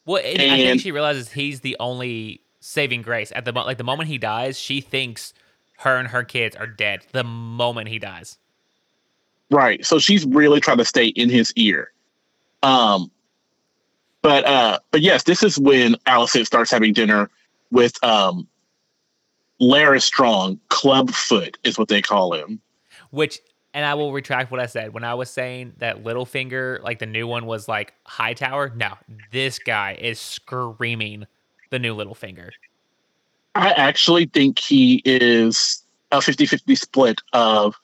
Well, 0.05 0.21
and 0.23 0.51
I 0.51 0.57
think 0.57 0.81
she 0.81 0.91
realizes 0.91 1.31
he's 1.31 1.61
the 1.61 1.75
only 1.79 2.41
saving 2.59 3.01
grace 3.01 3.31
at 3.35 3.43
the 3.43 3.53
mo- 3.53 3.65
like 3.65 3.79
the 3.79 3.83
moment 3.83 4.07
he 4.07 4.19
dies. 4.19 4.59
She 4.59 4.79
thinks 4.79 5.33
her 5.77 5.97
and 5.97 6.07
her 6.07 6.23
kids 6.23 6.55
are 6.55 6.67
dead 6.67 7.05
the 7.11 7.23
moment 7.23 7.89
he 7.89 7.99
dies. 7.99 8.37
Right. 9.51 9.85
So 9.85 9.99
she's 9.99 10.25
really 10.25 10.59
trying 10.59 10.77
to 10.77 10.85
stay 10.85 11.07
in 11.07 11.29
his 11.29 11.53
ear. 11.55 11.91
Um 12.63 13.11
but 14.21 14.45
uh 14.45 14.79
but 14.91 15.01
yes, 15.01 15.23
this 15.23 15.43
is 15.43 15.59
when 15.59 15.95
Alicent 16.07 16.45
starts 16.45 16.71
having 16.71 16.93
dinner 16.93 17.29
with 17.71 18.01
um 18.03 18.47
Larys 19.61 20.03
Strong, 20.03 20.59
Clubfoot 20.69 21.57
is 21.63 21.77
what 21.77 21.87
they 21.87 22.01
call 22.01 22.33
him. 22.33 22.59
Which, 23.11 23.39
and 23.73 23.85
I 23.85 23.93
will 23.93 24.11
retract 24.11 24.51
what 24.51 24.59
I 24.59 24.65
said 24.65 24.93
when 24.93 25.03
I 25.03 25.13
was 25.13 25.29
saying 25.29 25.73
that 25.77 26.03
Littlefinger, 26.03 26.81
like 26.83 26.99
the 26.99 27.05
new 27.05 27.27
one, 27.27 27.45
was 27.45 27.67
like 27.67 27.93
Hightower. 28.05 28.73
No, 28.75 28.93
this 29.31 29.59
guy 29.59 29.97
is 29.99 30.19
screaming 30.19 31.25
the 31.69 31.79
new 31.79 31.95
Littlefinger. 31.95 32.49
I 33.55 33.71
actually 33.71 34.25
think 34.25 34.59
he 34.59 35.01
is 35.05 35.81
a 36.11 36.17
50-50 36.17 36.77
split 36.77 37.21
of 37.33 37.75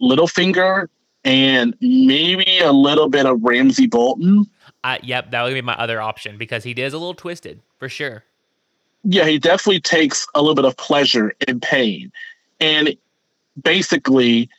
Littlefinger 0.00 0.88
and 1.24 1.74
maybe 1.80 2.58
a 2.58 2.72
little 2.72 3.08
bit 3.08 3.26
of 3.26 3.42
Ramsay 3.42 3.86
Bolton. 3.86 4.46
I, 4.84 5.00
yep, 5.02 5.30
that 5.32 5.42
would 5.42 5.54
be 5.54 5.62
my 5.62 5.74
other 5.74 6.00
option 6.00 6.38
because 6.38 6.62
he 6.62 6.72
is 6.72 6.92
a 6.92 6.98
little 6.98 7.14
twisted 7.14 7.60
for 7.78 7.88
sure. 7.88 8.22
yeah, 9.04 9.26
he 9.26 9.38
definitely 9.38 9.80
takes 9.80 10.26
a 10.34 10.40
little 10.40 10.54
bit 10.54 10.64
of 10.64 10.76
pleasure 10.76 11.32
in 11.46 11.60
pain. 11.60 12.12
And 12.60 12.96
basically, 13.62 14.50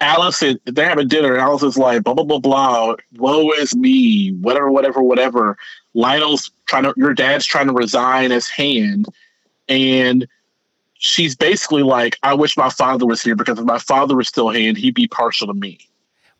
Alicent, 0.00 0.58
they're 0.66 0.88
having 0.88 1.08
dinner, 1.08 1.34
and 1.34 1.42
Alicent's 1.42 1.78
like, 1.78 2.02
blah, 2.02 2.14
blah, 2.14 2.24
blah, 2.24 2.38
blah, 2.38 2.96
woe 3.16 3.50
is 3.52 3.74
me, 3.74 4.32
whatever, 4.40 4.70
whatever, 4.70 5.02
whatever. 5.02 5.56
Lyonel's 5.94 6.50
trying 6.66 6.82
to, 6.82 6.92
your 6.96 7.14
dad's 7.14 7.46
trying 7.46 7.68
to 7.68 7.72
resign 7.72 8.30
his 8.30 8.48
hand. 8.48 9.06
And 9.68 10.26
she's 10.94 11.36
basically 11.36 11.82
like, 11.82 12.18
I 12.22 12.34
wish 12.34 12.56
my 12.56 12.70
father 12.70 13.06
was 13.06 13.22
here 13.22 13.36
because 13.36 13.58
if 13.58 13.64
my 13.64 13.78
father 13.78 14.16
was 14.16 14.28
still 14.28 14.50
here, 14.50 14.74
he'd 14.74 14.94
be 14.94 15.08
partial 15.08 15.46
to 15.46 15.54
me. 15.54 15.78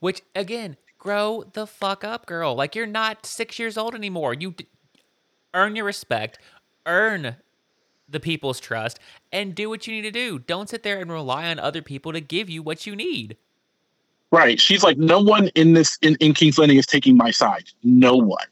Which 0.00 0.22
again, 0.34 0.76
grow 0.98 1.44
the 1.52 1.66
fuck 1.66 2.04
up, 2.04 2.26
girl. 2.26 2.54
Like 2.54 2.74
you're 2.74 2.86
not 2.86 3.26
six 3.26 3.58
years 3.58 3.76
old 3.76 3.94
anymore. 3.94 4.34
You 4.34 4.52
d- 4.52 4.66
earn 5.54 5.76
your 5.76 5.84
respect, 5.84 6.38
earn 6.84 7.36
the 8.08 8.20
people's 8.20 8.60
trust, 8.60 8.98
and 9.32 9.54
do 9.54 9.68
what 9.68 9.86
you 9.86 9.92
need 9.92 10.02
to 10.02 10.10
do. 10.10 10.38
Don't 10.38 10.68
sit 10.68 10.82
there 10.82 11.00
and 11.00 11.10
rely 11.10 11.48
on 11.48 11.58
other 11.58 11.82
people 11.82 12.12
to 12.12 12.20
give 12.20 12.48
you 12.48 12.62
what 12.62 12.86
you 12.86 12.94
need. 12.94 13.36
Right. 14.30 14.60
She's 14.60 14.82
like, 14.82 14.98
no 14.98 15.20
one 15.20 15.48
in 15.54 15.72
this 15.72 15.98
in, 16.02 16.16
in 16.16 16.34
King's 16.34 16.58
Landing 16.58 16.78
is 16.78 16.86
taking 16.86 17.16
my 17.16 17.30
side. 17.30 17.64
No 17.82 18.16
one. 18.16 18.46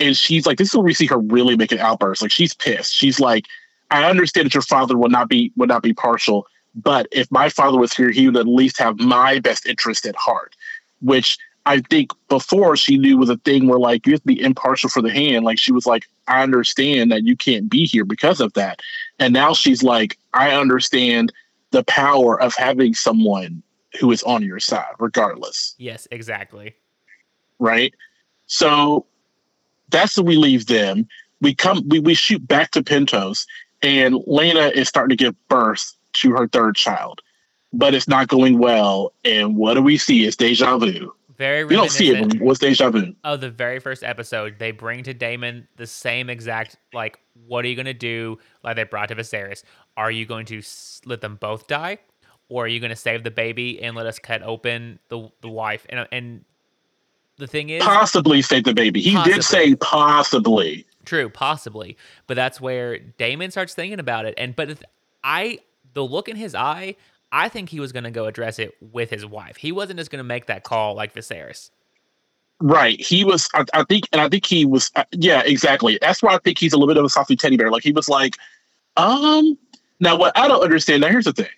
And 0.00 0.16
she's 0.16 0.46
like, 0.46 0.58
this 0.58 0.68
is 0.68 0.74
where 0.74 0.84
we 0.84 0.94
see 0.94 1.06
her 1.06 1.18
really 1.18 1.56
make 1.56 1.72
an 1.72 1.78
outburst. 1.78 2.22
Like 2.22 2.30
she's 2.30 2.54
pissed. 2.54 2.94
She's 2.94 3.18
like, 3.18 3.46
I 3.90 4.08
understand 4.08 4.46
that 4.46 4.54
your 4.54 4.62
father 4.62 4.96
would 4.96 5.12
not 5.12 5.28
be 5.28 5.52
would 5.56 5.68
not 5.68 5.82
be 5.82 5.94
partial, 5.94 6.46
but 6.74 7.06
if 7.12 7.30
my 7.30 7.48
father 7.48 7.78
was 7.78 7.92
here, 7.92 8.10
he 8.10 8.26
would 8.26 8.36
at 8.36 8.46
least 8.46 8.78
have 8.78 8.98
my 8.98 9.38
best 9.40 9.66
interest 9.66 10.06
at 10.06 10.16
heart. 10.16 10.54
Which 11.00 11.38
I 11.66 11.80
think 11.80 12.12
before 12.28 12.76
she 12.76 12.96
knew 12.96 13.18
was 13.18 13.28
a 13.28 13.36
thing 13.38 13.66
where 13.68 13.78
like 13.78 14.06
you 14.06 14.12
have 14.12 14.20
to 14.22 14.26
be 14.26 14.40
impartial 14.40 14.88
for 14.88 15.02
the 15.02 15.10
hand. 15.10 15.44
Like 15.44 15.58
she 15.58 15.72
was 15.72 15.86
like, 15.86 16.08
I 16.26 16.42
understand 16.42 17.12
that 17.12 17.24
you 17.24 17.36
can't 17.36 17.68
be 17.68 17.84
here 17.84 18.04
because 18.04 18.40
of 18.40 18.52
that. 18.54 18.80
And 19.18 19.34
now 19.34 19.52
she's 19.52 19.82
like, 19.82 20.18
I 20.32 20.52
understand 20.52 21.32
the 21.70 21.84
power 21.84 22.40
of 22.40 22.54
having 22.54 22.94
someone 22.94 23.62
who 24.00 24.10
is 24.12 24.22
on 24.22 24.42
your 24.42 24.60
side, 24.60 24.94
regardless. 24.98 25.74
Yes, 25.78 26.08
exactly. 26.10 26.74
Right. 27.58 27.94
So 28.46 29.04
that's 29.90 30.16
when 30.16 30.26
we 30.26 30.36
leave 30.36 30.66
them. 30.66 31.06
We 31.40 31.54
come 31.54 31.86
we, 31.88 32.00
we 32.00 32.14
shoot 32.14 32.46
back 32.46 32.70
to 32.72 32.82
Pentos 32.82 33.46
and 33.82 34.14
Laena 34.26 34.70
is 34.72 34.88
starting 34.88 35.16
to 35.16 35.24
give 35.24 35.34
birth 35.48 35.94
to 36.14 36.32
her 36.32 36.48
third 36.48 36.76
child. 36.76 37.20
But 37.72 37.94
it's 37.94 38.08
not 38.08 38.28
going 38.28 38.58
well. 38.58 39.12
And 39.24 39.56
what 39.56 39.74
do 39.74 39.82
we 39.82 39.98
see? 39.98 40.24
It's 40.26 40.36
deja 40.36 40.78
vu. 40.78 41.12
Very 41.36 41.64
We 41.64 41.76
don't 41.76 41.90
see 41.90 42.10
it. 42.10 42.40
What's 42.40 42.58
deja 42.58 42.90
vu? 42.90 43.14
of 43.24 43.40
the 43.40 43.50
very 43.50 43.78
first 43.78 44.02
episode. 44.02 44.58
They 44.58 44.70
bring 44.72 45.02
to 45.04 45.12
Daemon 45.14 45.68
the 45.76 45.86
same 45.86 46.30
exact 46.30 46.76
like, 46.92 47.18
what 47.46 47.64
are 47.64 47.68
you 47.68 47.76
gonna 47.76 47.94
do? 47.94 48.38
Like 48.64 48.76
they 48.76 48.84
brought 48.84 49.08
to 49.10 49.14
Viserys. 49.16 49.62
Are 49.96 50.10
you 50.10 50.26
going 50.26 50.46
to 50.46 50.62
let 51.04 51.20
them 51.20 51.36
both 51.36 51.66
die, 51.66 51.98
or 52.48 52.64
are 52.64 52.68
you 52.68 52.80
going 52.80 52.90
to 52.90 52.96
save 52.96 53.22
the 53.24 53.30
baby 53.30 53.82
and 53.82 53.94
let 53.96 54.06
us 54.06 54.18
cut 54.18 54.42
open 54.42 54.98
the 55.08 55.28
the 55.42 55.48
wife? 55.48 55.86
And 55.90 56.08
and 56.10 56.44
the 57.36 57.46
thing 57.46 57.68
is, 57.68 57.84
Possibly 57.84 58.42
save 58.42 58.64
the 58.64 58.74
baby. 58.74 59.00
He 59.00 59.14
Possibly. 59.14 59.34
did 59.34 59.44
say 59.44 59.74
possibly. 59.76 60.86
True, 61.08 61.30
possibly, 61.30 61.96
but 62.26 62.34
that's 62.34 62.60
where 62.60 62.98
Daemon 62.98 63.50
starts 63.50 63.72
thinking 63.72 63.98
about 63.98 64.26
it. 64.26 64.34
And 64.36 64.54
but 64.54 64.82
I, 65.24 65.60
the 65.94 66.04
look 66.04 66.28
in 66.28 66.36
his 66.36 66.54
eye, 66.54 66.96
I 67.32 67.48
think 67.48 67.70
he 67.70 67.80
was 67.80 67.92
going 67.92 68.04
to 68.04 68.10
go 68.10 68.26
address 68.26 68.58
it 68.58 68.76
with 68.92 69.08
his 69.08 69.24
wife. 69.24 69.56
He 69.56 69.72
wasn't 69.72 69.98
just 69.98 70.10
going 70.10 70.18
to 70.18 70.24
make 70.24 70.44
that 70.48 70.64
call 70.64 70.94
like 70.94 71.14
Viserys. 71.14 71.70
Right. 72.60 73.00
He 73.00 73.24
was, 73.24 73.48
I, 73.54 73.64
I 73.72 73.84
think, 73.84 74.04
and 74.12 74.20
I 74.20 74.28
think 74.28 74.44
he 74.44 74.66
was, 74.66 74.90
uh, 74.96 75.04
yeah, 75.12 75.40
exactly. 75.46 75.98
That's 76.02 76.22
why 76.22 76.34
I 76.34 76.38
think 76.44 76.58
he's 76.58 76.74
a 76.74 76.76
little 76.76 76.92
bit 76.92 76.98
of 76.98 77.06
a 77.06 77.08
softy 77.08 77.34
teddy 77.34 77.56
bear. 77.56 77.70
Like 77.70 77.82
he 77.82 77.92
was 77.92 78.10
like, 78.10 78.36
um, 78.98 79.56
now 80.00 80.14
what 80.14 80.36
I 80.36 80.46
don't 80.46 80.62
understand, 80.62 81.00
now 81.00 81.08
here's 81.08 81.24
the 81.24 81.32
thing. 81.32 81.48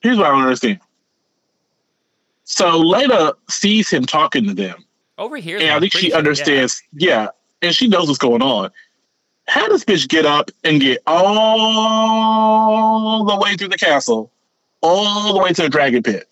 Here's 0.00 0.18
what 0.18 0.26
I 0.26 0.30
don't 0.30 0.42
understand. 0.42 0.80
So 2.42 2.82
Laena 2.82 3.34
sees 3.48 3.88
him 3.88 4.06
talking 4.06 4.44
to 4.48 4.54
them, 4.54 4.84
Over 5.18 5.36
here, 5.36 5.58
and 5.58 5.70
I 5.70 5.78
think 5.78 5.92
she 5.92 6.00
sure, 6.00 6.10
yeah. 6.10 6.16
understands, 6.16 6.82
yeah. 6.94 7.28
and 7.62 7.74
she 7.74 7.88
knows 7.88 8.08
what's 8.08 8.18
going 8.18 8.42
on. 8.42 8.70
How 9.48 9.66
does 9.66 9.84
bitch 9.84 10.08
get 10.08 10.24
up 10.26 10.50
and 10.62 10.80
get 10.80 11.02
all 11.06 12.04
the 13.24 13.36
way 13.36 13.56
through 13.56 13.68
the 13.68 13.78
castle, 13.78 14.30
all 14.82 15.32
the 15.32 15.40
way 15.40 15.52
to 15.54 15.62
the 15.62 15.68
dragon 15.70 16.02
pit, 16.02 16.28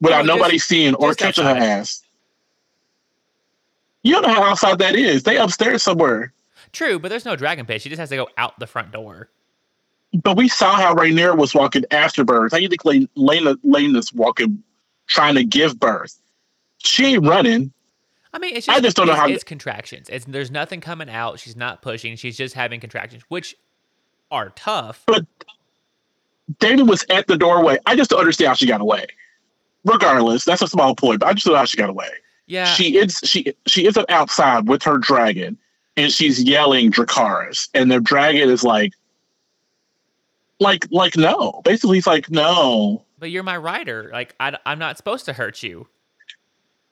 without 0.00 0.22
Oh, 0.22 0.24
nobody 0.24 0.58
seeing 0.58 0.94
or 0.96 1.14
catching 1.14 1.44
her 1.44 1.56
ass? 1.56 2.02
You 4.02 4.14
don't 4.14 4.22
know 4.22 4.34
how 4.34 4.42
outside 4.42 4.78
that 4.78 4.96
is. 4.96 5.22
They 5.22 5.36
upstairs 5.36 5.84
somewhere. 5.84 6.32
True, 6.72 6.98
but 6.98 7.10
there's 7.10 7.24
no 7.24 7.36
dragon 7.36 7.64
pit. 7.64 7.80
She 7.82 7.88
just 7.88 8.00
has 8.00 8.08
to 8.08 8.16
go 8.16 8.28
out 8.36 8.58
the 8.58 8.66
front 8.66 8.90
door. 8.92 9.28
But 10.12 10.36
we 10.36 10.48
saw 10.48 10.74
how 10.74 10.94
Rhaenyra 10.94 11.36
was 11.36 11.54
walking 11.54 11.84
after 11.92 12.24
birth. 12.24 12.50
How 12.52 12.58
you 12.58 12.68
think 12.68 12.82
Laena 12.82 13.56
Laena's 13.64 14.12
walking, 14.12 14.64
trying 15.06 15.36
to 15.36 15.44
give 15.44 15.78
birth? 15.78 16.18
She 16.78 17.06
ain't 17.06 17.24
running. 17.24 17.72
I 18.32 18.38
mean, 18.38 18.56
it's 18.56 18.66
just, 18.66 18.78
I 18.78 18.80
just 18.80 18.96
don't 18.96 19.06
know 19.06 19.14
how 19.14 19.28
it's 19.28 19.44
contractions. 19.44 20.08
It's 20.08 20.24
there's 20.24 20.50
nothing 20.50 20.80
coming 20.80 21.10
out. 21.10 21.40
She's 21.40 21.56
not 21.56 21.82
pushing. 21.82 22.16
She's 22.16 22.36
just 22.36 22.54
having 22.54 22.80
contractions, 22.80 23.24
which 23.28 23.56
are 24.30 24.50
tough. 24.50 25.02
But 25.06 25.26
Daemon 26.58 26.86
was 26.86 27.04
at 27.10 27.26
the 27.26 27.36
doorway. 27.36 27.78
I 27.86 27.96
just 27.96 28.10
don't 28.10 28.20
understand 28.20 28.48
how 28.48 28.54
she 28.54 28.66
got 28.66 28.80
away. 28.80 29.06
Regardless, 29.84 30.44
that's 30.44 30.62
a 30.62 30.68
small 30.68 30.94
point, 30.94 31.20
but 31.20 31.28
I 31.28 31.32
just 31.32 31.46
don't 31.46 31.54
know 31.54 31.58
how 31.58 31.64
she 31.64 31.76
got 31.76 31.90
away. 31.90 32.08
Yeah, 32.46 32.66
she 32.66 32.96
is 32.96 33.20
she 33.24 33.54
she 33.66 33.86
is 33.86 33.98
outside 34.08 34.68
with 34.68 34.82
her 34.82 34.98
dragon, 34.98 35.58
and 35.96 36.12
she's 36.12 36.42
yelling 36.42 36.92
Dracarys, 36.92 37.68
and 37.74 37.90
the 37.90 38.00
dragon 38.00 38.48
is 38.48 38.62
like, 38.62 38.92
like 40.58 40.86
like 40.90 41.16
no. 41.16 41.62
Basically, 41.64 41.96
he's 41.96 42.06
like 42.06 42.30
no. 42.30 43.04
But 43.18 43.30
you're 43.30 43.42
my 43.42 43.56
rider. 43.56 44.10
Like 44.12 44.34
I, 44.38 44.56
I'm 44.66 44.78
not 44.78 44.96
supposed 44.96 45.24
to 45.26 45.32
hurt 45.32 45.62
you. 45.62 45.88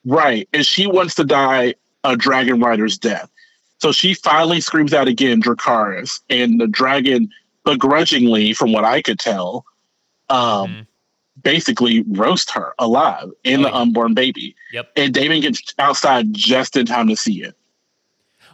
Right, 0.05 0.49
and 0.53 0.65
she 0.65 0.87
wants 0.87 1.15
to 1.17 1.25
die 1.25 1.75
a 2.05 2.17
dragon 2.17 2.61
rider's 2.61 2.99
death. 2.99 3.31
So 3.79 3.93
she 3.93 4.15
finally 4.15 4.61
screams 4.61 4.93
out 4.93 5.09
again, 5.09 5.41
Dracarys, 5.41 6.21
and 6.31 6.61
the 6.61 6.67
dragon 6.67 7.31
begrudgingly, 7.65 8.53
from 8.53 8.73
what 8.73 8.85
I 8.85 9.03
could 9.03 9.19
tell, 9.19 9.65
um, 10.31 10.39
mm-hmm. 10.39 10.81
basically 11.43 12.03
roast 12.09 12.51
her 12.53 12.75
alive 12.79 13.29
in 13.45 13.61
oh, 13.61 13.63
the 13.65 13.69
yeah. 13.69 13.77
unborn 13.77 14.15
baby. 14.15 14.57
Yep. 14.73 14.93
And 14.97 15.15
Daemon 15.15 15.41
gets 15.41 15.75
outside 15.79 16.33
just 16.33 16.77
in 16.77 16.87
time 16.87 17.09
to 17.09 17.17
see 17.17 17.43
it. 17.43 17.55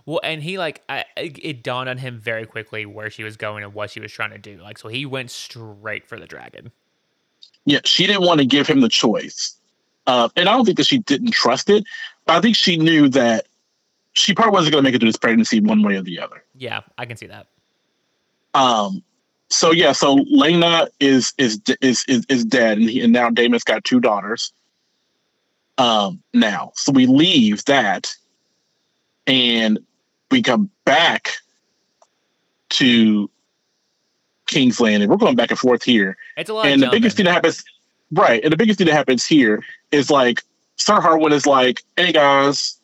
Well, 0.07 0.21
and 0.23 0.43
he 0.43 0.59
like 0.59 0.83
I, 0.89 1.05
it 1.17 1.63
dawned 1.63 1.89
on 1.89 1.97
him 1.97 2.19
very 2.19 2.45
quickly 2.45 2.85
where 2.85 3.09
she 3.09 3.25
was 3.25 3.37
going 3.39 3.65
and 3.65 3.73
what 3.73 3.91
she 3.91 4.01
was 4.01 4.13
trying 4.13 4.31
to 4.31 4.39
do. 4.39 4.61
Like, 4.61 4.79
so 4.79 4.89
he 4.89 5.07
went 5.07 5.31
straight 5.31 6.07
for 6.07 6.21
the 6.21 6.27
dragon. 6.27 6.73
Yeah, 7.65 7.81
she 7.85 8.07
didn't 8.07 8.27
want 8.27 8.41
to 8.41 8.47
give 8.47 8.67
him 8.67 8.81
the 8.81 8.91
choice, 8.91 9.57
uh, 10.07 10.29
and 10.37 10.49
I 10.49 10.53
don't 10.53 10.65
think 10.65 10.77
that 10.79 10.87
she 10.87 10.99
didn't 10.99 11.33
trust 11.33 11.71
it, 11.71 11.85
but 12.27 12.37
I 12.37 12.41
think 12.41 12.57
she 12.57 12.77
knew 12.77 13.09
that 13.11 13.47
she 14.13 14.35
probably 14.35 14.53
wasn't 14.53 14.73
going 14.73 14.85
to 14.85 14.89
make 14.89 14.95
it 14.95 15.01
through 15.01 15.09
this 15.09 15.17
pregnancy 15.17 15.61
one 15.61 15.83
way 15.83 15.97
or 15.97 16.03
the 16.03 16.21
other. 16.21 16.43
Yeah, 16.57 16.81
I 16.99 17.07
can 17.07 17.17
see 17.17 17.27
that. 17.27 17.49
Um. 18.55 19.03
So 19.51 19.73
yeah, 19.73 19.93
so 19.93 20.17
Laena 20.17 20.89
is 21.01 21.33
is 21.39 21.61
is 21.81 22.05
is, 22.09 22.25
is 22.29 22.45
dead, 22.45 22.79
and, 22.79 22.89
he, 22.91 23.03
and 23.03 23.13
now 23.13 23.31
Daemon's 23.31 23.65
got 23.65 23.85
two 23.85 24.01
daughters. 24.01 24.53
Um. 25.79 26.23
Now, 26.33 26.73
so 26.75 26.93
we 26.93 27.07
leave 27.07 27.65
that, 27.65 28.15
and 29.27 29.79
we 30.31 30.43
come 30.43 30.71
back 30.85 31.31
to 32.71 33.31
King's 34.47 34.81
Landing. 34.81 35.09
We're 35.09 35.17
going 35.17 35.37
back 35.37 35.51
and 35.51 35.59
forth 35.59 35.83
here. 35.83 36.17
It's 36.37 36.51
a 36.51 36.55
lot. 36.55 36.67
And 36.67 36.83
the 36.83 36.91
biggest 36.91 37.17
thing 37.17 37.27
that 37.27 37.33
happens, 37.33 37.65
right? 38.13 38.43
And 38.43 38.53
the 38.53 38.57
biggest 38.57 38.79
thing 38.79 38.87
that 38.87 38.95
happens 38.95 39.27
here 39.27 39.63
is 39.91 40.11
like 40.11 40.43
Sir 40.77 41.01
Harwin 41.01 41.33
is 41.33 41.47
like, 41.47 41.83
"Hey 41.97 42.13
guys, 42.13 42.79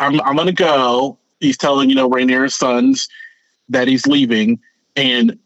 I'm 0.00 0.20
I'm 0.22 0.36
gonna 0.36 0.52
go." 0.52 1.18
He's 1.40 1.56
telling 1.56 1.88
you 1.88 1.94
know 1.94 2.10
Rhaenyra's 2.10 2.56
sons 2.56 3.08
that 3.68 3.88
he's 3.88 4.06
leaving, 4.06 4.60
and 4.96 5.38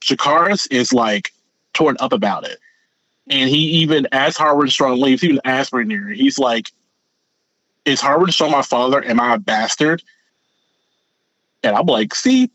Jacaerys 0.00 0.66
is 0.70 0.92
like 0.92 1.32
torn 1.74 1.96
up 2.00 2.12
about 2.12 2.46
it. 2.46 2.58
And 3.28 3.50
he 3.50 3.58
even, 3.58 4.06
as 4.12 4.36
Harwin 4.36 4.70
Strong 4.70 5.00
leaves, 5.00 5.20
he 5.20 5.28
even 5.28 5.40
asks 5.44 5.72
Rhaenyra, 5.72 6.14
he's 6.14 6.38
like, 6.38 6.70
"Is 7.84 8.00
Harwin 8.00 8.32
Strong 8.32 8.52
my 8.52 8.62
father? 8.62 9.04
Am 9.04 9.20
I 9.20 9.34
a 9.34 9.38
bastard?" 9.38 10.02
And 11.62 11.76
I'm 11.76 11.86
like, 11.86 12.14
see, 12.14 12.50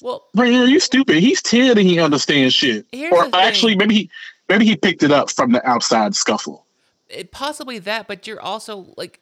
well, 0.00 0.24
Rhaenyra, 0.36 0.68
you 0.68 0.80
stupid. 0.80 1.16
He's 1.16 1.42
ten 1.42 1.76
and 1.76 1.86
he 1.86 1.98
understands 1.98 2.54
shit. 2.54 2.86
Or 3.12 3.28
actually, 3.34 3.74
maybe 3.74 3.94
he 3.94 4.10
maybe 4.48 4.64
he 4.64 4.76
picked 4.76 5.02
it 5.02 5.10
up 5.10 5.30
from 5.30 5.52
the 5.52 5.66
outside 5.68 6.14
scuffle. 6.14 6.66
It, 7.08 7.32
possibly 7.32 7.78
that, 7.80 8.08
but 8.08 8.26
you're 8.26 8.40
also 8.40 8.94
like 8.96 9.20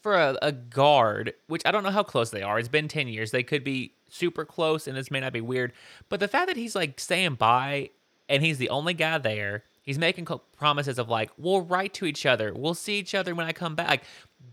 for 0.00 0.14
a, 0.14 0.38
a, 0.42 0.52
guard, 0.52 1.34
which 1.46 1.62
I 1.64 1.70
don't 1.70 1.82
know 1.82 1.90
how 1.90 2.02
close 2.02 2.30
they 2.30 2.42
are. 2.42 2.58
It's 2.58 2.68
been 2.68 2.88
ten 2.88 3.08
years. 3.08 3.30
They 3.30 3.42
could 3.42 3.64
be 3.64 3.92
super 4.08 4.44
close, 4.44 4.86
and 4.86 4.96
this 4.96 5.10
may 5.10 5.20
not 5.20 5.32
be 5.32 5.40
weird. 5.40 5.72
But 6.08 6.20
the 6.20 6.28
fact 6.28 6.48
that 6.48 6.56
he's 6.56 6.74
like 6.74 6.98
staying 6.98 7.34
by, 7.34 7.90
and 8.28 8.42
he's 8.42 8.58
the 8.58 8.70
only 8.70 8.94
guy 8.94 9.18
there. 9.18 9.64
He's 9.82 9.98
making 9.98 10.26
promises 10.56 10.98
of 10.98 11.08
like, 11.08 11.30
we'll 11.38 11.60
write 11.60 11.94
to 11.94 12.06
each 12.06 12.26
other. 12.26 12.52
We'll 12.52 12.74
see 12.74 12.98
each 12.98 13.14
other 13.14 13.36
when 13.36 13.46
I 13.46 13.52
come 13.52 13.76
back. 13.76 14.02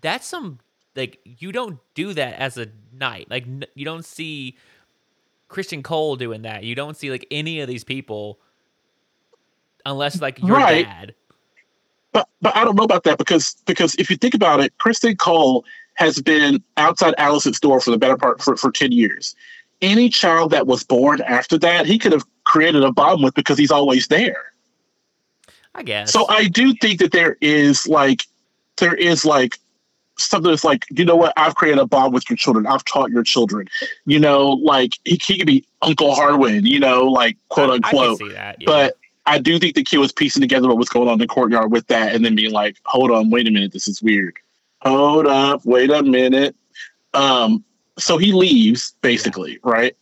That's 0.02 0.28
some 0.28 0.60
like 0.96 1.20
you 1.24 1.52
don't 1.52 1.80
do 1.96 2.14
that 2.14 2.40
as 2.40 2.58
a 2.58 2.68
knight. 2.92 3.30
Like 3.30 3.44
n- 3.44 3.66
you 3.74 3.86
don't 3.86 4.06
see 4.06 4.58
Criston 5.50 5.84
Cole 5.84 6.16
doing 6.16 6.44
that. 6.44 6.64
You 6.64 6.76
don't 6.76 6.98
see 6.98 7.12
like 7.12 7.26
any 7.32 7.60
of 7.62 7.68
these 7.68 7.84
people 7.84 8.40
unless 9.86 10.22
like 10.22 10.40
your 10.40 10.58
right. 10.58 10.86
dad. 10.86 11.16
But 12.12 12.30
but 12.42 12.56
I 12.56 12.64
don't 12.64 12.76
know 12.76 12.84
about 12.84 13.04
that 13.04 13.18
because 13.18 13.56
because 13.66 13.96
if 13.96 14.10
you 14.10 14.18
think 14.18 14.34
about 14.34 14.60
it, 14.60 14.74
Criston 14.78 15.18
Cole 15.18 15.66
has 15.96 16.22
been 16.22 16.64
outside 16.78 17.14
Alicent's 17.18 17.60
door 17.60 17.80
for 17.80 17.92
the 17.92 17.98
better 17.98 18.18
part 18.18 18.42
for, 18.42 18.56
for 18.58 18.72
10 18.72 18.92
years. 18.92 19.36
Any 19.82 20.10
child 20.10 20.52
that 20.52 20.66
was 20.66 20.84
born 20.84 21.22
after 21.22 21.58
that, 21.60 21.86
he 21.86 22.00
could 22.00 22.12
have 22.12 22.24
created 22.46 22.84
a 22.84 22.92
bond 22.92 23.24
with 23.24 23.36
because 23.36 23.58
he's 23.58 23.72
always 23.72 24.08
there. 24.08 24.52
I 25.76 25.84
guess. 25.84 26.12
So 26.12 26.28
I 26.30 26.48
do 26.48 26.74
think 26.76 27.00
that 27.00 27.12
there 27.12 27.38
is 27.42 27.88
like 27.88 28.26
there 28.78 28.96
is 28.96 29.26
like 29.26 29.58
something 30.18 30.52
that's 30.52 30.64
like, 30.64 30.86
you 30.92 31.06
know 31.06 31.16
what, 31.16 31.34
I've 31.38 31.56
created 31.56 31.80
a 31.80 31.88
bond 31.88 32.14
with 32.14 32.30
your 32.30 32.38
children. 32.38 32.68
I've 32.68 32.86
taught 32.86 33.10
your 33.10 33.24
children. 33.24 33.68
You 34.06 34.20
know, 34.20 34.50
like 34.50 34.92
he, 35.06 35.20
he 35.24 35.38
could 35.38 35.48
be 35.48 35.66
Uncle 35.82 36.16
Harwin, 36.16 36.66
you 36.66 36.80
know, 36.80 37.06
like 37.06 37.38
quote 37.50 37.72
unquote. 37.72 38.20
That, 38.20 38.58
yeah. 38.60 38.66
But 38.66 38.98
I 39.26 39.40
do 39.40 39.58
think 39.58 39.76
the 39.76 39.84
kid 39.84 39.98
was 39.98 40.12
piecing 40.12 40.42
together 40.42 40.68
what 40.68 40.78
was 40.78 40.90
going 40.90 41.08
on 41.08 41.14
in 41.14 41.20
the 41.20 41.28
courtyard 41.28 41.72
with 41.72 41.88
that 41.88 42.14
and 42.14 42.26
then 42.26 42.36
being 42.36 42.52
like, 42.52 42.78
hold 42.86 43.12
on, 43.12 43.30
wait 43.30 43.48
a 43.48 43.52
minute, 43.52 43.72
this 43.72 43.88
is 43.88 44.02
weird. 44.02 44.36
Hold 44.82 45.28
up, 45.28 45.66
wait 45.66 45.90
a 45.92 46.04
minute. 46.04 46.56
Um, 47.14 47.64
so 47.98 48.18
he 48.18 48.34
leaves, 48.34 48.96
basically, 49.02 49.54
yeah. 49.54 49.58
right? 49.64 49.98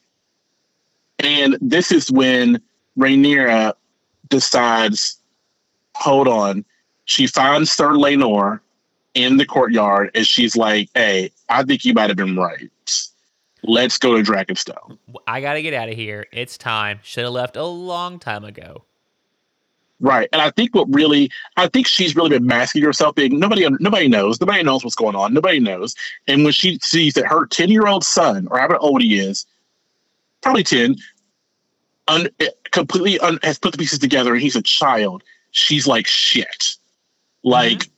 And 1.19 1.57
this 1.61 1.91
is 1.91 2.11
when 2.11 2.61
Rhaenyra 2.97 3.73
decides, 4.29 5.19
hold 5.95 6.27
on. 6.27 6.65
She 7.05 7.27
finds 7.27 7.71
Sir 7.71 7.91
Laenor 7.91 8.59
in 9.13 9.37
the 9.37 9.45
courtyard 9.45 10.11
and 10.15 10.25
she's 10.25 10.55
like, 10.55 10.89
Hey, 10.95 11.31
I 11.49 11.63
think 11.63 11.85
you 11.85 11.93
might 11.93 12.09
have 12.09 12.17
been 12.17 12.35
right. 12.35 12.71
Let's 13.63 13.99
go 13.99 14.15
to 14.15 14.23
Dragonstone. 14.23 14.97
I 15.27 15.41
got 15.41 15.53
to 15.53 15.61
get 15.61 15.75
out 15.75 15.89
of 15.89 15.95
here. 15.95 16.25
It's 16.31 16.57
time. 16.57 16.99
Should 17.03 17.25
have 17.25 17.33
left 17.33 17.55
a 17.55 17.65
long 17.65 18.17
time 18.17 18.43
ago. 18.43 18.85
Right. 20.01 20.27
And 20.33 20.41
I 20.41 20.49
think 20.49 20.73
what 20.73 20.93
really, 20.93 21.31
I 21.57 21.67
think 21.67 21.87
she's 21.87 22.15
really 22.15 22.29
been 22.29 22.45
masking 22.45 22.81
herself 22.81 23.15
being 23.15 23.39
nobody, 23.39 23.67
nobody 23.79 24.07
knows. 24.07 24.41
Nobody 24.41 24.63
knows 24.63 24.83
what's 24.83 24.95
going 24.95 25.15
on. 25.15 25.33
Nobody 25.33 25.59
knows. 25.59 25.95
And 26.27 26.43
when 26.43 26.53
she 26.53 26.79
sees 26.81 27.13
that 27.13 27.27
her 27.27 27.45
10 27.45 27.69
year 27.69 27.87
old 27.87 28.03
son, 28.03 28.47
or 28.49 28.57
however 28.57 28.77
old 28.77 29.01
he 29.01 29.19
is, 29.19 29.45
probably 30.41 30.63
10, 30.63 30.95
un, 32.07 32.27
completely 32.71 33.19
un, 33.19 33.39
has 33.43 33.59
put 33.59 33.71
the 33.71 33.77
pieces 33.77 33.99
together 33.99 34.33
and 34.33 34.41
he's 34.41 34.55
a 34.55 34.61
child, 34.61 35.23
she's 35.51 35.85
like, 35.85 36.07
shit. 36.07 36.75
Like, 37.43 37.79
mm-hmm 37.79 37.91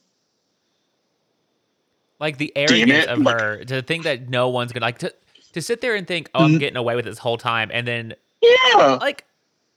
like 2.20 2.38
the 2.38 2.52
arrogance 2.56 3.06
of 3.06 3.18
like, 3.18 3.40
her 3.40 3.64
to 3.64 3.82
think 3.82 4.04
that 4.04 4.28
no 4.28 4.48
one's 4.48 4.72
gonna 4.72 4.86
like 4.86 4.98
to 4.98 5.12
to 5.52 5.60
sit 5.60 5.80
there 5.80 5.94
and 5.94 6.06
think, 6.06 6.30
oh, 6.34 6.44
I'm 6.44 6.50
mm-hmm. 6.50 6.58
getting 6.58 6.76
away 6.76 6.96
with 6.96 7.04
this 7.04 7.18
whole 7.18 7.36
time, 7.36 7.70
and 7.72 7.86
then 7.86 8.14
yeah, 8.40 8.98
like 9.00 9.24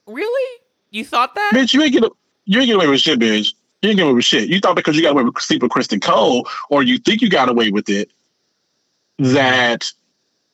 really, 0.06 0.58
you 0.90 1.04
thought 1.04 1.34
that? 1.34 1.52
Bitch, 1.54 1.74
you 1.74 1.82
ain't 1.82 1.92
get 1.92 2.04
you 2.44 2.60
ain't 2.60 2.66
get 2.66 2.76
away 2.76 2.88
with 2.88 3.00
shit, 3.00 3.18
bitch. 3.18 3.54
You 3.82 3.90
ain't 3.90 3.98
get 3.98 4.04
away 4.06 4.14
with 4.14 4.24
shit. 4.24 4.48
You 4.48 4.60
thought 4.60 4.76
because 4.76 4.96
you 4.96 5.02
got 5.02 5.12
away 5.12 5.24
with 5.24 5.38
sleep 5.38 5.62
with 5.62 5.70
Criston 5.70 6.02
Cole, 6.02 6.48
or 6.70 6.82
you 6.82 6.98
think 6.98 7.20
you 7.22 7.28
got 7.28 7.48
away 7.48 7.70
with 7.70 7.88
it, 7.88 8.10
that 9.18 9.90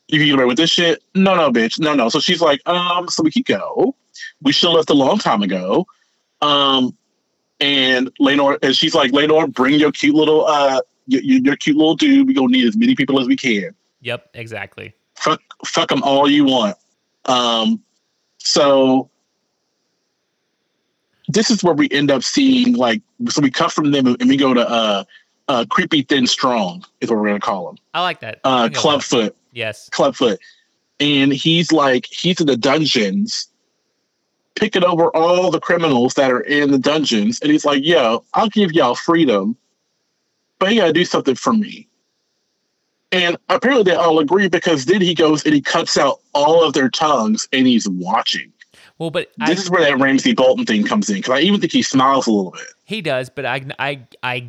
you 0.08 0.18
can 0.18 0.26
get 0.26 0.34
away 0.34 0.44
with 0.44 0.56
this 0.56 0.70
shit. 0.70 1.02
No, 1.14 1.34
no, 1.34 1.50
bitch, 1.50 1.78
no, 1.78 1.94
no. 1.94 2.08
So 2.08 2.20
she's 2.20 2.40
like, 2.40 2.60
um, 2.68 3.08
so 3.08 3.22
we 3.22 3.30
can 3.30 3.42
go. 3.42 3.94
We 4.42 4.52
should 4.52 4.68
have 4.68 4.76
left 4.76 4.90
a 4.90 4.94
long 4.94 5.18
time 5.18 5.42
ago. 5.42 5.86
Um, 6.42 6.96
and 7.60 8.10
Laenor, 8.20 8.58
and 8.62 8.76
she's 8.76 8.94
like, 8.94 9.12
Laenor, 9.12 9.52
bring 9.52 9.78
your 9.78 9.92
cute 9.92 10.14
little 10.14 10.46
uh 10.46 10.80
you're, 11.06 11.22
you're 11.22 11.56
cute 11.56 11.76
little 11.76 11.94
dude. 11.94 12.26
We're 12.26 12.34
gonna 12.34 12.48
need 12.48 12.66
as 12.66 12.76
many 12.76 12.94
people 12.94 13.20
as 13.20 13.26
we 13.26 13.36
can. 13.36 13.74
Yep, 14.00 14.30
exactly. 14.34 14.94
Fuck, 15.16 15.40
fuck 15.64 15.88
them 15.88 16.02
all 16.02 16.30
you 16.30 16.44
want. 16.44 16.76
Um, 17.26 17.82
so 18.38 19.10
this 21.28 21.50
is 21.50 21.62
where 21.62 21.74
we 21.74 21.88
end 21.90 22.10
up 22.10 22.22
seeing 22.22 22.74
like 22.74 23.02
so 23.28 23.40
we 23.40 23.50
cut 23.50 23.72
from 23.72 23.90
them 23.90 24.06
and 24.06 24.28
we 24.28 24.36
go 24.36 24.54
to 24.54 24.68
uh 24.68 25.04
uh 25.48 25.64
creepy 25.70 26.02
thin 26.02 26.26
strong 26.26 26.84
is 27.00 27.10
what 27.10 27.18
we're 27.18 27.26
gonna 27.26 27.40
call 27.40 27.70
him. 27.70 27.78
I 27.92 28.02
like 28.02 28.20
that. 28.20 28.40
Uh 28.44 28.68
Clubfoot. 28.70 29.34
Yes. 29.52 29.88
Clubfoot. 29.90 30.38
And 31.00 31.32
he's 31.32 31.72
like 31.72 32.06
he's 32.06 32.40
in 32.40 32.46
the 32.46 32.56
dungeons 32.56 33.48
picking 34.54 34.84
over 34.84 35.14
all 35.16 35.50
the 35.50 35.60
criminals 35.60 36.14
that 36.14 36.30
are 36.30 36.40
in 36.40 36.70
the 36.70 36.78
dungeons 36.78 37.40
and 37.40 37.50
he's 37.50 37.64
like, 37.64 37.84
yo, 37.84 38.24
I'll 38.34 38.48
give 38.48 38.72
y'all 38.72 38.94
freedom 38.94 39.56
but 40.64 40.72
you 40.72 40.80
gotta 40.80 40.94
do 40.94 41.04
something 41.04 41.34
for 41.34 41.52
me. 41.52 41.88
And 43.12 43.36
apparently 43.50 43.84
they 43.84 43.96
all 43.96 44.18
agree 44.18 44.48
because 44.48 44.86
then 44.86 45.02
he 45.02 45.14
goes 45.14 45.44
and 45.44 45.54
he 45.54 45.60
cuts 45.60 45.98
out 45.98 46.20
all 46.32 46.64
of 46.64 46.72
their 46.72 46.88
tongues 46.88 47.46
and 47.52 47.66
he's 47.66 47.86
watching. 47.86 48.50
Well, 48.98 49.10
but 49.10 49.30
This 49.38 49.48
I, 49.58 49.62
is 49.62 49.70
where 49.70 49.82
that 49.82 49.98
Ramsay 49.98 50.34
Bolton 50.34 50.64
thing 50.66 50.84
comes 50.84 51.08
in 51.10 51.16
because 51.16 51.32
I 51.36 51.40
even 51.40 51.60
think 51.60 51.72
he 51.72 51.82
smiles 51.82 52.26
a 52.26 52.30
little 52.32 52.52
bit. 52.52 52.62
he 52.84 53.00
does, 53.02 53.28
but 53.28 53.44
I, 53.44 53.64
I, 53.78 54.06
I, 54.22 54.48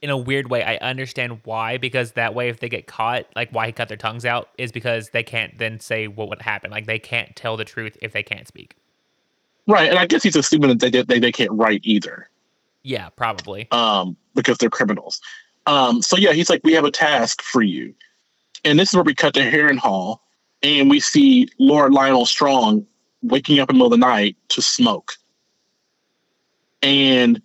in 0.00 0.10
a 0.10 0.16
weird 0.16 0.50
way, 0.50 0.62
I 0.62 0.76
understand 0.76 1.40
why 1.44 1.76
because 1.78 2.12
that 2.12 2.34
way, 2.34 2.48
if 2.48 2.60
they 2.60 2.68
get 2.68 2.86
caught, 2.86 3.26
like 3.36 3.50
why 3.52 3.66
he 3.66 3.72
cut 3.72 3.88
their 3.88 3.96
tongues 3.96 4.24
out 4.24 4.48
is 4.58 4.72
because 4.72 5.10
they 5.10 5.22
can't 5.22 5.56
then 5.58 5.78
say 5.80 6.08
what 6.08 6.28
would 6.28 6.42
happen. 6.42 6.70
Like 6.70 6.86
they 6.86 6.98
can't 6.98 7.34
tell 7.36 7.56
the 7.56 7.64
truth 7.64 7.96
if 8.02 8.12
they 8.12 8.22
can't 8.22 8.46
speak. 8.48 8.76
Right. 9.66 9.88
And 9.88 9.98
I 9.98 10.06
guess 10.06 10.22
he's 10.22 10.36
assuming 10.36 10.76
that 10.76 10.92
they, 10.92 11.02
they, 11.02 11.18
they 11.18 11.32
can't 11.32 11.52
write 11.52 11.80
either 11.84 12.28
Yeah, 12.82 13.08
probably. 13.10 13.66
um, 13.70 14.16
because 14.34 14.58
they're 14.58 14.68
criminals. 14.70 15.20
Um, 15.66 16.02
so, 16.02 16.16
yeah, 16.18 16.32
he's 16.32 16.50
like, 16.50 16.60
we 16.64 16.74
have 16.74 16.84
a 16.84 16.90
task 16.90 17.40
for 17.40 17.62
you. 17.62 17.94
And 18.66 18.78
this 18.78 18.90
is 18.90 18.94
where 18.94 19.04
we 19.04 19.14
cut 19.14 19.32
to 19.34 19.40
Harrenhal 19.40 20.18
and 20.62 20.90
we 20.90 21.00
see 21.00 21.48
Lord 21.58 21.92
Lyonel 21.92 22.26
Strong 22.26 22.86
waking 23.24 23.58
up 23.58 23.70
in 23.70 23.74
the 23.74 23.78
middle 23.78 23.92
of 23.92 23.98
the 23.98 24.06
night 24.06 24.36
to 24.50 24.62
smoke. 24.62 25.14
And 26.82 27.40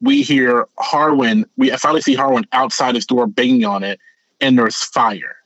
we 0.00 0.22
hear 0.22 0.66
Harwin, 0.78 1.44
we 1.56 1.70
finally 1.70 2.00
see 2.00 2.16
Harwin 2.16 2.44
outside 2.52 2.94
his 2.94 3.06
door 3.06 3.26
banging 3.26 3.64
on 3.64 3.82
it, 3.82 3.98
and 4.40 4.58
there's 4.58 4.76
fire. 4.82 5.36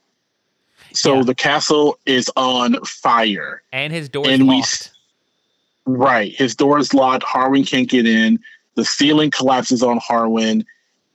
So 0.93 1.17
Yeah. 1.17 1.23
the 1.23 1.35
castle 1.35 1.99
is 2.07 2.31
on 2.37 2.83
fire. 2.85 3.63
And 3.73 3.93
his 3.93 4.09
door 4.09 4.27
is 4.27 4.33
and 4.33 4.49
we 4.49 4.57
locked. 4.57 4.91
Right. 5.87 6.35
His 6.35 6.55
door 6.55 6.79
is 6.79 6.93
locked. 6.93 7.25
Harwin 7.25 7.67
can't 7.67 7.89
get 7.89 8.07
in. 8.07 8.39
The 8.75 8.85
ceiling 8.85 9.31
collapses 9.31 9.83
on 9.83 9.99
Harwin. 10.01 10.65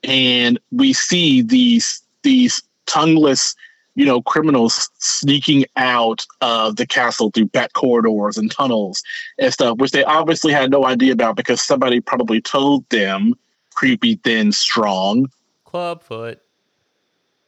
And 0.04 0.60
we 0.72 0.94
see 0.94 1.42
these 1.42 2.02
these 2.24 2.62
tongueless, 2.86 3.56
you 3.96 4.06
know, 4.06 4.22
criminals 4.22 4.90
sneaking 4.98 5.66
out 5.76 6.26
of 6.42 6.76
the 6.78 6.88
castle 6.88 7.32
through 7.32 7.46
back 7.46 7.74
corridors 7.74 8.38
and 8.38 8.50
tunnels 8.52 9.04
and 9.38 9.54
stuff, 9.54 9.78
which 9.78 9.92
they 9.92 10.04
obviously 10.04 10.52
had 10.52 10.72
no 10.72 10.86
idea 10.86 11.14
about 11.14 11.36
because 11.36 11.62
somebody 11.62 12.00
probably 12.00 12.42
told 12.42 12.88
them 12.90 13.34
creepy, 13.74 14.16
thin, 14.16 14.52
strong. 14.52 15.28
Clubfoot. 15.66 16.40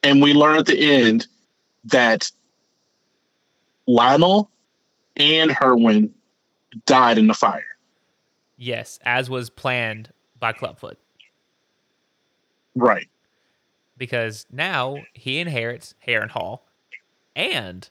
And 0.04 0.22
we 0.22 0.34
learn 0.34 0.58
at 0.58 0.68
the 0.68 0.80
end 0.80 1.28
that 1.86 2.32
Lyonel 3.88 4.50
and 5.18 5.52
Harwin 5.52 6.12
died 6.86 7.18
in 7.18 7.28
the 7.28 7.34
fire. 7.34 7.66
Yes, 8.58 9.00
as 9.04 9.30
was 9.30 9.50
planned 9.50 10.12
by 10.40 10.54
Clubfoot. 10.54 10.98
Right. 12.76 13.08
Because 13.98 14.46
now 14.52 14.98
he 15.14 15.40
inherits 15.40 15.96
Harrenhal, 16.06 16.60
and 17.36 17.90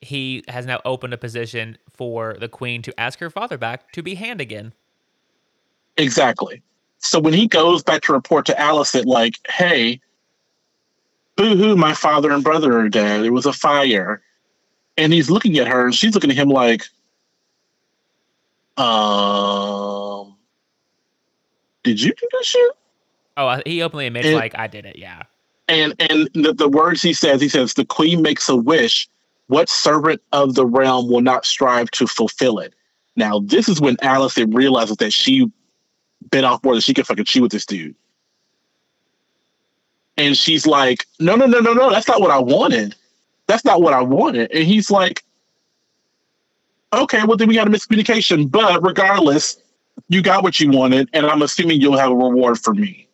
he 0.00 0.42
has 0.48 0.66
now 0.66 0.80
opened 0.84 1.12
a 1.12 1.18
position 1.18 1.78
for 1.92 2.36
the 2.38 2.48
queen 2.48 2.82
to 2.82 2.98
ask 3.00 3.18
her 3.18 3.30
father 3.30 3.58
back 3.58 3.92
to 3.92 4.02
be 4.02 4.14
hand 4.14 4.40
again. 4.40 4.72
Exactly. 5.96 6.62
So 6.98 7.18
when 7.18 7.34
he 7.34 7.46
goes 7.46 7.82
back 7.82 8.02
to 8.02 8.12
report 8.12 8.46
to 8.46 8.54
Alicent, 8.54 9.06
like, 9.06 9.38
hey, 9.48 10.00
boo 11.36 11.56
hoo, 11.56 11.76
my 11.76 11.94
father 11.94 12.32
and 12.32 12.42
brother 12.42 12.78
are 12.78 12.88
dead. 12.88 13.22
There 13.22 13.32
was 13.32 13.46
a 13.46 13.52
fire. 13.52 14.22
And 14.96 15.12
he's 15.12 15.30
looking 15.30 15.58
at 15.58 15.68
her 15.68 15.84
and 15.84 15.94
she's 15.94 16.14
looking 16.14 16.30
at 16.30 16.36
him 16.36 16.48
like, 16.48 16.82
um, 18.78 20.36
did 21.82 22.00
you 22.00 22.12
do 22.14 22.28
this 22.32 22.46
shit? 22.46 22.72
Oh, 23.36 23.60
he 23.66 23.82
openly 23.82 24.06
admits 24.06 24.26
And- 24.26 24.36
like 24.36 24.54
I 24.58 24.66
did 24.66 24.86
it. 24.86 24.96
Yeah, 24.98 25.22
And 25.68 25.94
and 26.00 26.28
the, 26.34 26.52
the 26.54 26.68
words 26.68 27.02
he 27.02 27.12
says, 27.12 27.40
he 27.40 27.48
says, 27.48 27.74
the 27.74 27.84
queen 27.84 28.22
makes 28.22 28.48
a 28.48 28.56
wish. 28.56 29.08
What 29.48 29.68
servant 29.68 30.20
of 30.32 30.54
the 30.56 30.66
realm 30.66 31.08
will 31.08 31.20
not 31.20 31.44
strive 31.44 31.90
to 31.92 32.06
fulfill 32.08 32.58
it? 32.58 32.74
Now, 33.14 33.38
this 33.40 33.68
is 33.68 33.80
when 33.80 33.96
Alicent 33.98 34.52
realizes 34.54 34.96
that 34.96 35.12
she 35.12 35.50
bit 36.30 36.42
off 36.44 36.64
more 36.64 36.74
than 36.74 36.80
she 36.80 36.92
could 36.92 37.06
fucking 37.06 37.24
chew 37.26 37.42
with 37.42 37.52
this 37.52 37.64
dude. 37.64 37.94
And 40.16 40.36
she's 40.36 40.66
like, 40.66 41.06
no, 41.20 41.36
no, 41.36 41.46
no, 41.46 41.60
no, 41.60 41.74
no, 41.74 41.90
that's 41.90 42.08
not 42.08 42.20
what 42.20 42.30
I 42.30 42.38
wanted. 42.38 42.96
That's 43.46 43.64
not 43.64 43.82
what 43.82 43.92
I 43.92 44.00
wanted. 44.02 44.50
And 44.50 44.64
he's 44.64 44.90
like, 44.90 45.22
okay, 46.92 47.22
well, 47.24 47.36
then 47.36 47.48
we 47.48 47.54
got 47.54 47.68
a 47.68 47.70
miscommunication. 47.70 48.50
But 48.50 48.82
regardless, 48.82 49.58
you 50.08 50.22
got 50.22 50.42
what 50.42 50.58
you 50.58 50.70
wanted. 50.70 51.08
And 51.12 51.26
I'm 51.26 51.42
assuming 51.42 51.80
you'll 51.80 51.98
have 51.98 52.10
a 52.10 52.14
reward 52.16 52.58
for 52.58 52.74
me 52.74 53.05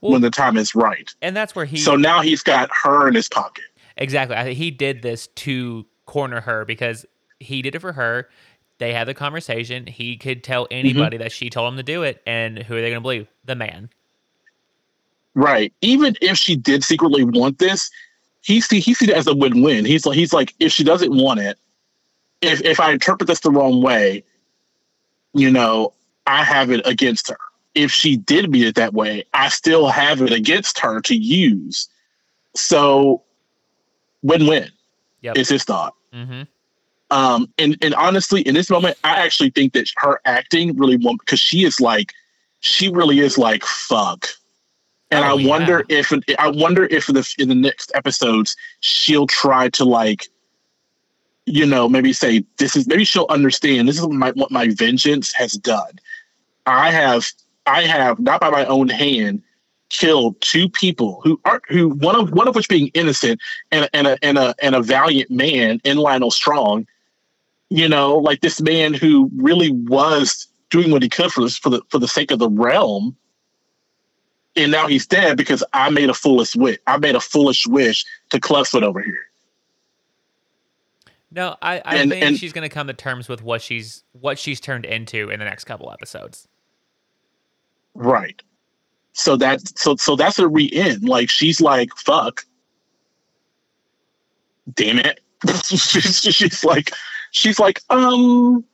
well, 0.00 0.12
when 0.12 0.22
the 0.22 0.30
time 0.30 0.56
is 0.56 0.74
right. 0.74 1.14
and 1.22 1.36
that's 1.36 1.54
where 1.54 1.64
he 1.64 1.76
So 1.76 1.96
now 1.96 2.20
he's 2.20 2.42
got 2.42 2.70
her 2.82 3.08
in 3.08 3.14
his 3.14 3.28
pocket. 3.28 3.64
exactly. 3.96 4.36
I 4.36 4.44
think 4.44 4.58
he 4.58 4.70
did 4.70 5.02
this 5.02 5.26
to 5.28 5.86
corner 6.06 6.40
her 6.40 6.64
because 6.64 7.06
he 7.38 7.62
did 7.62 7.74
it 7.74 7.80
for 7.80 7.92
her. 7.92 8.28
They 8.78 8.92
had 8.94 9.06
the 9.06 9.14
conversation. 9.14 9.86
He 9.86 10.16
could 10.16 10.42
tell 10.42 10.64
mm-hmm. 10.64 10.74
anybody 10.74 11.16
that 11.18 11.32
she 11.32 11.50
told 11.50 11.72
him 11.72 11.76
to 11.76 11.82
do 11.82 12.02
it, 12.02 12.22
and 12.26 12.58
who 12.58 12.76
are 12.76 12.80
they 12.80 12.88
going 12.88 13.00
to 13.00 13.02
believe? 13.02 13.28
The 13.44 13.54
man. 13.54 13.90
Right. 15.34 15.72
Even 15.80 16.16
if 16.20 16.38
she 16.38 16.56
did 16.56 16.82
secretly 16.82 17.24
want 17.24 17.58
this, 17.58 17.90
he 18.42 18.60
see 18.60 18.80
he 18.80 18.94
sees 18.94 19.10
it 19.10 19.14
as 19.14 19.26
a 19.26 19.34
win-win. 19.34 19.84
He's 19.84 20.06
like 20.06 20.16
he's 20.16 20.32
like, 20.32 20.54
if 20.58 20.72
she 20.72 20.82
doesn't 20.82 21.14
want 21.14 21.40
it, 21.40 21.58
if 22.40 22.62
if 22.62 22.80
I 22.80 22.92
interpret 22.92 23.28
this 23.28 23.40
the 23.40 23.50
wrong 23.50 23.82
way, 23.82 24.24
you 25.34 25.50
know, 25.50 25.92
I 26.26 26.42
have 26.42 26.70
it 26.70 26.86
against 26.86 27.28
her. 27.28 27.38
If 27.74 27.92
she 27.92 28.16
did 28.16 28.50
mean 28.50 28.64
it 28.64 28.74
that 28.74 28.94
way, 28.94 29.24
I 29.32 29.48
still 29.48 29.88
have 29.88 30.20
it 30.22 30.32
against 30.32 30.78
her 30.80 31.00
to 31.02 31.14
use. 31.14 31.88
So 32.56 33.22
win-win 34.22 34.70
Yep. 35.22 35.36
is 35.36 35.48
his 35.48 35.64
thought. 35.64 35.94
hmm 36.12 36.42
Um, 37.10 37.52
and 37.58 37.76
and 37.82 37.94
honestly, 37.94 38.42
in 38.42 38.54
this 38.54 38.70
moment, 38.70 38.96
I 39.04 39.20
actually 39.24 39.50
think 39.50 39.72
that 39.74 39.90
her 39.96 40.20
acting 40.24 40.76
really 40.76 40.96
won 40.96 41.16
because 41.18 41.40
she 41.40 41.64
is 41.64 41.80
like, 41.80 42.12
she 42.60 42.88
really 42.88 43.20
is 43.20 43.38
like 43.38 43.64
fuck. 43.64 44.26
And 45.12 45.24
Oh, 45.24 45.28
I 45.38 45.46
wonder 45.46 45.84
if 45.88 46.12
I 46.38 46.48
wonder 46.48 46.84
if 46.86 47.08
in 47.08 47.14
the 47.16 47.34
in 47.38 47.48
the 47.48 47.54
next 47.54 47.90
episodes 47.94 48.56
she'll 48.80 49.26
try 49.26 49.68
to 49.70 49.84
like, 49.84 50.28
you 51.46 51.66
know, 51.66 51.88
maybe 51.88 52.12
say 52.12 52.44
this 52.58 52.76
is 52.76 52.86
maybe 52.86 53.04
she'll 53.04 53.26
understand 53.28 53.88
this 53.88 53.96
is 53.96 54.02
what 54.02 54.12
my 54.12 54.30
what 54.32 54.50
my 54.52 54.68
vengeance 54.68 55.32
has 55.32 55.52
done. 55.52 55.98
I 56.66 56.90
have 56.92 57.28
I 57.66 57.82
have 57.82 58.18
not 58.18 58.40
by 58.40 58.50
my 58.50 58.64
own 58.66 58.88
hand 58.88 59.42
killed 59.90 60.40
two 60.40 60.68
people 60.68 61.20
who 61.24 61.40
are 61.44 61.60
who 61.68 61.90
one 61.90 62.16
of 62.16 62.30
one 62.32 62.46
of 62.48 62.54
which 62.54 62.68
being 62.68 62.88
innocent 62.94 63.40
and 63.72 63.88
and 63.92 64.06
a 64.06 64.18
and 64.22 64.38
a 64.38 64.54
and 64.62 64.74
a 64.74 64.82
valiant 64.82 65.30
man 65.30 65.80
in 65.84 65.96
Lyonel 65.98 66.32
Strong. 66.32 66.86
You 67.68 67.88
know, 67.88 68.16
like 68.16 68.40
this 68.40 68.60
man 68.60 68.94
who 68.94 69.30
really 69.36 69.70
was 69.70 70.48
doing 70.70 70.90
what 70.90 71.02
he 71.02 71.08
could 71.08 71.30
for 71.32 71.42
this 71.42 71.56
for 71.58 71.70
the 71.70 71.82
for 71.88 71.98
the 71.98 72.08
sake 72.08 72.30
of 72.30 72.38
the 72.38 72.48
realm. 72.50 73.16
And 74.56 74.72
now 74.72 74.88
he's 74.88 75.06
dead 75.06 75.36
because 75.36 75.62
I 75.72 75.90
made 75.90 76.10
a 76.10 76.14
foolish 76.14 76.56
wish. 76.56 76.78
I 76.88 76.96
made 76.98 77.14
a 77.14 77.20
foolish 77.20 77.68
wish 77.68 78.04
to 78.30 78.40
Clubfoot 78.40 78.82
over 78.82 79.00
here. 79.00 79.26
No, 81.30 81.56
I, 81.62 81.80
I 81.84 81.96
And- 81.96 82.10
think 82.10 82.24
and- 82.24 82.36
she's 82.36 82.52
going 82.52 82.68
to 82.68 82.74
come 82.74 82.88
to 82.88 82.92
terms 82.92 83.28
with 83.28 83.42
what 83.42 83.62
she's 83.62 84.02
what 84.12 84.38
she's 84.38 84.58
turned 84.60 84.84
into 84.84 85.30
in 85.30 85.38
the 85.38 85.44
next 85.44 85.64
couple 85.64 85.90
episodes. 85.92 86.48
Right. 88.00 88.42
So 89.14 89.36
that's 89.36 89.80
so 89.82 89.96
so 89.96 90.16
that's 90.16 90.38
a 90.38 90.48
re 90.48 90.70
end. 90.72 91.08
Like 91.08 91.30
she's 91.30 91.60
like, 91.60 91.90
fuck. 91.96 92.44
Damn 94.74 94.98
it. 94.98 95.20
she's, 95.64 96.20
she's 96.34 96.64
like 96.64 96.92
she's 97.32 97.60
like, 97.60 97.80
um 97.90 98.64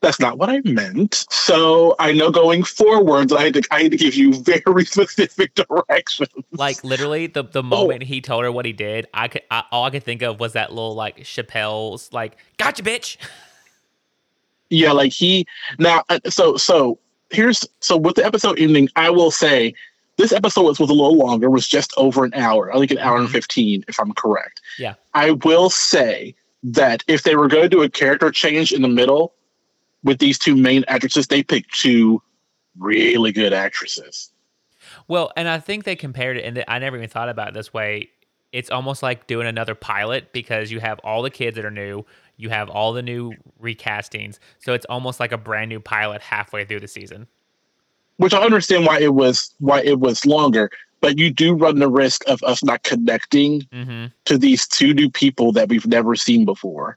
that's 0.00 0.20
not 0.20 0.38
what 0.38 0.50
I 0.50 0.60
meant. 0.64 1.26
So 1.30 1.96
I 1.98 2.12
know 2.12 2.30
going 2.30 2.64
forward 2.64 3.32
I 3.32 3.44
had 3.44 3.54
to 3.54 3.62
I 3.70 3.82
had 3.84 3.92
to 3.92 3.98
give 3.98 4.14
you 4.14 4.34
very 4.42 4.86
specific 4.86 5.54
directions. 5.54 6.30
Like 6.52 6.84
literally, 6.84 7.26
the 7.28 7.44
the 7.44 7.62
moment 7.64 8.04
he 8.04 8.20
told 8.20 8.44
her 8.44 8.52
what 8.52 8.66
he 8.66 8.72
did, 8.72 9.08
I 9.14 9.28
could 9.28 9.42
I, 9.50 9.64
all 9.72 9.84
I 9.84 9.90
could 9.90 10.04
think 10.04 10.22
of 10.22 10.40
was 10.40 10.54
that 10.54 10.72
little 10.72 10.94
like 10.94 11.18
Chappelle's 11.20 12.12
like 12.12 12.38
"Gotcha, 12.58 12.82
bitch." 12.82 13.18
Yeah, 14.70 14.92
like 14.92 15.12
he 15.12 15.46
now. 15.78 16.04
uh, 16.08 16.20
So 16.30 16.56
so 16.56 16.98
here's 17.30 17.66
so 17.80 17.96
with 17.96 18.16
the 18.16 18.24
episode 18.24 18.58
ending, 18.58 18.88
I 18.96 19.10
will 19.10 19.30
say 19.30 19.74
this 20.16 20.32
episode 20.32 20.62
was, 20.62 20.80
was 20.80 20.90
a 20.90 20.94
little 20.94 21.16
longer. 21.16 21.48
Was 21.50 21.68
just 21.68 21.92
over 21.96 22.24
an 22.24 22.34
hour. 22.34 22.74
I 22.74 22.78
think 22.78 22.90
an 22.90 22.98
hour 22.98 23.18
and 23.18 23.28
Mhm. 23.28 23.32
fifteen, 23.32 23.84
if 23.88 24.00
I'm 24.00 24.12
correct. 24.14 24.60
Yeah. 24.78 24.94
I 25.14 25.32
will 25.32 25.70
say 25.70 26.34
that 26.64 27.04
if 27.06 27.22
they 27.22 27.36
were 27.36 27.46
going 27.48 27.62
to 27.62 27.68
do 27.68 27.82
a 27.82 27.88
character 27.88 28.30
change 28.30 28.72
in 28.72 28.82
the 28.82 28.88
middle 28.88 29.32
with 30.02 30.18
these 30.18 30.38
two 30.38 30.56
main 30.56 30.84
actresses, 30.88 31.26
they 31.28 31.42
picked 31.42 31.78
two 31.78 32.20
really 32.78 33.30
good 33.32 33.52
actresses. 33.52 34.30
Well, 35.06 35.32
and 35.36 35.48
I 35.48 35.58
think 35.60 35.84
they 35.84 35.96
compared 35.96 36.36
it, 36.36 36.44
and 36.44 36.64
I 36.66 36.78
never 36.78 36.96
even 36.96 37.08
thought 37.08 37.28
about 37.28 37.48
it 37.48 37.54
this 37.54 37.72
way. 37.72 38.10
It's 38.52 38.70
almost 38.70 39.02
like 39.02 39.26
doing 39.26 39.46
another 39.46 39.74
pilot 39.74 40.32
because 40.32 40.70
you 40.72 40.80
have 40.80 40.98
all 41.00 41.22
the 41.22 41.30
kids 41.30 41.56
that 41.56 41.64
are 41.64 41.70
new, 41.70 42.04
you 42.38 42.48
have 42.48 42.70
all 42.70 42.92
the 42.94 43.02
new 43.02 43.34
recastings, 43.62 44.38
so 44.58 44.72
it's 44.72 44.86
almost 44.86 45.20
like 45.20 45.32
a 45.32 45.38
brand 45.38 45.68
new 45.68 45.80
pilot 45.80 46.22
halfway 46.22 46.64
through 46.64 46.80
the 46.80 46.88
season. 46.88 47.26
Which 48.16 48.32
I 48.34 48.42
understand 48.42 48.86
why 48.86 49.00
it 49.00 49.14
was 49.14 49.54
why 49.60 49.82
it 49.82 50.00
was 50.00 50.24
longer. 50.24 50.70
but 51.00 51.16
you 51.16 51.30
do 51.30 51.54
run 51.54 51.78
the 51.78 51.88
risk 51.88 52.24
of 52.26 52.42
us 52.42 52.64
not 52.64 52.82
connecting 52.82 53.60
Mm-hmm. 53.72 54.06
to 54.24 54.36
these 54.38 54.66
two 54.66 54.92
new 54.94 55.08
people 55.10 55.52
that 55.52 55.68
we've 55.68 55.86
never 55.86 56.16
seen 56.16 56.44
before. 56.44 56.96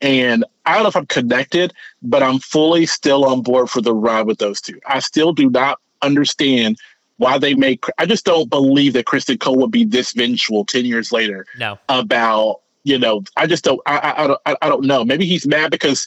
And 0.00 0.44
I 0.64 0.72
don't 0.74 0.84
know 0.84 0.88
if 0.88 0.96
I'm 0.96 1.06
connected, 1.06 1.74
but 2.02 2.22
I'm 2.22 2.38
fully 2.38 2.86
still 2.86 3.24
on 3.26 3.42
board 3.42 3.68
for 3.68 3.80
the 3.82 3.94
ride 3.94 4.26
with 4.26 4.38
those 4.38 4.60
two. 4.62 4.80
I 4.86 5.00
still 5.00 5.32
do 5.34 5.50
not 5.50 5.78
understand 6.00 6.78
why 7.18 7.36
they 7.38 7.54
make. 7.54 7.84
I 7.98 8.06
just 8.06 8.24
don't 8.24 8.48
believe 8.48 8.94
that 8.94 9.04
Criston 9.04 9.38
Cole 9.38 9.58
would 9.58 9.70
be 9.70 9.84
this 9.84 10.12
vengeful 10.12 10.64
ten 10.64 10.86
years 10.86 11.12
later 11.12 11.44
No. 11.58 11.78
about 11.90 12.60
you 12.84 12.98
know. 12.98 13.24
I 13.36 13.46
just 13.46 13.64
don't. 13.64 13.80
I 13.86 13.98
I, 13.98 14.24
I 14.24 14.26
don't. 14.26 14.40
I, 14.46 14.56
I 14.62 14.68
don't 14.68 14.84
know. 14.84 15.04
Maybe 15.04 15.26
he's 15.26 15.46
mad 15.46 15.70
because 15.70 16.06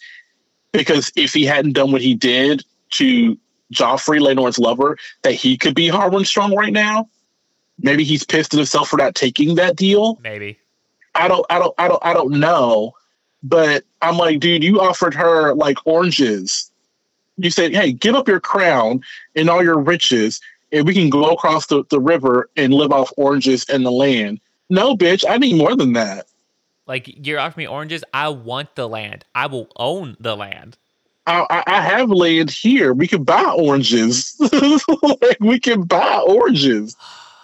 because 0.71 1.11
if 1.15 1.33
he 1.33 1.45
hadn't 1.45 1.73
done 1.73 1.91
what 1.91 2.01
he 2.01 2.13
did 2.13 2.63
to 2.91 3.37
Joffrey, 3.73 4.19
Laenor's 4.19 4.59
lover, 4.59 4.97
that 5.23 5.33
he 5.33 5.57
could 5.57 5.75
be 5.75 5.87
Harwin 5.87 6.25
Strong 6.25 6.55
right 6.55 6.73
now. 6.73 7.09
Maybe 7.79 8.03
he's 8.03 8.23
pissed 8.23 8.53
at 8.53 8.57
himself 8.57 8.89
for 8.89 8.97
not 8.97 9.15
taking 9.15 9.55
that 9.55 9.75
deal. 9.75 10.19
Maybe. 10.23 10.57
I 11.13 11.27
don't, 11.27 11.45
I 11.49 11.59
don't, 11.59 11.73
I 11.77 11.87
don't, 11.87 12.05
I 12.05 12.13
don't 12.13 12.39
know. 12.39 12.93
But 13.43 13.83
I'm 14.01 14.17
like, 14.17 14.39
dude, 14.39 14.63
you 14.63 14.81
offered 14.81 15.13
her 15.13 15.53
like 15.53 15.77
oranges. 15.85 16.71
You 17.37 17.49
said, 17.49 17.73
hey, 17.73 17.91
give 17.91 18.15
up 18.15 18.27
your 18.27 18.39
crown 18.39 19.01
and 19.35 19.49
all 19.49 19.63
your 19.63 19.77
riches, 19.77 20.39
and 20.71 20.87
we 20.87 20.93
can 20.93 21.09
go 21.09 21.31
across 21.31 21.67
the, 21.67 21.83
the 21.89 21.99
river 21.99 22.49
and 22.55 22.73
live 22.73 22.91
off 22.91 23.11
oranges 23.17 23.65
and 23.69 23.85
the 23.85 23.91
land. 23.91 24.39
No, 24.69 24.95
bitch, 24.95 25.23
I 25.29 25.37
need 25.37 25.57
more 25.57 25.75
than 25.75 25.93
that. 25.93 26.27
Like 26.87 27.25
you're 27.25 27.39
offering 27.39 27.65
me 27.65 27.67
oranges. 27.67 28.03
I 28.13 28.29
want 28.29 28.75
the 28.75 28.87
land. 28.87 29.25
I 29.33 29.47
will 29.47 29.69
own 29.75 30.17
the 30.19 30.35
land. 30.35 30.77
I, 31.27 31.63
I, 31.65 31.81
have 31.81 32.11
land 32.11 32.51
here. 32.51 32.93
We 32.93 33.07
can 33.07 33.23
buy 33.23 33.43
oranges. 33.57 34.35
like, 35.01 35.37
we 35.39 35.59
can 35.59 35.81
buy 35.81 36.19
oranges. 36.19 36.95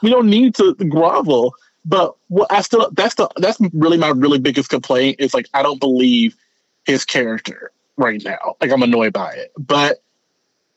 We 0.03 0.11
don't 0.11 0.29
need 0.29 0.53
to 0.55 0.75
grovel. 0.75 1.55
But 1.83 2.15
what 2.27 2.51
I 2.51 2.61
still 2.61 2.91
that's 2.91 3.15
the 3.15 3.27
that's 3.37 3.59
really 3.73 3.97
my 3.97 4.09
really 4.09 4.37
biggest 4.37 4.69
complaint 4.69 5.19
is 5.19 5.33
like 5.33 5.47
I 5.55 5.63
don't 5.63 5.79
believe 5.79 6.35
his 6.85 7.05
character 7.05 7.71
right 7.97 8.23
now. 8.23 8.55
Like 8.61 8.71
I'm 8.71 8.83
annoyed 8.83 9.13
by 9.13 9.33
it. 9.33 9.51
But 9.57 10.03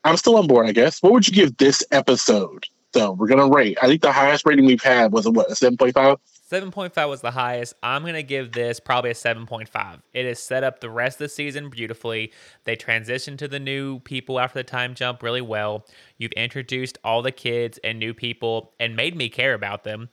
I'm 0.04 0.16
still 0.16 0.36
on 0.36 0.46
board, 0.46 0.66
I 0.66 0.72
guess. 0.72 1.02
What 1.02 1.12
would 1.12 1.28
you 1.28 1.34
give 1.34 1.56
this 1.58 1.82
episode? 1.90 2.66
So 2.94 3.12
we're 3.12 3.26
gonna 3.26 3.48
rate. 3.48 3.76
I 3.82 3.86
think 3.86 4.00
the 4.00 4.12
highest 4.12 4.46
rating 4.46 4.64
we've 4.64 4.82
had 4.82 5.12
was 5.12 5.26
a 5.26 5.30
what, 5.30 5.50
a 5.50 5.56
seven 5.56 5.76
point 5.76 5.94
five? 5.94 6.16
7.5 6.50 7.08
was 7.08 7.22
the 7.22 7.30
highest. 7.30 7.74
I'm 7.82 8.02
going 8.02 8.14
to 8.14 8.22
give 8.22 8.52
this 8.52 8.78
probably 8.78 9.10
a 9.10 9.14
7.5. 9.14 10.02
It 10.12 10.26
has 10.26 10.38
set 10.38 10.62
up 10.62 10.80
the 10.80 10.90
rest 10.90 11.16
of 11.16 11.20
the 11.20 11.28
season 11.30 11.70
beautifully. 11.70 12.32
They 12.64 12.76
transitioned 12.76 13.38
to 13.38 13.48
the 13.48 13.58
new 13.58 14.00
people 14.00 14.38
after 14.38 14.58
the 14.58 14.64
time 14.64 14.94
jump 14.94 15.22
really 15.22 15.40
well. 15.40 15.86
You've 16.18 16.32
introduced 16.32 16.98
all 17.02 17.22
the 17.22 17.32
kids 17.32 17.78
and 17.82 17.98
new 17.98 18.12
people 18.12 18.72
and 18.78 18.94
made 18.94 19.16
me 19.16 19.30
care 19.30 19.54
about 19.54 19.84
them. 19.84 20.10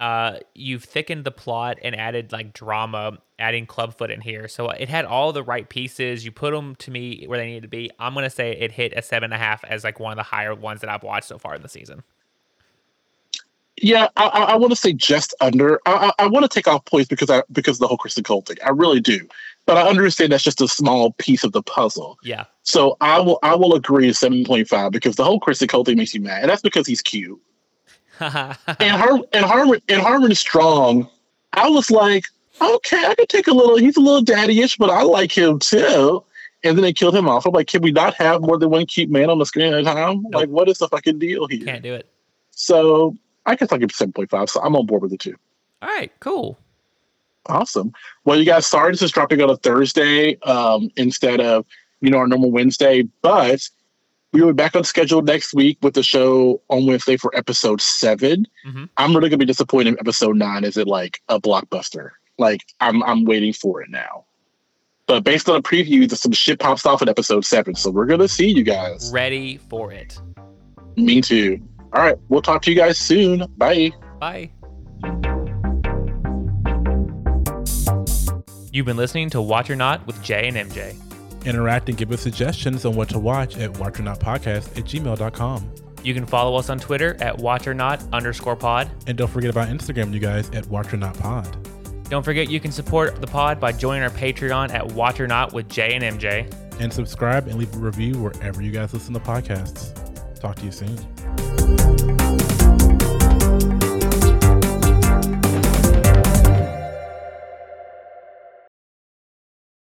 Uh, 0.00 0.38
you've 0.54 0.84
thickened 0.84 1.24
the 1.24 1.30
plot 1.30 1.78
and 1.82 1.94
added 1.94 2.32
like 2.32 2.54
drama, 2.54 3.18
adding 3.38 3.66
Clubfoot 3.66 4.10
in 4.10 4.22
here. 4.22 4.48
So 4.48 4.70
it 4.70 4.88
had 4.88 5.04
all 5.04 5.32
the 5.32 5.42
right 5.42 5.68
pieces. 5.68 6.24
You 6.24 6.32
put 6.32 6.52
them 6.52 6.76
to 6.76 6.90
me 6.90 7.26
where 7.26 7.38
they 7.38 7.46
need 7.46 7.62
to 7.62 7.68
be. 7.68 7.90
I'm 7.98 8.14
going 8.14 8.24
to 8.24 8.30
say 8.30 8.52
it 8.52 8.72
hit 8.72 8.94
a 8.94 9.00
7.5 9.00 9.60
as 9.64 9.84
like 9.84 10.00
one 10.00 10.12
of 10.12 10.16
the 10.16 10.22
higher 10.22 10.54
ones 10.54 10.80
that 10.80 10.88
I've 10.88 11.02
watched 11.02 11.28
so 11.28 11.38
far 11.38 11.54
in 11.54 11.62
the 11.62 11.68
season. 11.68 12.02
Yeah, 13.82 14.08
I, 14.16 14.26
I, 14.26 14.56
want 14.56 14.70
to 14.70 14.76
say 14.76 14.92
just 14.92 15.34
under. 15.40 15.80
I, 15.84 16.12
I, 16.18 16.24
I 16.24 16.26
want 16.28 16.44
to 16.44 16.48
take 16.48 16.68
off 16.68 16.84
points 16.84 17.08
because 17.08 17.28
I 17.28 17.42
because 17.50 17.76
of 17.76 17.80
the 17.80 17.88
whole 17.88 17.98
Criston 17.98 18.24
Cole 18.24 18.42
thing. 18.42 18.56
I 18.64 18.70
really 18.70 19.00
do, 19.00 19.26
but 19.66 19.76
I 19.76 19.88
understand 19.88 20.30
that's 20.30 20.44
just 20.44 20.60
a 20.60 20.68
small 20.68 21.12
piece 21.14 21.42
of 21.42 21.52
the 21.52 21.62
puzzle. 21.62 22.16
Yeah. 22.22 22.44
So 22.62 22.96
I 23.00 23.18
will 23.18 23.40
I 23.42 23.56
will 23.56 23.74
agree 23.74 24.12
seven 24.12 24.44
point 24.44 24.68
five 24.68 24.92
because 24.92 25.16
the 25.16 25.24
whole 25.24 25.40
Criston 25.40 25.68
Cole 25.68 25.84
thing 25.84 25.96
makes 25.96 26.14
you 26.14 26.20
mad, 26.20 26.42
and 26.42 26.50
that's 26.50 26.62
because 26.62 26.86
he's 26.86 27.02
cute. 27.02 27.40
and 28.20 28.32
Har 28.78 29.20
and 29.32 29.44
Harwin 29.44 29.82
and 29.88 30.00
Harwin 30.00 30.30
is 30.30 30.38
strong. 30.38 31.08
I 31.52 31.68
was 31.68 31.90
like, 31.90 32.24
okay, 32.60 33.04
I 33.06 33.14
could 33.16 33.28
take 33.28 33.48
a 33.48 33.52
little. 33.52 33.76
He's 33.76 33.96
a 33.96 34.00
little 34.00 34.22
daddy-ish, 34.22 34.76
but 34.76 34.90
I 34.90 35.02
like 35.02 35.36
him 35.36 35.58
too. 35.58 36.22
And 36.62 36.78
then 36.78 36.82
they 36.82 36.92
killed 36.92 37.14
him 37.14 37.28
off. 37.28 37.44
I'm 37.44 37.52
like, 37.52 37.66
can 37.66 37.82
we 37.82 37.92
not 37.92 38.14
have 38.14 38.40
more 38.40 38.56
than 38.56 38.70
one 38.70 38.86
cute 38.86 39.10
man 39.10 39.28
on 39.28 39.38
the 39.38 39.44
screen 39.44 39.72
at 39.72 39.80
a 39.80 39.84
time? 39.84 40.22
Nope. 40.22 40.34
Like, 40.34 40.48
what 40.48 40.68
is 40.68 40.78
the 40.78 40.88
fucking 40.88 41.18
deal 41.18 41.46
here? 41.46 41.64
Can't 41.64 41.82
do 41.82 41.92
it. 41.92 42.08
So 42.52 43.16
I 43.46 43.54
guess 43.56 43.70
I'll 43.72 43.78
give 43.78 43.92
seven 43.92 44.12
point 44.12 44.30
five. 44.30 44.48
So 44.50 44.60
I'm 44.62 44.74
on 44.76 44.86
board 44.86 45.02
with 45.02 45.10
the 45.10 45.18
two. 45.18 45.34
All 45.82 45.88
right, 45.88 46.12
cool. 46.20 46.58
Awesome. 47.46 47.92
Well, 48.24 48.38
you 48.38 48.44
guys, 48.46 48.66
sorry 48.66 48.92
this 48.92 49.02
is 49.02 49.10
dropping 49.12 49.42
on 49.42 49.50
a 49.50 49.56
Thursday 49.56 50.38
um, 50.40 50.88
instead 50.96 51.40
of 51.40 51.66
you 52.00 52.10
know 52.10 52.18
our 52.18 52.26
normal 52.26 52.50
Wednesday, 52.50 53.02
but 53.22 53.60
we 54.32 54.40
will 54.40 54.48
be 54.48 54.54
back 54.54 54.74
on 54.74 54.82
schedule 54.84 55.20
next 55.22 55.54
week 55.54 55.78
with 55.82 55.94
the 55.94 56.02
show 56.02 56.60
on 56.68 56.86
Wednesday 56.86 57.16
for 57.16 57.30
episode 57.36 57.80
7 57.80 58.46
Mhm. 58.66 58.88
I'm 58.96 59.14
really 59.14 59.28
gonna 59.28 59.38
be 59.38 59.44
disappointed. 59.44 59.90
in 59.94 60.00
Episode 60.00 60.36
nine 60.36 60.64
is 60.64 60.76
it 60.76 60.88
like 60.88 61.20
a 61.28 61.38
blockbuster? 61.40 62.10
Like 62.38 62.62
I'm 62.80 63.02
I'm 63.04 63.24
waiting 63.26 63.52
for 63.52 63.82
it 63.82 63.90
now. 63.90 64.24
But 65.06 65.22
based 65.22 65.48
on 65.50 65.56
a 65.56 65.62
preview, 65.62 66.10
some 66.16 66.32
shit 66.32 66.58
pops 66.58 66.86
off 66.86 67.02
in 67.02 67.10
episode 67.10 67.44
seven, 67.44 67.74
so 67.74 67.90
we're 67.90 68.06
gonna 68.06 68.26
see 68.26 68.48
you 68.48 68.62
guys. 68.64 69.10
Ready 69.12 69.58
for 69.68 69.92
it. 69.92 70.18
Me 70.96 71.20
too. 71.20 71.60
All 71.94 72.02
right, 72.02 72.16
we'll 72.28 72.42
talk 72.42 72.62
to 72.62 72.70
you 72.70 72.76
guys 72.76 72.98
soon. 72.98 73.46
Bye. 73.56 73.92
Bye. 74.18 74.50
You've 78.72 78.86
been 78.86 78.96
listening 78.96 79.30
to 79.30 79.40
Watch 79.40 79.70
or 79.70 79.76
Not 79.76 80.04
with 80.04 80.20
Jay 80.20 80.48
and 80.48 80.56
MJ. 80.56 80.96
Interact 81.46 81.88
and 81.88 81.96
give 81.96 82.10
us 82.10 82.20
suggestions 82.20 82.84
on 82.84 82.96
what 82.96 83.08
to 83.10 83.20
watch 83.20 83.56
at 83.58 83.72
watchornotpodcast 83.74 84.76
at 84.76 84.84
gmail.com. 84.84 85.74
You 86.02 86.14
can 86.14 86.26
follow 86.26 86.56
us 86.58 86.68
on 86.68 86.80
Twitter 86.80 87.16
at 87.20 87.38
Watch 87.38 87.68
or 87.68 87.74
Not 87.74 88.02
underscore 88.12 88.56
pod. 88.56 88.90
And 89.06 89.16
don't 89.16 89.30
forget 89.30 89.50
about 89.50 89.68
Instagram, 89.68 90.12
you 90.12 90.18
guys, 90.18 90.50
at 90.50 90.64
watchornotpod. 90.64 92.08
Don't 92.08 92.24
forget 92.24 92.50
you 92.50 92.58
can 92.58 92.72
support 92.72 93.20
the 93.20 93.26
pod 93.28 93.60
by 93.60 93.70
joining 93.70 94.02
our 94.02 94.10
Patreon 94.10 94.70
at 94.74 94.84
Watch 94.92 95.20
or 95.20 95.28
Not 95.28 95.52
with 95.52 95.68
Jay 95.68 95.94
and 95.94 96.02
MJ. 96.02 96.52
And 96.80 96.92
subscribe 96.92 97.46
and 97.46 97.56
leave 97.56 97.72
a 97.76 97.78
review 97.78 98.14
wherever 98.14 98.60
you 98.60 98.72
guys 98.72 98.92
listen 98.92 99.14
to 99.14 99.20
podcasts. 99.20 100.13
Talk 100.44 100.56
to 100.56 100.66
you 100.66 100.72
soon. 100.72 102.23